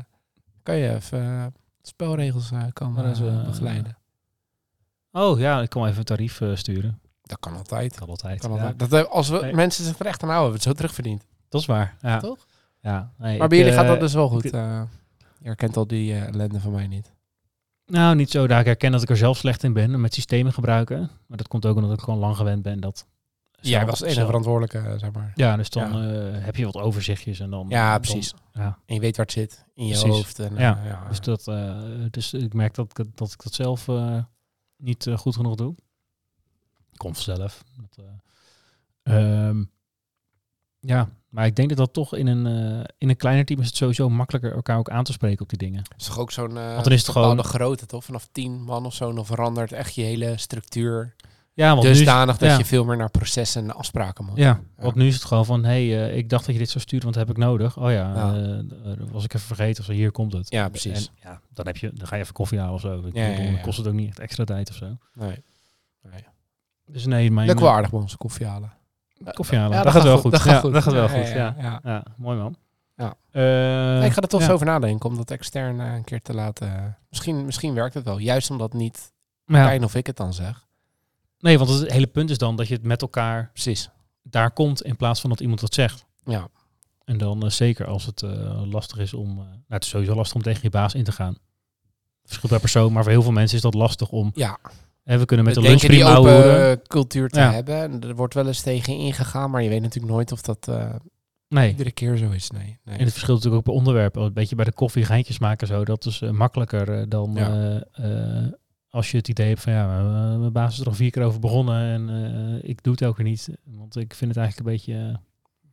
kan 0.63 0.75
je 0.75 0.95
even 0.95 1.21
eh, 1.21 1.45
spelregels 1.81 2.51
eh, 2.51 2.59
komen 2.73 3.13
begeleiden. 3.45 3.97
Oh 5.11 5.39
ja, 5.39 5.61
ik 5.61 5.73
wel 5.73 5.85
even 5.87 5.97
een 5.99 6.03
tarief 6.03 6.41
sturen. 6.53 6.99
Dat 7.29 7.39
kan 7.39 7.55
altijd. 7.57 7.95
Kan 7.95 8.07
altijd. 8.09 8.39
Kan 8.39 8.51
ja. 8.53 8.57
altijd. 8.57 8.79
Dat, 8.79 8.93
eh, 9.05 9.11
als 9.11 9.29
we 9.29 9.39
Nee. 9.41 9.53
mensen 9.53 9.83
zich 9.85 9.99
er 9.99 10.05
echt 10.05 10.23
aan 10.23 10.29
houden, 10.29 10.51
hebben 10.51 10.51
we 10.51 10.69
het 10.69 10.77
zo 10.77 10.83
terugverdiend. 10.83 11.25
Dat 11.49 11.61
is 11.61 11.67
waar. 11.67 11.95
Ja. 12.01 12.19
Toch? 12.19 12.45
Ja. 12.81 13.11
Nee, 13.17 13.37
Maar 13.37 13.47
bij 13.47 13.57
jullie 13.57 13.73
gaat 13.73 13.83
eh, 13.83 13.89
dat 13.89 13.99
dus 13.99 14.13
wel 14.13 14.29
goed. 14.29 14.45
ik- 14.45 14.53
eh. 14.53 14.81
je 15.39 15.45
herkent 15.47 15.77
al 15.77 15.87
die 15.87 16.13
eh, 16.13 16.27
ellende 16.27 16.59
van 16.59 16.71
mij 16.71 16.87
niet. 16.87 17.11
Nou, 17.85 18.15
niet 18.15 18.29
zo 18.31 18.43
ik 18.43 18.49
herken 18.49 18.91
dat 18.91 19.01
ik 19.01 19.09
er 19.09 19.17
zelf 19.17 19.37
slecht 19.37 19.63
in 19.63 19.73
ben 19.73 20.01
met 20.01 20.13
systemen 20.13 20.53
gebruiken. 20.53 21.09
Maar 21.27 21.37
dat 21.37 21.47
komt 21.47 21.65
ook 21.65 21.75
omdat 21.75 21.91
ik 21.93 21.99
gewoon 21.99 22.19
lang 22.19 22.35
gewend 22.35 22.61
ben 22.61 22.79
dat... 22.79 23.05
Jij 23.61 23.71
zelf- 23.79 23.89
was 23.89 23.99
de 23.99 24.05
enige 24.05 24.25
verantwoordelijke, 24.25 24.77
eh, 24.89 24.99
zeg 24.99 25.11
maar. 25.11 25.31
Ja, 25.35 25.55
dus 25.57 25.69
dan 25.69 26.01
Ja. 26.03 26.13
eh, 26.31 26.45
heb 26.45 26.55
je 26.55 26.65
wat 26.65 26.75
overzichtjes 26.77 27.39
en 27.39 27.49
dan... 27.49 27.65
Ja, 27.69 27.91
dan- 27.91 28.01
precies. 28.01 28.33
ja, 28.53 28.77
En 28.85 28.95
je 28.95 29.01
weet 29.01 29.17
waar 29.17 29.25
het 29.25 29.35
zit. 29.35 29.65
In 29.75 29.85
je 29.87 29.91
Precies. 29.99 30.09
hoofd. 30.09 30.39
En, 30.39 30.53
eh, 30.55 30.61
Ja, 30.61 30.81
ja. 30.85 31.05
dus, 31.09 31.19
dat, 31.19 31.47
eh, 31.47 31.75
dus 32.11 32.33
ik 32.33 32.53
merk 32.53 32.73
dat 32.75 32.85
ik, 32.99 33.05
dat 33.15 33.31
ik 33.31 33.43
dat 33.43 33.53
zelf 33.53 33.87
eh, 33.87 34.17
niet 34.77 35.07
eh, 35.07 35.17
goed 35.17 35.35
genoeg 35.35 35.55
doe. 35.55 35.75
Komt 36.99 37.15
vanzelf. 37.23 37.63
Dat, 37.77 38.05
eh, 39.03 39.47
ehm, 39.47 39.63
ja, 40.79 41.09
maar 41.29 41.45
ik 41.45 41.55
denk 41.55 41.69
dat 41.69 41.77
dat 41.77 41.93
toch 41.93 42.15
in 42.15 42.27
een, 42.27 42.45
eh, 42.79 42.83
in 42.97 43.09
een 43.09 43.15
kleiner 43.17 43.45
team 43.45 43.59
is 43.59 43.67
het 43.67 43.75
sowieso 43.75 44.09
makkelijker 44.09 44.53
elkaar 44.53 44.77
ook 44.77 44.89
aan 44.89 45.03
te 45.03 45.11
spreken 45.11 45.41
op 45.41 45.49
die 45.49 45.57
dingen. 45.57 45.81
is 45.97 46.05
toch 46.05 46.19
ook 46.19 46.31
zo'n 46.31 46.53
Want 46.53 46.83
dan 46.83 46.93
is 46.93 47.01
het 47.01 47.09
gewoon- 47.11 47.43
grootte, 47.43 47.85
toch? 47.85 48.03
Vanaf 48.05 48.27
tien 48.31 48.61
man 48.63 48.85
of 48.85 48.93
zo, 48.93 49.13
dan 49.13 49.25
verandert 49.25 49.71
echt 49.71 49.95
je 49.95 50.01
hele 50.01 50.37
structuur. 50.37 51.15
Ja, 51.53 51.69
want 51.71 51.83
nu 51.83 51.89
is- 51.89 51.97
Dusdanig 51.97 52.37
dat 52.37 52.49
ja. 52.49 52.57
je 52.57 52.65
veel 52.65 52.85
meer 52.85 52.97
naar 52.97 53.09
processen 53.11 53.63
en 53.63 53.75
afspraken 53.75 54.25
moet. 54.25 54.37
Ja, 54.37 54.61
want 54.77 54.95
nu 54.95 55.07
is 55.07 55.13
het 55.13 55.23
gewoon 55.23 55.45
van, 55.45 55.63
hé, 55.63 55.89
hey, 55.89 56.11
ik 56.13 56.29
dacht 56.29 56.45
dat 56.45 56.53
je 56.53 56.59
dit 56.61 56.69
zou 56.69 56.83
sturen, 56.83 57.03
want 57.03 57.17
dat 57.17 57.27
heb 57.27 57.35
ik 57.37 57.43
nodig. 57.43 57.77
Oh 57.77 57.91
ja, 57.91 58.13
Ja. 58.15 58.61
was 59.11 59.23
ik 59.23 59.33
even 59.33 59.47
vergeten. 59.47 59.79
Of 59.79 59.85
zo, 59.85 59.91
hier 59.91 60.11
komt 60.11 60.33
het. 60.33 60.49
Ja, 60.51 60.69
precies. 60.69 61.07
En, 61.07 61.13
ja, 61.23 61.41
dan, 61.53 61.65
heb 61.65 61.77
je, 61.77 61.91
dan 61.93 62.07
ga 62.07 62.15
je 62.15 62.21
even 62.21 62.33
koffie 62.33 62.59
halen 62.59 62.73
of 62.73 62.81
zo. 62.81 63.01
Dan 63.01 63.61
kost 63.61 63.77
het 63.77 63.87
ook 63.87 63.93
niet 63.93 64.09
echt 64.09 64.19
extra 64.19 64.43
tijd 64.43 64.69
of 64.69 64.75
zo. 64.75 64.97
Nee. 65.13 65.43
nee. 66.01 66.23
Dus 66.91 67.05
nee, 67.05 67.31
mijn... 67.31 67.47
Leuk 67.47 67.59
wel 67.59 67.71
aardig 67.71 67.89
bij 67.89 67.99
onze 67.99 68.17
koffie 68.17 68.45
halen. 68.45 68.73
Koffie 69.33 69.57
halen. 69.57 69.77
Ja, 69.77 69.83
dat, 69.83 69.93
gaat 69.93 70.03
wel 70.03 70.17
goed. 70.17 70.31
Dat 70.31 70.43
ja, 70.43 70.51
gaat 70.51 70.61
goed. 70.61 70.73
Dat 70.73 70.83
gaat 70.83 70.93
wel 70.93 71.09
goed, 71.09 71.27
ja, 71.27 72.03
mooi 72.17 72.37
man. 72.37 72.55
Ja. 72.95 73.13
Eh, 73.31 74.05
ik 74.05 74.11
ga 74.11 74.21
er 74.21 74.27
toch 74.27 74.39
ja. 74.39 74.45
zo 74.45 74.53
over 74.53 74.65
nadenken 74.65 75.09
om 75.09 75.15
dat 75.15 75.31
extern 75.31 75.79
eh, 75.81 75.93
een 75.93 76.03
keer 76.03 76.21
te 76.21 76.33
laten. 76.33 76.97
Misschien, 77.09 77.45
misschien 77.45 77.73
werkt 77.73 77.93
het 77.93 78.03
wel. 78.03 78.17
Juist 78.17 78.51
omdat 78.51 78.73
niet 78.73 79.11
ja, 79.45 79.77
of 79.77 79.95
ik 79.95 80.07
het 80.07 80.17
dan 80.17 80.33
zeg. 80.33 80.65
nee, 81.39 81.57
want 81.57 81.69
het 81.69 81.91
hele 81.91 82.07
punt 82.07 82.29
is 82.29 82.37
dan 82.37 82.55
dat 82.55 82.67
je 82.67 82.73
het 82.73 82.83
met 82.83 83.01
elkaar 83.01 83.49
Precies. 83.53 83.89
daar 84.23 84.51
komt 84.51 84.81
in 84.81 84.95
plaats 84.95 85.21
van 85.21 85.29
dat 85.29 85.39
iemand 85.39 85.59
dat 85.59 85.73
zegt. 85.73 86.05
Ja. 86.23 86.47
En 87.09 87.17
dan 87.17 87.43
eh, 87.43 87.49
zeker 87.49 87.85
als 87.87 88.05
het 88.05 88.21
eh, 88.21 88.61
lastig 88.71 88.97
is 88.97 89.13
om... 89.13 89.29
eh, 89.29 89.35
nou, 89.35 89.63
het 89.67 89.83
is 89.83 89.89
sowieso 89.89 90.15
lastig 90.15 90.35
om 90.35 90.41
tegen 90.41 90.59
je 90.61 90.69
baas 90.69 90.93
in 90.93 91.03
te 91.03 91.11
gaan. 91.11 91.37
Verschilt 92.23 92.51
per 92.51 92.59
persoon, 92.61 92.93
maar 92.93 93.03
voor 93.03 93.11
heel 93.11 93.21
veel 93.21 93.31
mensen 93.31 93.57
is 93.57 93.63
dat 93.63 93.73
lastig 93.73 94.09
om... 94.09 94.31
Ja. 94.33 94.57
Hè, 95.03 95.17
we 95.17 95.25
kunnen 95.25 95.45
met 95.45 95.55
we 95.55 95.61
de 95.61 95.67
lunch 95.67 95.81
die 95.81 96.05
open 96.05 96.69
eh, 96.71 96.77
cultuur 96.87 97.29
te 97.29 97.39
Ja. 97.39 97.51
hebben. 97.51 97.75
En 97.81 98.01
er 98.01 98.15
wordt 98.15 98.33
wel 98.33 98.47
eens 98.47 98.61
tegen 98.61 98.93
ingegaan, 98.97 99.51
maar 99.51 99.63
je 99.63 99.69
weet 99.69 99.81
natuurlijk 99.81 100.13
nooit 100.13 100.31
of 100.31 100.41
dat 100.41 100.67
eh, 100.67 100.95
Nee. 101.47 101.69
iedere 101.69 101.91
keer 101.91 102.17
zo 102.17 102.29
is. 102.29 102.49
Nee. 102.51 102.61
nee. 102.83 102.97
En 102.97 103.03
het 103.03 103.11
verschilt 103.11 103.37
natuurlijk 103.37 103.55
ook 103.67 103.73
per 103.73 103.79
onderwerp. 103.81 104.15
Een 104.15 104.33
beetje 104.33 104.55
bij 104.55 104.65
de 104.65 104.71
koffie 104.73 105.05
geintjes 105.05 105.39
maken 105.39 105.67
zo. 105.67 105.85
Dat 105.85 106.05
is 106.05 106.21
eh, 106.21 106.29
makkelijker 106.29 107.09
dan 107.09 107.31
Ja. 107.35 107.83
als 108.89 109.11
je 109.11 109.17
het 109.17 109.27
idee 109.27 109.47
hebt 109.47 109.61
van 109.61 109.73
ja, 109.73 110.01
mijn 110.37 110.51
baas 110.51 110.73
is 110.73 110.79
er 110.79 110.87
al 110.87 110.93
vier 110.93 111.11
keer 111.11 111.23
over 111.23 111.39
begonnen 111.39 111.81
en 112.09 112.59
ik 112.63 112.83
doe 112.83 112.91
het 112.93 113.01
elke 113.01 113.15
keer 113.15 113.25
niet. 113.25 113.49
Want 113.63 113.95
ik 113.95 114.13
vind 114.13 114.35
het 114.35 114.39
eigenlijk 114.39 114.67
een 114.69 114.73
beetje, 114.75 115.19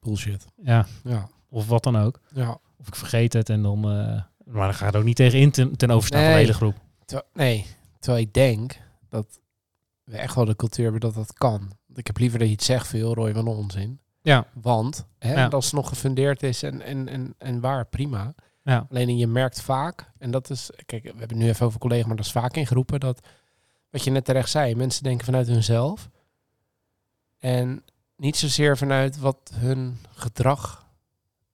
Bullshit. 0.00 0.46
ja, 0.62 0.86
Ja. 1.04 1.28
of 1.48 1.66
wat 1.68 1.82
dan 1.82 1.98
ook. 1.98 2.20
ja. 2.34 2.58
Of 2.78 2.86
ik 2.88 2.94
vergeet 2.96 3.32
het 3.32 3.48
en 3.50 3.62
dan, 3.62 3.80
maar 3.80 4.26
dan 4.66 4.74
gaat 4.74 4.86
het 4.92 4.96
ook 4.96 5.04
niet 5.04 5.16
tegen 5.16 5.38
in 5.38 5.50
ten, 5.50 5.76
ten 5.76 5.90
overstaan 5.90 6.20
van 6.22 6.30
de 6.30 6.36
hele 6.36 6.52
groep. 6.54 6.74
Nee, 7.32 7.66
terwijl 7.98 8.24
ik 8.24 8.32
denk 8.32 8.76
dat 9.08 9.38
we 10.04 10.16
echt 10.16 10.34
wel 10.34 10.44
de 10.44 10.56
cultuur 10.56 10.82
hebben 10.84 11.00
dat 11.00 11.14
dat 11.14 11.32
kan. 11.32 11.70
Ik 11.94 12.06
heb 12.06 12.18
liever 12.18 12.38
dat 12.38 12.48
je 12.48 12.54
het 12.54 12.62
zegt 12.62 12.86
veel, 12.86 13.14
Roy, 13.14 13.32
van 13.32 13.46
onzin. 13.46 14.00
Ja. 14.22 14.46
Want 14.54 15.06
hè, 15.18 15.32
Ja. 15.34 15.46
als 15.48 15.64
het 15.64 15.74
nog 15.74 15.88
gefundeerd 15.88 16.42
is 16.42 16.62
en, 16.62 16.82
en, 16.82 17.08
en, 17.08 17.34
en 17.38 17.60
waar, 17.60 17.86
prima. 17.86 18.34
Ja, 18.62 18.86
Alleen 18.90 19.16
je 19.16 19.26
merkt 19.26 19.60
vaak, 19.60 20.10
en 20.18 20.30
dat 20.30 20.50
is, 20.50 20.70
kijk, 20.86 21.02
we 21.02 21.12
hebben 21.18 21.36
nu 21.38 21.48
even 21.48 21.66
over 21.66 21.78
collega, 21.80 22.06
maar 22.06 22.16
dat 22.16 22.24
is 22.24 22.32
vaak 22.32 22.56
ingeroepen, 22.56 23.00
dat 23.00 23.26
wat 23.90 24.04
je 24.04 24.10
net 24.10 24.24
terecht 24.24 24.50
zei, 24.50 24.74
mensen 24.74 25.02
denken 25.02 25.24
vanuit 25.24 25.46
hunzelf. 25.46 26.08
En 27.38 27.84
niet 28.16 28.36
zozeer 28.36 28.76
vanuit 28.76 29.18
wat 29.18 29.52
hun 29.54 29.98
gedrag 30.14 30.86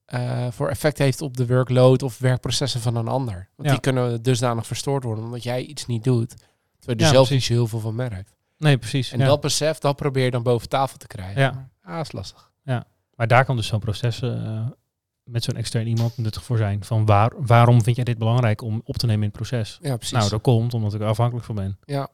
eh, 0.04 0.46
voor 0.50 0.68
effect 0.68 0.98
heeft 0.98 1.20
op 1.22 1.36
de 1.36 1.46
workload 1.46 2.02
of 2.02 2.18
werkprocessen 2.18 2.80
van 2.80 2.96
een 2.96 3.08
ander. 3.08 3.48
Want 3.56 3.68
Ja. 3.68 3.74
die 3.74 3.80
kunnen 3.80 4.22
dusdanig 4.22 4.66
verstoord 4.66 5.04
worden 5.04 5.24
omdat 5.24 5.42
jij 5.42 5.62
iets 5.64 5.86
niet 5.86 6.04
doet, 6.04 6.34
terwijl 6.82 6.98
je 6.98 7.04
Ja, 7.04 7.08
er 7.08 7.14
zelf 7.14 7.26
precies. 7.28 7.30
niet 7.30 7.42
zo 7.42 7.52
heel 7.52 7.66
veel 7.68 7.80
van 7.80 7.94
merkt. 7.94 8.36
nee 8.58 8.78
precies. 8.78 9.12
En 9.12 9.18
ja. 9.18 9.26
dat 9.26 9.40
besef, 9.40 9.78
dat 9.78 9.96
probeer 9.96 10.24
je 10.24 10.30
dan 10.30 10.42
boven 10.42 10.68
tafel 10.68 10.98
te 10.98 11.06
krijgen. 11.06 11.40
Ja. 11.40 11.50
Maar, 11.82 11.94
ah, 11.94 12.00
is 12.00 12.12
lastig. 12.12 12.50
Maar 12.64 12.84
Maar 13.14 13.26
daar 13.26 13.44
kan 13.44 13.56
dus 13.56 13.66
zo'n 13.66 13.80
proces 13.80 14.22
eh, 14.22 14.66
met 15.24 15.44
zo'n 15.44 15.56
extern 15.56 15.86
iemand 15.86 16.16
nuttig 16.16 16.44
voor 16.44 16.56
zijn. 16.56 16.84
Van 16.84 17.06
waar, 17.06 17.32
waarom 17.36 17.82
vind 17.82 17.96
jij 17.96 18.04
dit 18.04 18.18
belangrijk 18.18 18.62
om 18.62 18.80
op 18.84 18.96
te 18.96 19.06
nemen 19.06 19.22
in 19.22 19.28
het 19.28 19.36
proces? 19.36 19.78
Ja, 19.82 19.96
precies. 19.96 20.16
Nou, 20.18 20.30
dat 20.30 20.40
komt 20.40 20.74
omdat 20.74 20.94
ik 20.94 21.00
er 21.00 21.06
afhankelijk 21.06 21.46
van 21.46 21.54
ben. 21.54 21.78
Ja. 21.84 22.08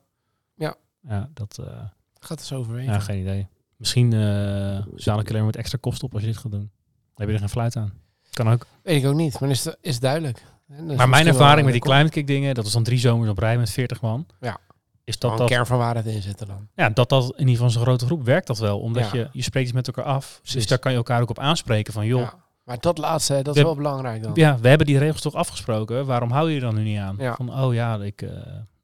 Ja. 0.55 0.75
Ja, 1.09 1.31
dat... 1.35 1.59
eh, 1.59 1.81
gaat 2.21 2.39
eens 2.39 2.53
overwegen. 2.53 2.93
ja, 2.93 2.99
geen 3.01 3.21
idee. 3.21 3.47
Misschien 3.77 4.13
uh, 4.15 4.79
zaal 4.95 5.21
ik 5.21 5.29
alleen 5.31 5.45
met 5.47 5.57
extra 5.57 5.79
kosten 5.81 6.07
op 6.07 6.13
als 6.13 6.23
je 6.23 6.29
dit 6.29 6.37
gaat 6.39 6.51
doen. 6.53 6.61
Dan 6.61 6.71
heb 7.15 7.27
je 7.29 7.33
er 7.35 7.39
geen 7.41 7.49
fluit 7.49 7.77
aan. 7.77 7.93
Kan 8.31 8.49
ook. 8.49 8.67
Weet 8.83 9.03
ik 9.03 9.09
ook 9.09 9.15
niet, 9.15 9.41
maar 9.41 9.51
is, 9.51 9.67
is 9.81 9.93
het 9.93 10.01
duidelijk. 10.03 10.43
Is 10.69 10.97
maar 10.97 11.09
mijn 11.09 11.27
ervaring 11.27 11.65
met 11.65 11.73
die 11.73 11.83
een- 11.83 11.89
climate 11.91 12.11
kick 12.13 12.27
dingen, 12.27 12.55
dat 12.55 12.65
was 12.65 12.73
dan 12.73 12.83
drie 12.83 12.99
zomers 12.99 13.31
op 13.31 13.39
rij 13.39 13.59
met 13.59 13.71
40 13.71 14.01
man. 14.01 14.27
Ja. 14.41 14.57
Is 15.05 15.19
dat 15.19 15.31
een 15.31 15.37
dat, 15.37 15.49
kern 15.49 15.67
van 15.67 15.79
waarheid 15.79 16.07
in 16.07 16.23
zitten 16.23 16.47
dan. 16.47 16.69
ja, 16.75 16.91
dat 16.91 17.09
dat 17.09 17.25
in 17.25 17.39
ieder 17.39 17.55
geval 17.55 17.71
zo'n 17.71 17.83
grote 17.83 18.07
groep 18.07 18.25
werkt 18.25 18.47
dat 18.47 18.59
wel. 18.59 18.79
Omdat 18.81 19.05
Ja. 19.11 19.19
je, 19.19 19.29
je 19.33 19.43
spreekt 19.43 19.73
met 19.75 19.87
elkaar 19.87 20.05
af. 20.05 20.41
Dus 20.53 20.67
daar 20.67 20.79
kan 20.79 20.91
je 20.93 20.97
elkaar 20.99 21.21
ook 21.21 21.31
op 21.31 21.39
aanspreken 21.39 21.93
van 21.93 22.07
joh, 22.07 22.21
Ja. 22.21 22.35
Maar 22.65 22.79
dat 22.81 22.99
laatste, 22.99 23.35
dat 23.43 23.55
We- 23.55 23.61
is 23.61 23.67
wel 23.67 23.75
belangrijk 23.75 24.23
dan. 24.23 24.33
Ja, 24.35 24.59
we 24.59 24.69
hebben 24.69 24.87
die 24.87 24.99
regels 24.99 25.21
toch 25.21 25.35
afgesproken. 25.35 26.07
Waarom 26.07 26.31
hou 26.31 26.49
je 26.49 26.55
je 26.55 26.61
dan 26.61 26.75
nu 26.75 26.83
niet 26.83 26.99
aan? 26.99 27.17
Ja. 27.19 27.35
Van, 27.35 27.61
oh 27.63 27.75
ja, 27.75 27.97
ik, 27.97 28.23
eh 28.23 28.31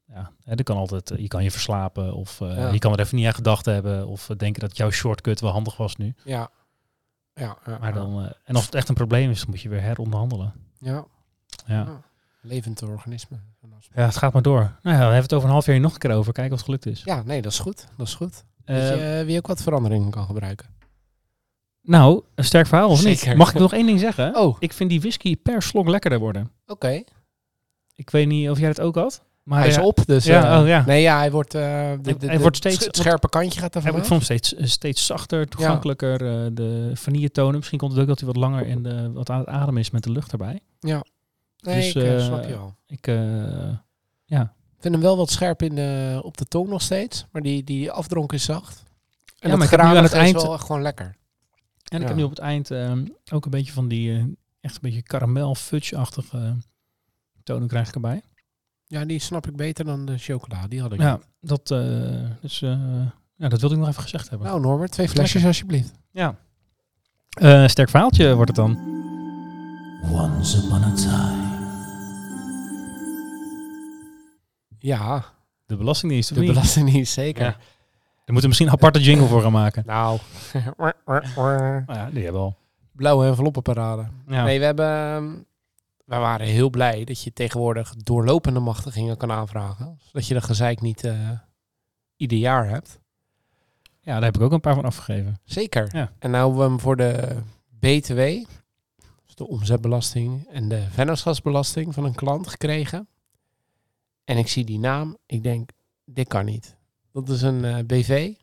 ja, 0.07 0.31
dat 0.45 0.63
kan 0.63 0.77
altijd, 0.77 1.11
eh, 1.11 1.17
je 1.17 1.27
kan 1.27 1.43
je 1.43 1.51
verslapen 1.51 2.13
of 2.13 2.39
Ja. 2.39 2.69
je 2.71 2.79
kan 2.79 2.93
er 2.93 2.99
even 2.99 3.17
niet 3.17 3.25
aan 3.27 3.33
gedacht 3.33 3.65
hebben 3.65 4.07
of 4.07 4.29
denken 4.37 4.61
dat 4.61 4.77
jouw 4.77 4.89
shortcut 4.89 5.39
wel 5.41 5.51
handig 5.51 5.77
was 5.77 5.95
nu. 5.95 6.13
Ja. 6.23 6.49
Ja, 7.33 7.57
Maar 7.79 7.93
dan, 7.93 8.33
en 8.43 8.55
als 8.55 8.65
het 8.65 8.75
echt 8.75 8.89
een 8.89 8.95
probleem 8.95 9.29
is, 9.29 9.39
dan 9.39 9.49
moet 9.49 9.61
je 9.61 9.69
weer 9.69 9.81
heronderhandelen. 9.81 10.53
ja. 10.79 11.05
Ja. 11.65 11.75
Ja. 11.75 12.01
levend 12.41 12.81
organisme. 12.83 13.37
ja, 13.95 14.05
het 14.05 14.17
gaat 14.17 14.33
maar 14.33 14.41
door. 14.41 14.59
Nou 14.59 14.71
ja, 14.81 14.91
we 14.95 14.97
hebben 14.99 15.21
het 15.21 15.33
over 15.33 15.47
een 15.47 15.53
half 15.53 15.65
jaar 15.65 15.75
hier 15.75 15.83
nog 15.83 15.93
een 15.93 15.99
keer 15.99 16.11
over. 16.11 16.33
Kijken 16.33 16.53
of 16.53 16.57
het 16.59 16.65
gelukt 16.67 16.85
is. 16.85 17.01
Ja, 17.03 17.23
nee, 17.25 17.41
dat 17.41 17.51
is 17.51 17.59
goed. 17.59 17.87
Dat 17.97 18.07
is 18.07 18.13
goed. 18.13 18.43
Eh, 18.65 18.75
Weet 18.75 18.87
je 18.87 19.17
eh, 19.19 19.25
wie 19.25 19.37
ook 19.37 19.47
wat 19.47 19.61
veranderingen 19.61 20.09
kan 20.09 20.25
gebruiken? 20.25 20.73
nou, 21.81 22.21
een 22.35 22.43
sterk 22.43 22.67
verhaal 22.67 22.89
of 22.89 23.03
niet? 23.05 23.35
Mag 23.35 23.53
ik 23.53 23.59
nog 23.59 23.73
één 23.73 23.85
ding 23.85 23.99
zeggen? 23.99 24.35
Oh, 24.35 24.55
Ik 24.59 24.73
vind 24.73 24.89
die 24.89 24.99
whisky 24.99 25.35
per 25.37 25.61
slok 25.61 25.87
lekkerder 25.87 26.19
worden. 26.19 26.51
oké. 26.67 27.03
Ik 27.95 28.09
weet 28.09 28.27
niet 28.27 28.49
of 28.49 28.59
jij 28.59 28.67
het 28.67 28.81
ook 28.81 28.95
had. 28.95 29.23
Maar 29.43 29.59
Hij 29.59 29.67
is 29.67 29.75
ja, 29.75 29.81
op, 29.83 29.99
dus... 30.05 30.25
Ja, 30.25 30.53
eh, 30.55 30.61
oh, 30.61 30.67
ja. 30.67 30.83
Nee, 30.85 31.01
ja, 31.01 31.17
hij 31.17 31.31
wordt... 31.31 31.53
eh, 31.53 31.61
de, 31.61 31.67
Hij- 31.67 31.97
de- 32.01 32.15
hij 32.25 32.35
de- 32.35 32.41
wordt 32.41 32.57
steeds- 32.57 32.85
Het 32.85 32.95
scherpe 32.97 33.29
kantje 33.29 33.59
gaat 33.59 33.75
er 33.75 33.81
Ja, 33.81 33.87
ik 33.87 33.93
vond 33.93 34.09
hem 34.09 34.21
steeds, 34.21 34.53
steeds 34.71 35.05
zachter, 35.05 35.47
toegankelijker. 35.47 36.13
eh, 36.45 36.49
de 36.53 36.91
vanille 36.93 37.31
tonen. 37.31 37.55
Misschien 37.55 37.77
komt 37.79 37.91
het 37.91 38.01
ook 38.01 38.07
dat 38.07 38.17
hij 38.19 38.27
wat 38.27 38.35
langer 38.37 38.65
in 38.67 38.83
de, 38.83 39.11
wat 39.11 39.29
aan 39.29 39.39
het 39.39 39.47
ademen 39.47 39.81
is 39.81 39.91
met 39.91 40.03
de 40.03 40.11
lucht 40.11 40.31
erbij. 40.31 40.59
Nee, 41.65 41.93
dus, 41.93 41.95
ik 41.95 42.09
eh, 42.09 42.15
eh, 42.19 42.25
snap 42.25 42.43
je 42.43 42.49
wel. 42.49 42.75
Ik, 42.87 43.07
eh, 43.07 43.77
ja. 44.25 44.41
Ik 44.75 44.81
vind 44.91 44.93
hem 44.93 45.03
wel 45.03 45.17
wat 45.17 45.29
scherp 45.29 45.61
in 45.61 45.75
de, 45.75 46.19
op 46.23 46.37
de 46.37 46.45
tong 46.45 46.69
nog 46.69 46.81
steeds. 46.81 47.25
Maar 47.31 47.41
die, 47.41 47.63
die 47.63 47.91
afdronk 47.91 48.33
is 48.33 48.43
zacht. 48.43 48.83
En 49.39 49.49
maar 49.49 49.57
dat 49.57 49.65
ik 49.65 49.71
heb 49.71 49.81
nu 49.89 49.95
aan 49.97 50.03
het 50.03 50.13
eind- 50.13 50.41
wel 50.41 50.53
echt 50.53 50.65
gewoon 50.65 50.81
lekker. 50.81 51.05
En 51.05 51.97
ik 51.97 52.01
Ja. 52.01 52.07
heb 52.07 52.15
nu 52.15 52.23
op 52.23 52.29
het 52.29 52.39
eind 52.39 52.71
ehm, 52.71 53.05
ook 53.31 53.45
een 53.45 53.51
beetje 53.51 53.71
van 53.73 53.87
die 53.87 54.11
eh, 54.17 54.23
echt 54.61 54.75
een 54.75 54.81
beetje 54.81 55.01
karamel 55.01 55.55
fudge-achtige 55.55 56.55
tonen 57.43 57.67
krijg 57.67 57.87
ik 57.87 57.95
erbij. 57.95 58.21
Ja, 58.87 59.05
die 59.05 59.19
snap 59.19 59.47
ik 59.47 59.55
beter 59.55 59.85
dan 59.85 60.05
de 60.05 60.17
chocola. 60.17 60.67
Die 60.67 60.81
had 60.81 60.93
ik 60.93 60.99
Ja, 60.99 61.19
dat, 61.41 61.71
eh, 61.71 61.79
dus, 62.41 62.61
eh, 62.61 62.69
ja, 63.35 63.47
dat 63.47 63.59
wilde 63.59 63.75
ik 63.75 63.81
nog 63.81 63.89
even 63.89 64.01
gezegd 64.03 64.29
hebben. 64.29 64.47
Nou 64.47 64.61
Norbert, 64.61 64.91
twee 64.91 65.09
flesjes 65.09 65.45
alsjeblieft. 65.45 65.91
Ja. 66.11 66.35
Eh, 67.29 67.67
sterk 67.67 67.89
verhaaltje 67.89 68.35
wordt 68.35 68.57
het 68.57 68.65
dan. 68.65 68.93
Once 70.11 70.57
upon 70.57 70.83
a 70.83 70.93
time. 70.93 71.54
Ja, 74.85 75.25
De 75.65 75.75
Belastingdienst, 75.77 76.29
of 76.31 76.35
de 76.37 76.43
niet? 76.43 76.53
belastingdienst 76.53 77.13
zeker. 77.13 77.43
Ja. 77.43 77.49
Daar 77.51 78.33
moeten 78.33 78.41
we 78.41 78.47
misschien 78.47 78.67
een 78.67 78.73
aparte 78.73 79.01
jingle 79.01 79.27
voor 79.27 79.41
gaan 79.41 79.51
maken. 79.51 79.83
Nou, 79.95 80.19
Nou 80.75 80.91
ja, 81.87 82.09
die 82.11 82.23
hebben 82.23 82.41
we 82.41 82.47
al. 82.47 82.55
blauwe 82.91 83.25
enveloppenparade. 83.27 84.07
Ja. 84.27 84.43
Nee, 84.43 84.59
we 84.59 84.65
hebben... 84.65 84.85
ehm, 84.89 85.33
we 86.05 86.15
waren 86.15 86.47
heel 86.47 86.69
blij 86.69 87.03
dat 87.03 87.21
je 87.23 87.33
tegenwoordig 87.33 87.95
doorlopende 87.95 88.59
machtigingen 88.59 89.17
kan 89.17 89.31
aanvragen. 89.31 89.99
Zodat 90.03 90.27
je 90.27 90.33
de 90.33 90.41
gezeik 90.41 90.81
niet 90.81 91.03
eh, 91.03 91.29
ieder 92.15 92.37
jaar 92.37 92.67
hebt. 92.69 92.99
ja, 94.01 94.13
daar 94.13 94.23
heb 94.23 94.35
ik 94.35 94.41
ook 94.41 94.51
een 94.51 94.59
paar 94.59 94.75
van 94.75 94.85
afgegeven. 94.85 95.39
Zeker. 95.43 95.89
Ja. 95.95 96.11
En 96.19 96.31
nou 96.31 96.43
hebben 96.43 96.63
we 96.63 96.69
hem 96.69 96.79
voor 96.79 96.95
de 96.95 97.35
BTW, 97.79 98.17
dus 99.25 99.35
de 99.35 99.47
omzetbelasting 99.47 100.47
en 100.51 100.69
de 100.69 100.83
vennootschapsbelasting 100.91 101.93
van 101.93 102.03
een 102.05 102.15
klant 102.15 102.47
gekregen. 102.47 103.07
En 104.25 104.37
ik 104.37 104.47
zie 104.47 104.63
die 104.63 104.79
naam, 104.79 105.17
ik 105.25 105.43
denk, 105.43 105.69
dit 106.05 106.27
kan 106.27 106.45
niet. 106.45 106.75
Dat 107.11 107.29
is 107.29 107.41
een 107.41 107.65
eh, 107.65 107.77
BV 107.85 108.33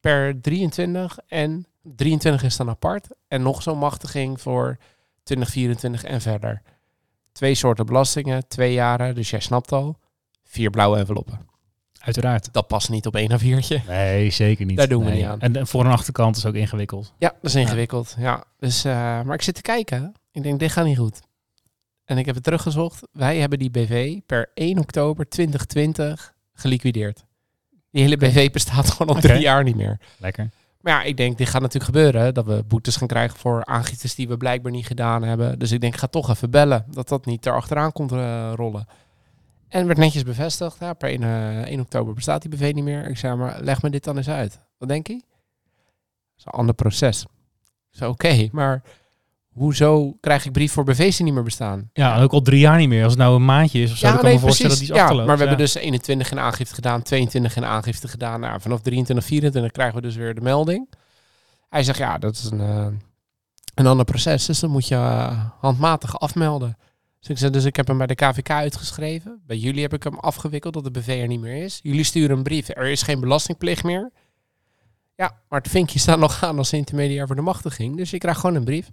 per 0.00 0.40
23 0.40 1.18
en 1.26 1.66
23 1.82 2.42
is 2.42 2.56
dan 2.56 2.68
apart. 2.68 3.08
En 3.28 3.42
nog 3.42 3.62
zo'n 3.62 3.78
machtiging 3.78 4.40
voor 4.40 4.78
2024 5.22 6.04
en 6.04 6.20
verder. 6.20 6.62
Twee 7.32 7.54
soorten 7.54 7.86
belastingen, 7.86 8.48
twee 8.48 8.72
jaren, 8.72 9.14
dus 9.14 9.30
jij 9.30 9.40
snapt 9.40 9.72
al. 9.72 9.98
Vier 10.44 10.70
blauwe 10.70 10.98
enveloppen. 10.98 11.46
Uiteraard. 11.98 12.52
Dat 12.52 12.66
past 12.66 12.90
niet 12.90 13.06
op 13.06 13.16
één 13.16 13.32
a 13.32 13.38
viertje. 13.38 13.80
Nee, 13.86 14.30
zeker 14.30 14.66
niet. 14.66 14.76
Daar 14.76 14.88
doen 14.88 15.04
we 15.04 15.10
niet 15.10 15.24
aan. 15.24 15.40
En, 15.40 15.56
en 15.56 15.66
voor 15.66 15.84
een 15.84 15.90
achterkant 15.90 16.36
is 16.36 16.46
ook 16.46 16.54
ingewikkeld. 16.54 17.14
Ja, 17.18 17.28
dat 17.28 17.50
is 17.50 17.54
ingewikkeld. 17.54 18.14
Ja. 18.18 18.44
Dus, 18.58 18.84
eh, 18.84 18.92
maar 18.92 19.34
ik 19.34 19.42
zit 19.42 19.54
te 19.54 19.62
kijken. 19.62 20.14
Ik 20.32 20.42
denk, 20.42 20.58
dit 20.58 20.72
gaat 20.72 20.84
niet 20.84 20.98
goed. 20.98 21.20
En 22.08 22.18
ik 22.18 22.26
heb 22.26 22.34
het 22.34 22.44
teruggezocht. 22.44 23.08
Wij 23.12 23.38
hebben 23.38 23.58
die 23.58 23.70
BV 23.70 24.18
per 24.26 24.50
1 24.54 24.78
oktober 24.78 25.28
2020 25.28 26.34
geliquideerd. 26.52 27.24
Die 27.90 28.02
hele 28.02 28.16
BV 28.16 28.50
bestaat 28.50 28.90
gewoon 28.90 29.14
al 29.14 29.22
drie 29.22 29.40
jaar 29.40 29.62
niet 29.64 29.76
meer. 29.76 30.00
Lekker. 30.18 30.50
Maar 30.80 30.92
ja, 30.92 31.02
ik 31.02 31.16
denk, 31.16 31.38
dit 31.38 31.48
gaat 31.48 31.60
natuurlijk 31.60 31.94
gebeuren. 31.94 32.34
Dat 32.34 32.46
we 32.46 32.64
boetes 32.68 32.96
gaan 32.96 33.08
krijgen 33.08 33.38
voor 33.38 33.64
aangiftes 33.64 34.14
die 34.14 34.28
we 34.28 34.36
blijkbaar 34.36 34.72
niet 34.72 34.86
gedaan 34.86 35.22
hebben. 35.22 35.58
Dus 35.58 35.72
ik 35.72 35.80
denk, 35.80 35.92
ik 35.92 36.00
ga 36.00 36.06
toch 36.06 36.30
even 36.30 36.50
bellen. 36.50 36.84
Dat 36.90 37.08
dat 37.08 37.26
niet 37.26 37.46
erachteraan 37.46 37.92
komt 37.92 38.12
eh, 38.12 38.52
rollen. 38.54 38.86
En 39.68 39.86
werd 39.86 39.98
netjes 39.98 40.22
bevestigd. 40.22 40.76
Ja, 40.80 40.92
per 40.92 41.08
1, 41.08 41.22
eh, 41.22 41.62
1 41.62 41.80
oktober 41.80 42.14
bestaat 42.14 42.42
die 42.42 42.50
BV 42.50 42.72
niet 42.74 42.84
meer. 42.84 43.08
Ik 43.08 43.18
zei, 43.18 43.36
maar 43.36 43.60
leg 43.60 43.82
me 43.82 43.90
dit 43.90 44.04
dan 44.04 44.16
eens 44.16 44.28
uit. 44.28 44.60
Wat 44.78 44.88
denk 44.88 45.06
je? 45.06 45.14
Dat 45.14 45.22
is 46.36 46.44
een 46.44 46.52
ander 46.52 46.74
proces. 46.74 47.22
Ik 47.90 47.98
zei, 47.98 48.10
oké, 48.10 48.48
maar 48.52 48.82
hoezo 49.58 50.16
krijg 50.20 50.44
ik 50.44 50.52
brief 50.52 50.72
voor 50.72 50.84
BV's 50.84 51.16
die 51.16 51.24
niet 51.24 51.34
meer 51.34 51.42
bestaan? 51.42 51.90
Ja, 51.92 52.22
ook 52.22 52.32
al 52.32 52.40
drie 52.42 52.58
jaar 52.60 52.76
niet 52.78 52.88
meer. 52.88 53.02
Als 53.02 53.12
het 53.12 53.22
nou 53.22 53.34
een 53.34 53.44
maandje 53.44 53.82
is 53.82 53.90
of 53.92 53.96
zo, 53.96 54.06
dan 54.06 54.16
kan 54.16 54.26
ik 54.28 54.34
me 54.34 54.40
voorstellen 54.40 54.70
dat 54.70 54.80
die 54.80 54.90
is 54.92 54.96
ja, 54.96 55.12
maar 55.12 55.24
we 55.24 55.30
Ja. 55.32 55.36
hebben 55.38 55.56
dus 55.58 55.74
21 55.74 56.30
in 56.30 56.38
aangifte 56.38 56.74
gedaan, 56.74 57.02
22 57.02 57.56
in 57.56 57.64
aangifte 57.64 58.08
gedaan. 58.08 58.40
Nou, 58.40 58.60
vanaf 58.60 58.80
23, 58.80 59.26
24 59.26 59.72
krijgen 59.72 59.94
we 59.94 60.00
dus 60.02 60.16
weer 60.16 60.34
de 60.34 60.40
melding. 60.40 60.88
Hij 61.68 61.82
zegt, 61.82 61.98
ja, 61.98 62.18
dat 62.18 62.34
is 62.34 62.44
een, 62.50 62.60
eh, 62.60 62.86
een 63.74 63.86
ander 63.86 64.04
proces, 64.04 64.46
dus 64.46 64.60
dan 64.60 64.70
moet 64.70 64.88
je 64.88 64.94
eh, 64.94 65.44
handmatig 65.60 66.20
afmelden. 66.20 66.76
Dus 67.20 67.28
ik, 67.28 67.38
zei, 67.38 67.50
dus 67.50 67.64
ik 67.64 67.76
heb 67.76 67.86
hem 67.86 67.98
bij 67.98 68.06
de 68.06 68.14
KVK 68.14 68.50
uitgeschreven. 68.50 69.42
Bij 69.46 69.56
jullie 69.56 69.82
heb 69.82 69.92
ik 69.94 70.02
hem 70.02 70.18
afgewikkeld 70.18 70.74
dat 70.74 70.84
de 70.84 70.90
BV 70.90 71.08
er 71.20 71.26
niet 71.26 71.40
meer 71.40 71.62
is. 71.64 71.80
Jullie 71.82 72.04
sturen 72.04 72.36
een 72.36 72.42
brief, 72.42 72.68
er 72.68 72.86
is 72.86 73.02
geen 73.02 73.20
belastingplicht 73.20 73.84
meer. 73.84 74.10
Ja, 75.16 75.32
maar 75.48 75.60
het 75.60 75.70
vinkje 75.70 75.98
staat 75.98 76.18
nog 76.18 76.44
aan 76.44 76.58
als 76.58 76.72
intermediair 76.72 77.26
voor 77.26 77.36
de 77.36 77.42
machtiging. 77.42 77.96
Dus 77.96 78.10
je 78.10 78.18
krijgt 78.18 78.40
gewoon 78.40 78.56
een 78.56 78.64
brief. 78.64 78.90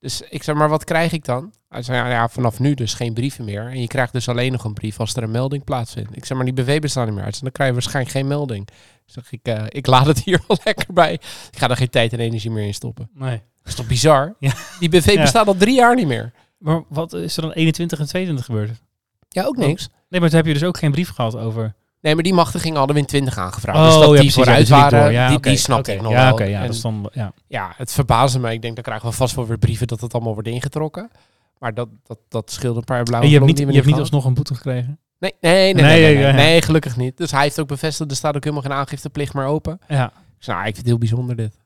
Dus 0.00 0.20
ik 0.30 0.42
zei, 0.42 0.56
maar 0.56 0.68
wat 0.68 0.84
krijg 0.84 1.12
ik 1.12 1.24
dan? 1.24 1.52
Hij 1.68 1.82
zei, 1.82 1.98
ja, 1.98 2.08
ja, 2.10 2.28
vanaf 2.28 2.58
nu 2.58 2.74
dus 2.74 2.94
geen 2.94 3.14
brieven 3.14 3.44
meer. 3.44 3.66
En 3.66 3.80
je 3.80 3.86
krijgt 3.86 4.12
dus 4.12 4.28
alleen 4.28 4.52
nog 4.52 4.64
een 4.64 4.72
brief 4.74 5.00
als 5.00 5.14
er 5.14 5.22
een 5.22 5.30
melding 5.30 5.64
plaatsvindt. 5.64 6.16
Ik 6.16 6.24
zei, 6.24 6.38
maar 6.42 6.54
die 6.54 6.64
BV 6.64 6.80
bestaat 6.80 7.04
niet 7.06 7.14
meer 7.14 7.22
uit. 7.24 7.32
Dus 7.32 7.40
dan 7.40 7.52
krijg 7.52 7.68
je 7.68 7.74
waarschijnlijk 7.74 8.14
geen 8.16 8.26
melding. 8.26 8.68
Ik 9.06 9.12
zeg, 9.12 9.32
ik, 9.32 9.40
eh, 9.42 9.64
ik 9.68 9.86
laat 9.86 10.06
het 10.06 10.18
hier 10.18 10.42
wel 10.48 10.58
lekker 10.64 10.92
bij. 10.92 11.12
Ik 11.50 11.58
ga 11.58 11.68
er 11.70 11.76
geen 11.76 11.90
tijd 11.90 12.12
en 12.12 12.18
energie 12.20 12.50
meer 12.50 12.66
in 12.66 12.74
stoppen. 12.74 13.10
Nee. 13.14 13.36
Dat 13.36 13.66
is 13.66 13.74
toch 13.74 13.86
bizar? 13.86 14.34
Ja. 14.38 14.52
Die 14.78 14.88
BV 14.88 15.12
Ja. 15.12 15.20
bestaat 15.20 15.46
al 15.46 15.56
drie 15.56 15.74
jaar 15.74 15.94
niet 15.94 16.06
meer. 16.06 16.32
Maar 16.58 16.82
wat 16.88 17.12
is 17.12 17.36
er 17.36 17.42
dan 17.42 17.52
21 17.52 17.98
en 17.98 18.06
22 18.06 18.44
gebeurd? 18.46 18.80
Ja, 19.28 19.44
ook 19.44 19.56
niks. 19.56 19.88
Nee, 20.08 20.20
maar 20.20 20.28
toen 20.28 20.38
heb 20.38 20.46
je 20.46 20.52
dus 20.54 20.64
ook 20.64 20.78
geen 20.78 20.90
brief 20.90 21.10
gehad 21.10 21.36
over... 21.36 21.74
Nee, 22.00 22.14
maar 22.14 22.22
die 22.22 22.34
machtiging 22.34 22.76
hadden 22.76 22.94
we 22.94 23.00
in 23.00 23.06
20 23.06 23.38
aangevraagd. 23.38 23.78
Oh, 23.78 23.84
dus 23.84 23.94
dat 23.94 24.02
ja, 24.02 24.08
die 24.08 24.14
precies, 24.14 24.34
ja, 24.34 24.42
vooruit 24.42 24.60
dus 24.66 24.70
niet 24.70 24.80
waren, 24.80 25.00
door. 25.00 25.12
Ja, 25.12 25.28
die, 25.28 25.40
die 25.40 25.56
snapte 25.56 25.92
ik 25.92 26.02
nog 26.02 26.12
ja, 26.12 26.34
wel. 26.34 26.48
ja, 26.48 26.62
En 26.62 26.72
dan... 26.82 27.10
Ja. 27.12 27.32
ja, 27.46 27.72
het 27.76 27.92
verbaasde 27.92 28.38
me. 28.38 28.52
Ik 28.52 28.62
denk, 28.62 28.74
dan 28.74 28.84
krijgen 28.84 29.08
we 29.08 29.14
vast 29.14 29.34
wel 29.34 29.46
weer 29.46 29.58
brieven 29.58 29.86
dat 29.86 30.00
het 30.00 30.14
allemaal 30.14 30.32
wordt 30.32 30.48
ingetrokken. 30.48 31.10
Maar 31.58 31.74
dat, 31.74 31.88
dat, 32.06 32.18
dat 32.28 32.50
scheelde 32.50 32.78
een 32.78 32.84
paar 32.84 33.02
blauwe 33.02 33.26
En 33.26 33.32
je 33.32 33.38
hebt 33.38 33.48
niet, 33.48 33.58
je 33.68 33.74
hebt 33.74 33.86
niet 33.86 33.98
alsnog 33.98 34.24
een 34.24 34.34
boete 34.34 34.54
gekregen? 34.54 34.98
Nee, 35.18 35.34
nee, 35.40 35.74
nee, 35.74 36.16
nee, 36.16 36.32
Nee, 36.32 36.62
gelukkig 36.62 36.96
niet. 36.96 37.16
Dus 37.16 37.30
hij 37.30 37.42
heeft 37.42 37.60
ook 37.60 37.68
bevestigd, 37.68 38.10
er 38.10 38.16
staat 38.16 38.36
ook 38.36 38.44
helemaal 38.44 38.64
geen 38.64 38.72
aangifteplicht 38.72 39.34
meer 39.34 39.44
open. 39.44 39.78
Ja. 39.88 40.12
Zei, 40.38 40.56
nou, 40.56 40.68
ik 40.68 40.74
vind 40.74 40.76
het 40.76 40.86
heel 40.86 40.98
bijzonder 40.98 41.36
dit. 41.36 41.58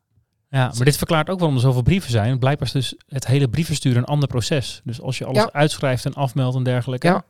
Ja, 0.49 0.73
maar 0.77 0.85
dit 0.85 0.97
verklaart 0.97 1.31
ook 1.31 1.39
waarom 1.39 1.57
er 1.57 1.63
zoveel 1.63 1.83
brieven 1.83 2.11
zijn. 2.11 2.39
Blijkbaar 2.39 2.67
is 2.67 2.73
dus 2.73 2.95
het 3.09 3.27
hele 3.27 3.49
brievensturen 3.49 3.99
een 3.99 4.05
ander 4.05 4.29
proces. 4.29 4.81
Dus 4.85 5.01
als 5.01 5.19
je 5.19 5.25
alles 5.25 5.43
Ja. 5.43 5.53
uitschrijft 5.53 6.05
en 6.05 6.15
afmeldt 6.15 6.57
en 6.57 6.63
dergelijke, 6.63 7.07
Ja. 7.07 7.25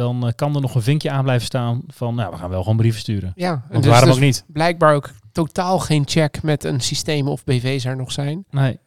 Dan 0.00 0.26
eh, 0.26 0.32
kan 0.34 0.54
er 0.54 0.60
nog 0.60 0.74
een 0.74 0.82
vinkje 0.82 1.10
aan 1.10 1.22
blijven 1.22 1.46
staan 1.46 1.82
van, 1.86 2.14
nou, 2.14 2.30
we 2.30 2.36
gaan 2.38 2.50
wel 2.50 2.62
gewoon 2.62 2.76
brieven 2.76 3.00
sturen. 3.00 3.32
Ja, 3.34 3.62
Want 3.70 3.82
dus, 3.82 3.92
waarom 3.92 4.08
dus 4.08 4.18
ook 4.18 4.24
niet? 4.24 4.44
blijkbaar 4.46 4.94
ook 4.94 5.10
totaal 5.32 5.78
geen 5.78 6.02
check 6.08 6.42
met 6.42 6.64
een 6.64 6.80
systeem 6.80 7.28
of 7.28 7.44
BV's 7.44 7.84
er 7.84 7.96
nog 7.96 8.12
zijn. 8.12 8.44
Nee. 8.50 8.78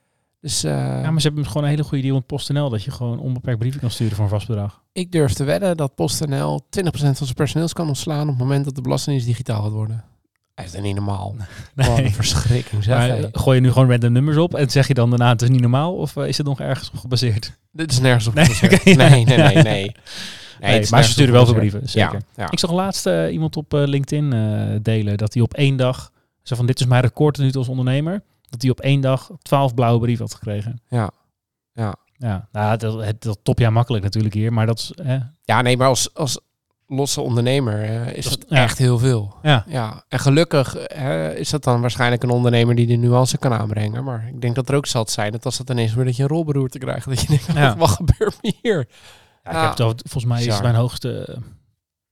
Dus 0.42 0.64
eh, 0.64 0.72
Ja, 0.72 1.12
maar 1.12 1.22
ze 1.22 1.28
hebben 1.28 1.46
gewoon 1.46 1.64
een 1.64 1.70
hele 1.70 1.84
goede 1.84 2.04
deal 2.04 2.16
met 2.16 2.26
PostNL, 2.26 2.70
dat 2.70 2.84
je 2.84 2.92
gewoon 2.92 3.20
onbeperkt 3.20 3.60
brieven 3.60 3.80
kan 3.82 3.92
sturen 3.92 4.16
voor 4.16 4.24
een 4.24 4.30
vast 4.30 4.48
bedrag. 4.48 4.82
ik 4.92 5.12
durf 5.12 5.34
te 5.34 5.44
wedden 5.44 5.78
dat 5.78 5.96
PostNL 5.96 6.62
20% 6.62 6.66
van 6.92 7.14
zijn 7.14 7.34
personeels 7.34 7.74
kan 7.74 7.88
ontslaan 7.88 8.22
op 8.22 8.28
het 8.28 8.38
moment 8.38 8.66
dat 8.66 8.76
de 8.76 8.82
belastingdienst 8.82 9.30
digitaal 9.30 9.62
gaat 9.64 9.72
worden. 9.72 10.04
Hij 10.56 10.66
is 10.66 10.74
er 10.74 10.82
niet 10.82 10.96
normaal. 10.96 11.36
Nee. 11.76 11.88
Wat 11.90 11.98
een 11.98 12.12
verschrikking 12.14 12.84
zeg. 12.84 12.98
Maar, 12.98 13.10
eh, 13.10 13.26
gooi 13.32 13.56
je 13.56 13.62
nu 13.62 13.72
gewoon 13.72 13.90
random 13.90 14.12
nummers 14.12 14.38
op 14.38 14.56
en 14.56 14.70
zeg 14.70 14.88
je 14.88 14.94
dan 14.94 15.10
daarna 15.10 15.30
het 15.30 15.42
is 15.42 15.50
niet 15.50 15.62
normaal? 15.62 15.96
Of 15.96 16.16
is 16.16 16.38
het 16.38 16.46
nog 16.48 16.60
ergens 16.60 16.90
op 16.94 17.00
gebaseerd? 17.00 17.58
Dit 17.72 17.92
is 17.92 18.00
nergens 18.00 18.28
op 18.28 18.34
Nee, 18.34 18.46
gebaseerd. 18.46 18.84
ja. 19.02 19.10
nee, 19.10 19.26
nee, 19.26 19.38
nee, 19.38 19.64
nee. 19.64 19.92
nee. 20.72 20.88
Maar 20.90 21.04
ze 21.04 21.12
sturen 21.12 21.34
wel 21.34 21.46
veel 21.46 21.54
brieven, 21.56 21.90
zeker. 21.90 22.14
Ja, 22.14 22.20
ja. 22.44 22.52
Ik 22.52 22.60
zag 22.60 22.72
laatst 22.72 23.06
eh, 23.06 23.32
iemand 23.34 23.58
op 23.58 23.74
eh, 23.74 23.84
LinkedIn 23.86 24.34
eh, 24.34 24.76
delen 24.82 25.18
dat 25.18 25.34
hij 25.34 25.44
op 25.44 25.54
één 25.54 25.76
dag, 25.78 26.12
zo 26.44 26.56
van 26.56 26.66
dit 26.66 26.80
is 26.80 26.86
mijn 26.86 27.02
record 27.02 27.38
nu 27.38 27.52
als 27.52 27.68
ondernemer, 27.68 28.22
dat 28.50 28.62
hij 28.62 28.72
op 28.72 28.80
één 28.80 29.02
dag 29.02 29.30
12 29.42 29.74
blauwe 29.74 30.00
brieven 30.00 30.26
had 30.26 30.34
gekregen. 30.34 30.82
Ja. 30.88 31.10
Ja. 31.74 31.96
Ja, 32.18 32.48
nou, 32.52 32.78
dat, 32.78 33.04
het, 33.06 33.22
dat 33.22 33.40
top 33.44 33.60
ja 33.60 33.70
makkelijk 33.70 34.04
natuurlijk 34.04 34.34
hier, 34.34 34.54
maar 34.54 34.66
dat 34.66 34.80
is, 34.80 34.92
eh, 35.06 35.16
Ja, 35.44 35.62
nee, 35.62 35.78
maar 35.78 35.88
als, 35.88 36.14
als 36.14 36.40
losse 36.88 37.22
ondernemer 37.22 37.84
is 38.18 38.24
Dat 38.30 38.34
dat 38.40 38.44
is- 38.52 38.58
ja. 38.58 38.64
echt 38.64 38.78
heel 38.78 39.00
veel. 39.00 39.36
ja, 39.42 39.64
Ja, 39.68 40.04
en 40.10 40.20
gelukkig 40.20 40.76
is 41.36 41.50
dat 41.50 41.64
dan 41.64 41.82
waarschijnlijk 41.82 42.24
een 42.24 42.30
ondernemer 42.30 42.76
die 42.76 42.88
de 42.88 42.96
nuance 42.96 43.38
kan 43.38 43.54
aanbrengen. 43.54 44.04
Maar 44.04 44.28
ik 44.28 44.42
denk 44.42 44.56
dat 44.56 44.70
er 44.70 44.76
ook 44.76 44.86
zat 44.86 45.12
zijn 45.12 45.32
dat 45.32 45.46
als 45.46 45.58
dat 45.58 45.70
ineens 45.70 45.94
weer 45.94 46.06
dat 46.06 46.16
je 46.16 46.24
een 46.24 46.30
rolberoerte 46.30 46.78
krijgt, 46.78 47.08
dat 47.08 47.22
je 47.22 47.28
denkt, 47.28 47.46
Ja. 47.54 47.78
wat 47.78 47.90
gebeurt 47.90 48.38
me 48.42 48.54
hier? 48.62 48.88
Ja, 49.44 49.50
ik 49.50 49.56
Ja. 49.56 49.62
heb 49.62 49.70
het 49.70 49.80
al- 49.80 49.94
volgens 49.96 50.26
mij 50.34 50.44
is 50.46 50.54
het 50.54 50.62
mijn 50.64 50.76
hoogste 50.76 51.26
eh, 51.26 51.38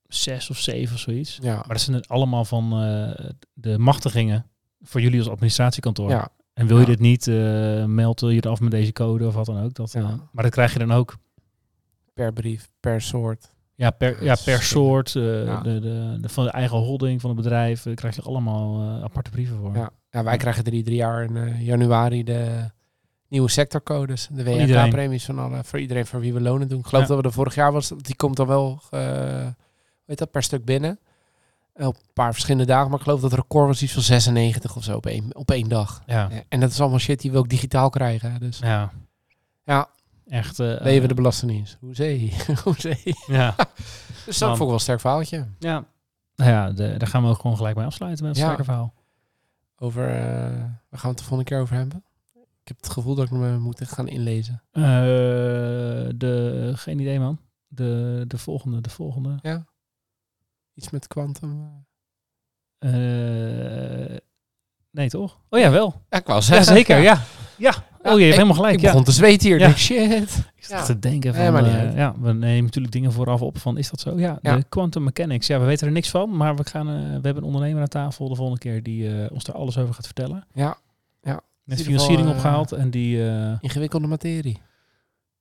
zes 0.08 0.50
of 0.50 0.58
zeven 0.58 0.96
of 0.96 1.02
zoiets. 1.02 1.38
Ja, 1.42 1.56
Maar 1.56 1.68
dat 1.68 1.82
zijn 1.82 2.06
allemaal 2.08 2.46
van 2.46 2.64
eh, 2.84 3.30
de 3.54 3.78
machtigingen 3.78 4.46
voor 4.82 5.02
jullie 5.02 5.20
als 5.20 5.30
administratiekantoor. 5.30 6.10
ja, 6.10 6.30
En 6.54 6.68
wil 6.68 6.80
je 6.80 6.86
dit 6.86 7.00
niet, 7.00 7.28
eh 7.28 7.86
meld 7.86 8.20
je 8.20 8.28
het 8.28 8.46
af 8.46 8.60
met 8.60 8.72
deze 8.72 8.94
code 8.94 9.28
of 9.28 9.34
wat 9.34 9.46
dan 9.46 9.64
ook. 9.64 9.74
Dat, 9.74 9.92
Ja. 9.92 10.00
eh, 10.00 10.14
maar 10.32 10.44
dat 10.44 10.52
krijg 10.54 10.74
je 10.74 10.80
dan 10.80 10.92
ook 10.92 11.18
per 12.14 12.34
brief, 12.34 12.72
per 12.80 13.02
soort. 13.02 13.50
ja, 13.76 13.90
per, 13.92 14.24
ja, 14.24 14.36
per 14.46 14.62
soort. 14.64 15.16
eh, 15.16 15.46
Ja. 15.46 15.62
de, 15.62 15.80
de, 15.80 16.18
de, 16.22 16.30
van 16.30 16.44
de 16.44 16.52
eigen 16.52 16.78
holding 16.78 17.22
van 17.22 17.30
het 17.30 17.40
bedrijf 17.42 17.86
krijg 17.96 18.16
je 18.16 18.22
allemaal 18.22 18.82
eh, 18.82 19.04
aparte 19.04 19.30
brieven 19.30 19.58
voor. 19.58 19.76
Ja. 19.76 19.90
ja, 20.10 20.24
wij 20.24 20.38
krijgen 20.38 20.64
drie, 20.64 20.84
drie 20.84 20.96
jaar 20.96 21.24
in 21.24 21.38
eh, 21.38 21.66
januari 21.66 22.24
de 22.24 22.70
nieuwe 23.32 23.50
sectorcodes. 23.50 24.28
De. 24.32 24.44
WHK-premies 24.44 25.26
van 25.26 25.40
alle, 25.40 25.64
voor 25.64 25.80
iedereen 25.80 26.06
voor 26.06 26.20
wie 26.20 26.34
we 26.34 26.42
lonen 26.42 26.68
doen. 26.68 26.80
Ik 26.80 26.86
geloof 26.86 27.04
Ja. 27.04 27.10
dat 27.10 27.18
we 27.22 27.24
er 27.28 27.34
vorig 27.34 27.56
jaar 27.56 27.72
was, 27.72 27.92
die 27.98 28.16
komt 28.16 28.36
dan 28.36 28.48
wel, 28.48 28.82
eh 28.90 29.00
hoe 29.00 30.06
heet 30.06 30.18
dat, 30.18 30.32
per 30.32 30.44
stuk 30.44 30.66
binnen. 30.66 31.00
Eh, 31.74 31.88
Op 31.88 31.96
een 31.96 32.02
paar 32.14 32.32
verschillende 32.32 32.66
dagen, 32.66 32.90
maar 32.90 32.98
ik 32.98 33.04
geloof 33.06 33.22
dat 33.22 33.32
het 33.32 33.40
record 33.40 33.68
was 33.68 33.82
iets 33.82 33.94
van 33.94 34.02
96 34.02 34.76
of 34.76 34.84
zo 34.84 34.96
op 34.96 35.06
één, 35.06 35.36
op 35.36 35.52
één 35.52 35.70
dag. 35.70 36.02
Ja, 36.06 36.28
Ja, 36.32 36.44
En 36.50 36.60
dat 36.60 36.72
is 36.72 36.80
allemaal 36.82 37.00
shit 37.00 37.22
die 37.22 37.32
we 37.32 37.38
ook 37.38 37.50
digitaal 37.50 37.90
krijgen. 37.90 38.40
Dus 38.40 38.58
ja. 38.60 38.92
Ja. 39.64 39.88
Echt. 40.28 40.60
eh, 40.60 40.76
leven 40.82 41.08
de 41.08 41.14
Belastingdienst. 41.14 41.78
Hoezee. 41.80 42.34
Hoezee. 42.64 43.02
Ja. 43.28 43.56
Dus 44.26 44.38
dat 44.38 44.48
vond 44.50 44.60
ik 44.60 44.66
wel 44.66 44.74
een 44.74 44.80
sterk 44.80 45.00
verhaaltje. 45.00 45.48
ja. 45.60 45.84
Nou 46.36 46.52
ja, 46.52 46.72
de, 46.72 46.98
daar 46.98 47.08
gaan 47.08 47.24
we 47.24 47.30
ook 47.30 47.40
gewoon 47.40 47.58
gelijk 47.58 47.76
mee 47.76 47.86
afsluiten 47.86 48.26
met 48.26 48.34
het 48.36 48.44
Ja. 48.46 48.50
sterke 48.52 48.70
verhaal. 48.72 48.94
Over, 49.78 50.08
eh, 50.10 50.22
waar 50.90 51.00
gaan 51.00 51.02
we 51.02 51.08
het 51.08 51.18
de 51.18 51.24
volgende 51.24 51.44
keer 51.44 51.60
over 51.62 51.76
hebben? 51.76 52.04
Ik 52.72 52.78
heb 52.78 52.86
het 52.86 52.94
gevoel 52.94 53.16
dat 53.16 53.26
ik 53.26 53.32
me 53.32 53.58
moet 53.58 53.88
gaan 53.88 54.08
inlezen. 54.08 54.62
Eh, 54.72 54.82
de, 56.16 56.72
geen 56.76 57.00
idee 57.00 57.20
man. 57.20 57.40
De, 57.68 58.24
de 58.28 58.38
volgende, 58.38 58.82
de 58.82 58.90
volgende. 58.90 59.38
Ja. 59.42 59.66
Iets 60.74 60.90
met 60.90 61.08
quantum. 61.08 61.86
Eh, 62.78 64.18
nee 64.92 65.10
toch? 65.10 65.40
Oh 65.50 65.60
ja, 65.60 65.72
wel. 65.72 66.02
Ja, 66.10 66.18
ik 66.18 66.26
wou 66.28 66.44
Ja, 66.46 66.64
zeker. 66.64 66.98
Ja. 66.98 67.22
Ja. 67.58 67.70
Oh, 67.70 68.04
je 68.04 68.10
hebt 68.10 68.20
ik- 68.22 68.34
helemaal 68.34 68.56
gelijk. 68.56 68.74
Ik 68.74 68.80
ja. 68.82 68.88
begon 68.90 69.04
te 69.04 69.12
zweten 69.12 69.48
hier. 69.48 69.60
Ja. 69.60 69.68
Ik 69.68 69.76
denk, 69.76 69.78
shit. 69.78 70.46
Ik 70.56 70.66
zat 70.66 70.80
Ja. 70.80 70.86
te 70.86 71.00
denken 71.00 71.34
van, 71.34 71.44
Nee, 71.44 71.52
maar 71.52 71.62
niet 71.64 71.72
eh, 71.72 71.80
uit. 71.80 71.94
ja, 71.96 72.16
we 72.20 72.34
nemen 72.34 72.64
natuurlijk 72.64 72.94
dingen 72.94 73.12
vooraf 73.12 73.42
op 73.42 73.58
van, 73.58 73.78
is 73.78 73.90
dat 73.90 74.00
zo? 74.00 74.20
Ja, 74.20 74.40
Ja. 74.42 74.56
de 74.56 74.64
quantum 74.70 75.04
mechanics. 75.04 75.48
Ja, 75.48 75.60
we 75.60 75.66
weten 75.66 75.88
er 75.88 75.94
niks 75.94 76.10
van, 76.10 76.38
maar 76.38 76.56
we, 76.56 76.66
gaan, 76.66 76.88
eh, 76.90 76.94
we 76.96 77.12
hebben 77.12 77.38
een 77.38 77.44
ondernemer 77.44 77.82
aan 77.82 77.88
tafel 77.88 78.30
de 78.30 78.36
volgende 78.36 78.60
keer 78.60 78.84
die 78.84 79.22
eh, 79.24 79.32
ons 79.32 79.44
daar 79.44 79.56
alles 79.56 79.78
over 79.78 79.94
gaat 79.94 80.06
vertellen. 80.06 80.48
Ja. 80.54 80.78
Met 81.64 81.78
geval, 81.78 81.94
financiering 81.94 82.28
eh, 82.28 82.34
opgehaald 82.34 82.72
en 82.72 82.90
die, 82.90 83.30
eh, 83.30 83.54
Ingewikkelde 83.60 84.08
materie. 84.08 84.62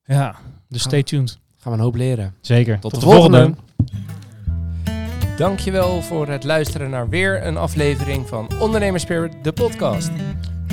ja, 0.04 0.36
dus 0.68 0.82
stay 0.82 1.02
tuned. 1.02 1.38
Gaan 1.56 1.72
we 1.72 1.78
een 1.78 1.84
hoop 1.84 1.94
leren. 1.94 2.34
Zeker. 2.40 2.78
Tot, 2.78 2.94
de, 2.94 3.00
volgende. 3.00 3.54
Dankjewel 5.36 6.02
voor 6.02 6.28
het 6.28 6.44
luisteren 6.44 6.90
naar 6.90 7.08
weer 7.08 7.46
een 7.46 7.56
aflevering 7.56 8.28
van 8.28 8.50
Ondernemerspirit, 8.60 9.32
de 9.42 9.52
podcast. 9.52 10.10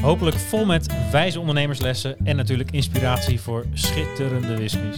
Hopelijk 0.01 0.37
vol 0.37 0.65
met 0.65 1.11
wijze 1.11 1.39
ondernemerslessen 1.39 2.17
en 2.23 2.35
natuurlijk 2.35 2.71
inspiratie 2.71 3.39
voor 3.39 3.65
schitterende 3.73 4.55
whiskies. 4.55 4.97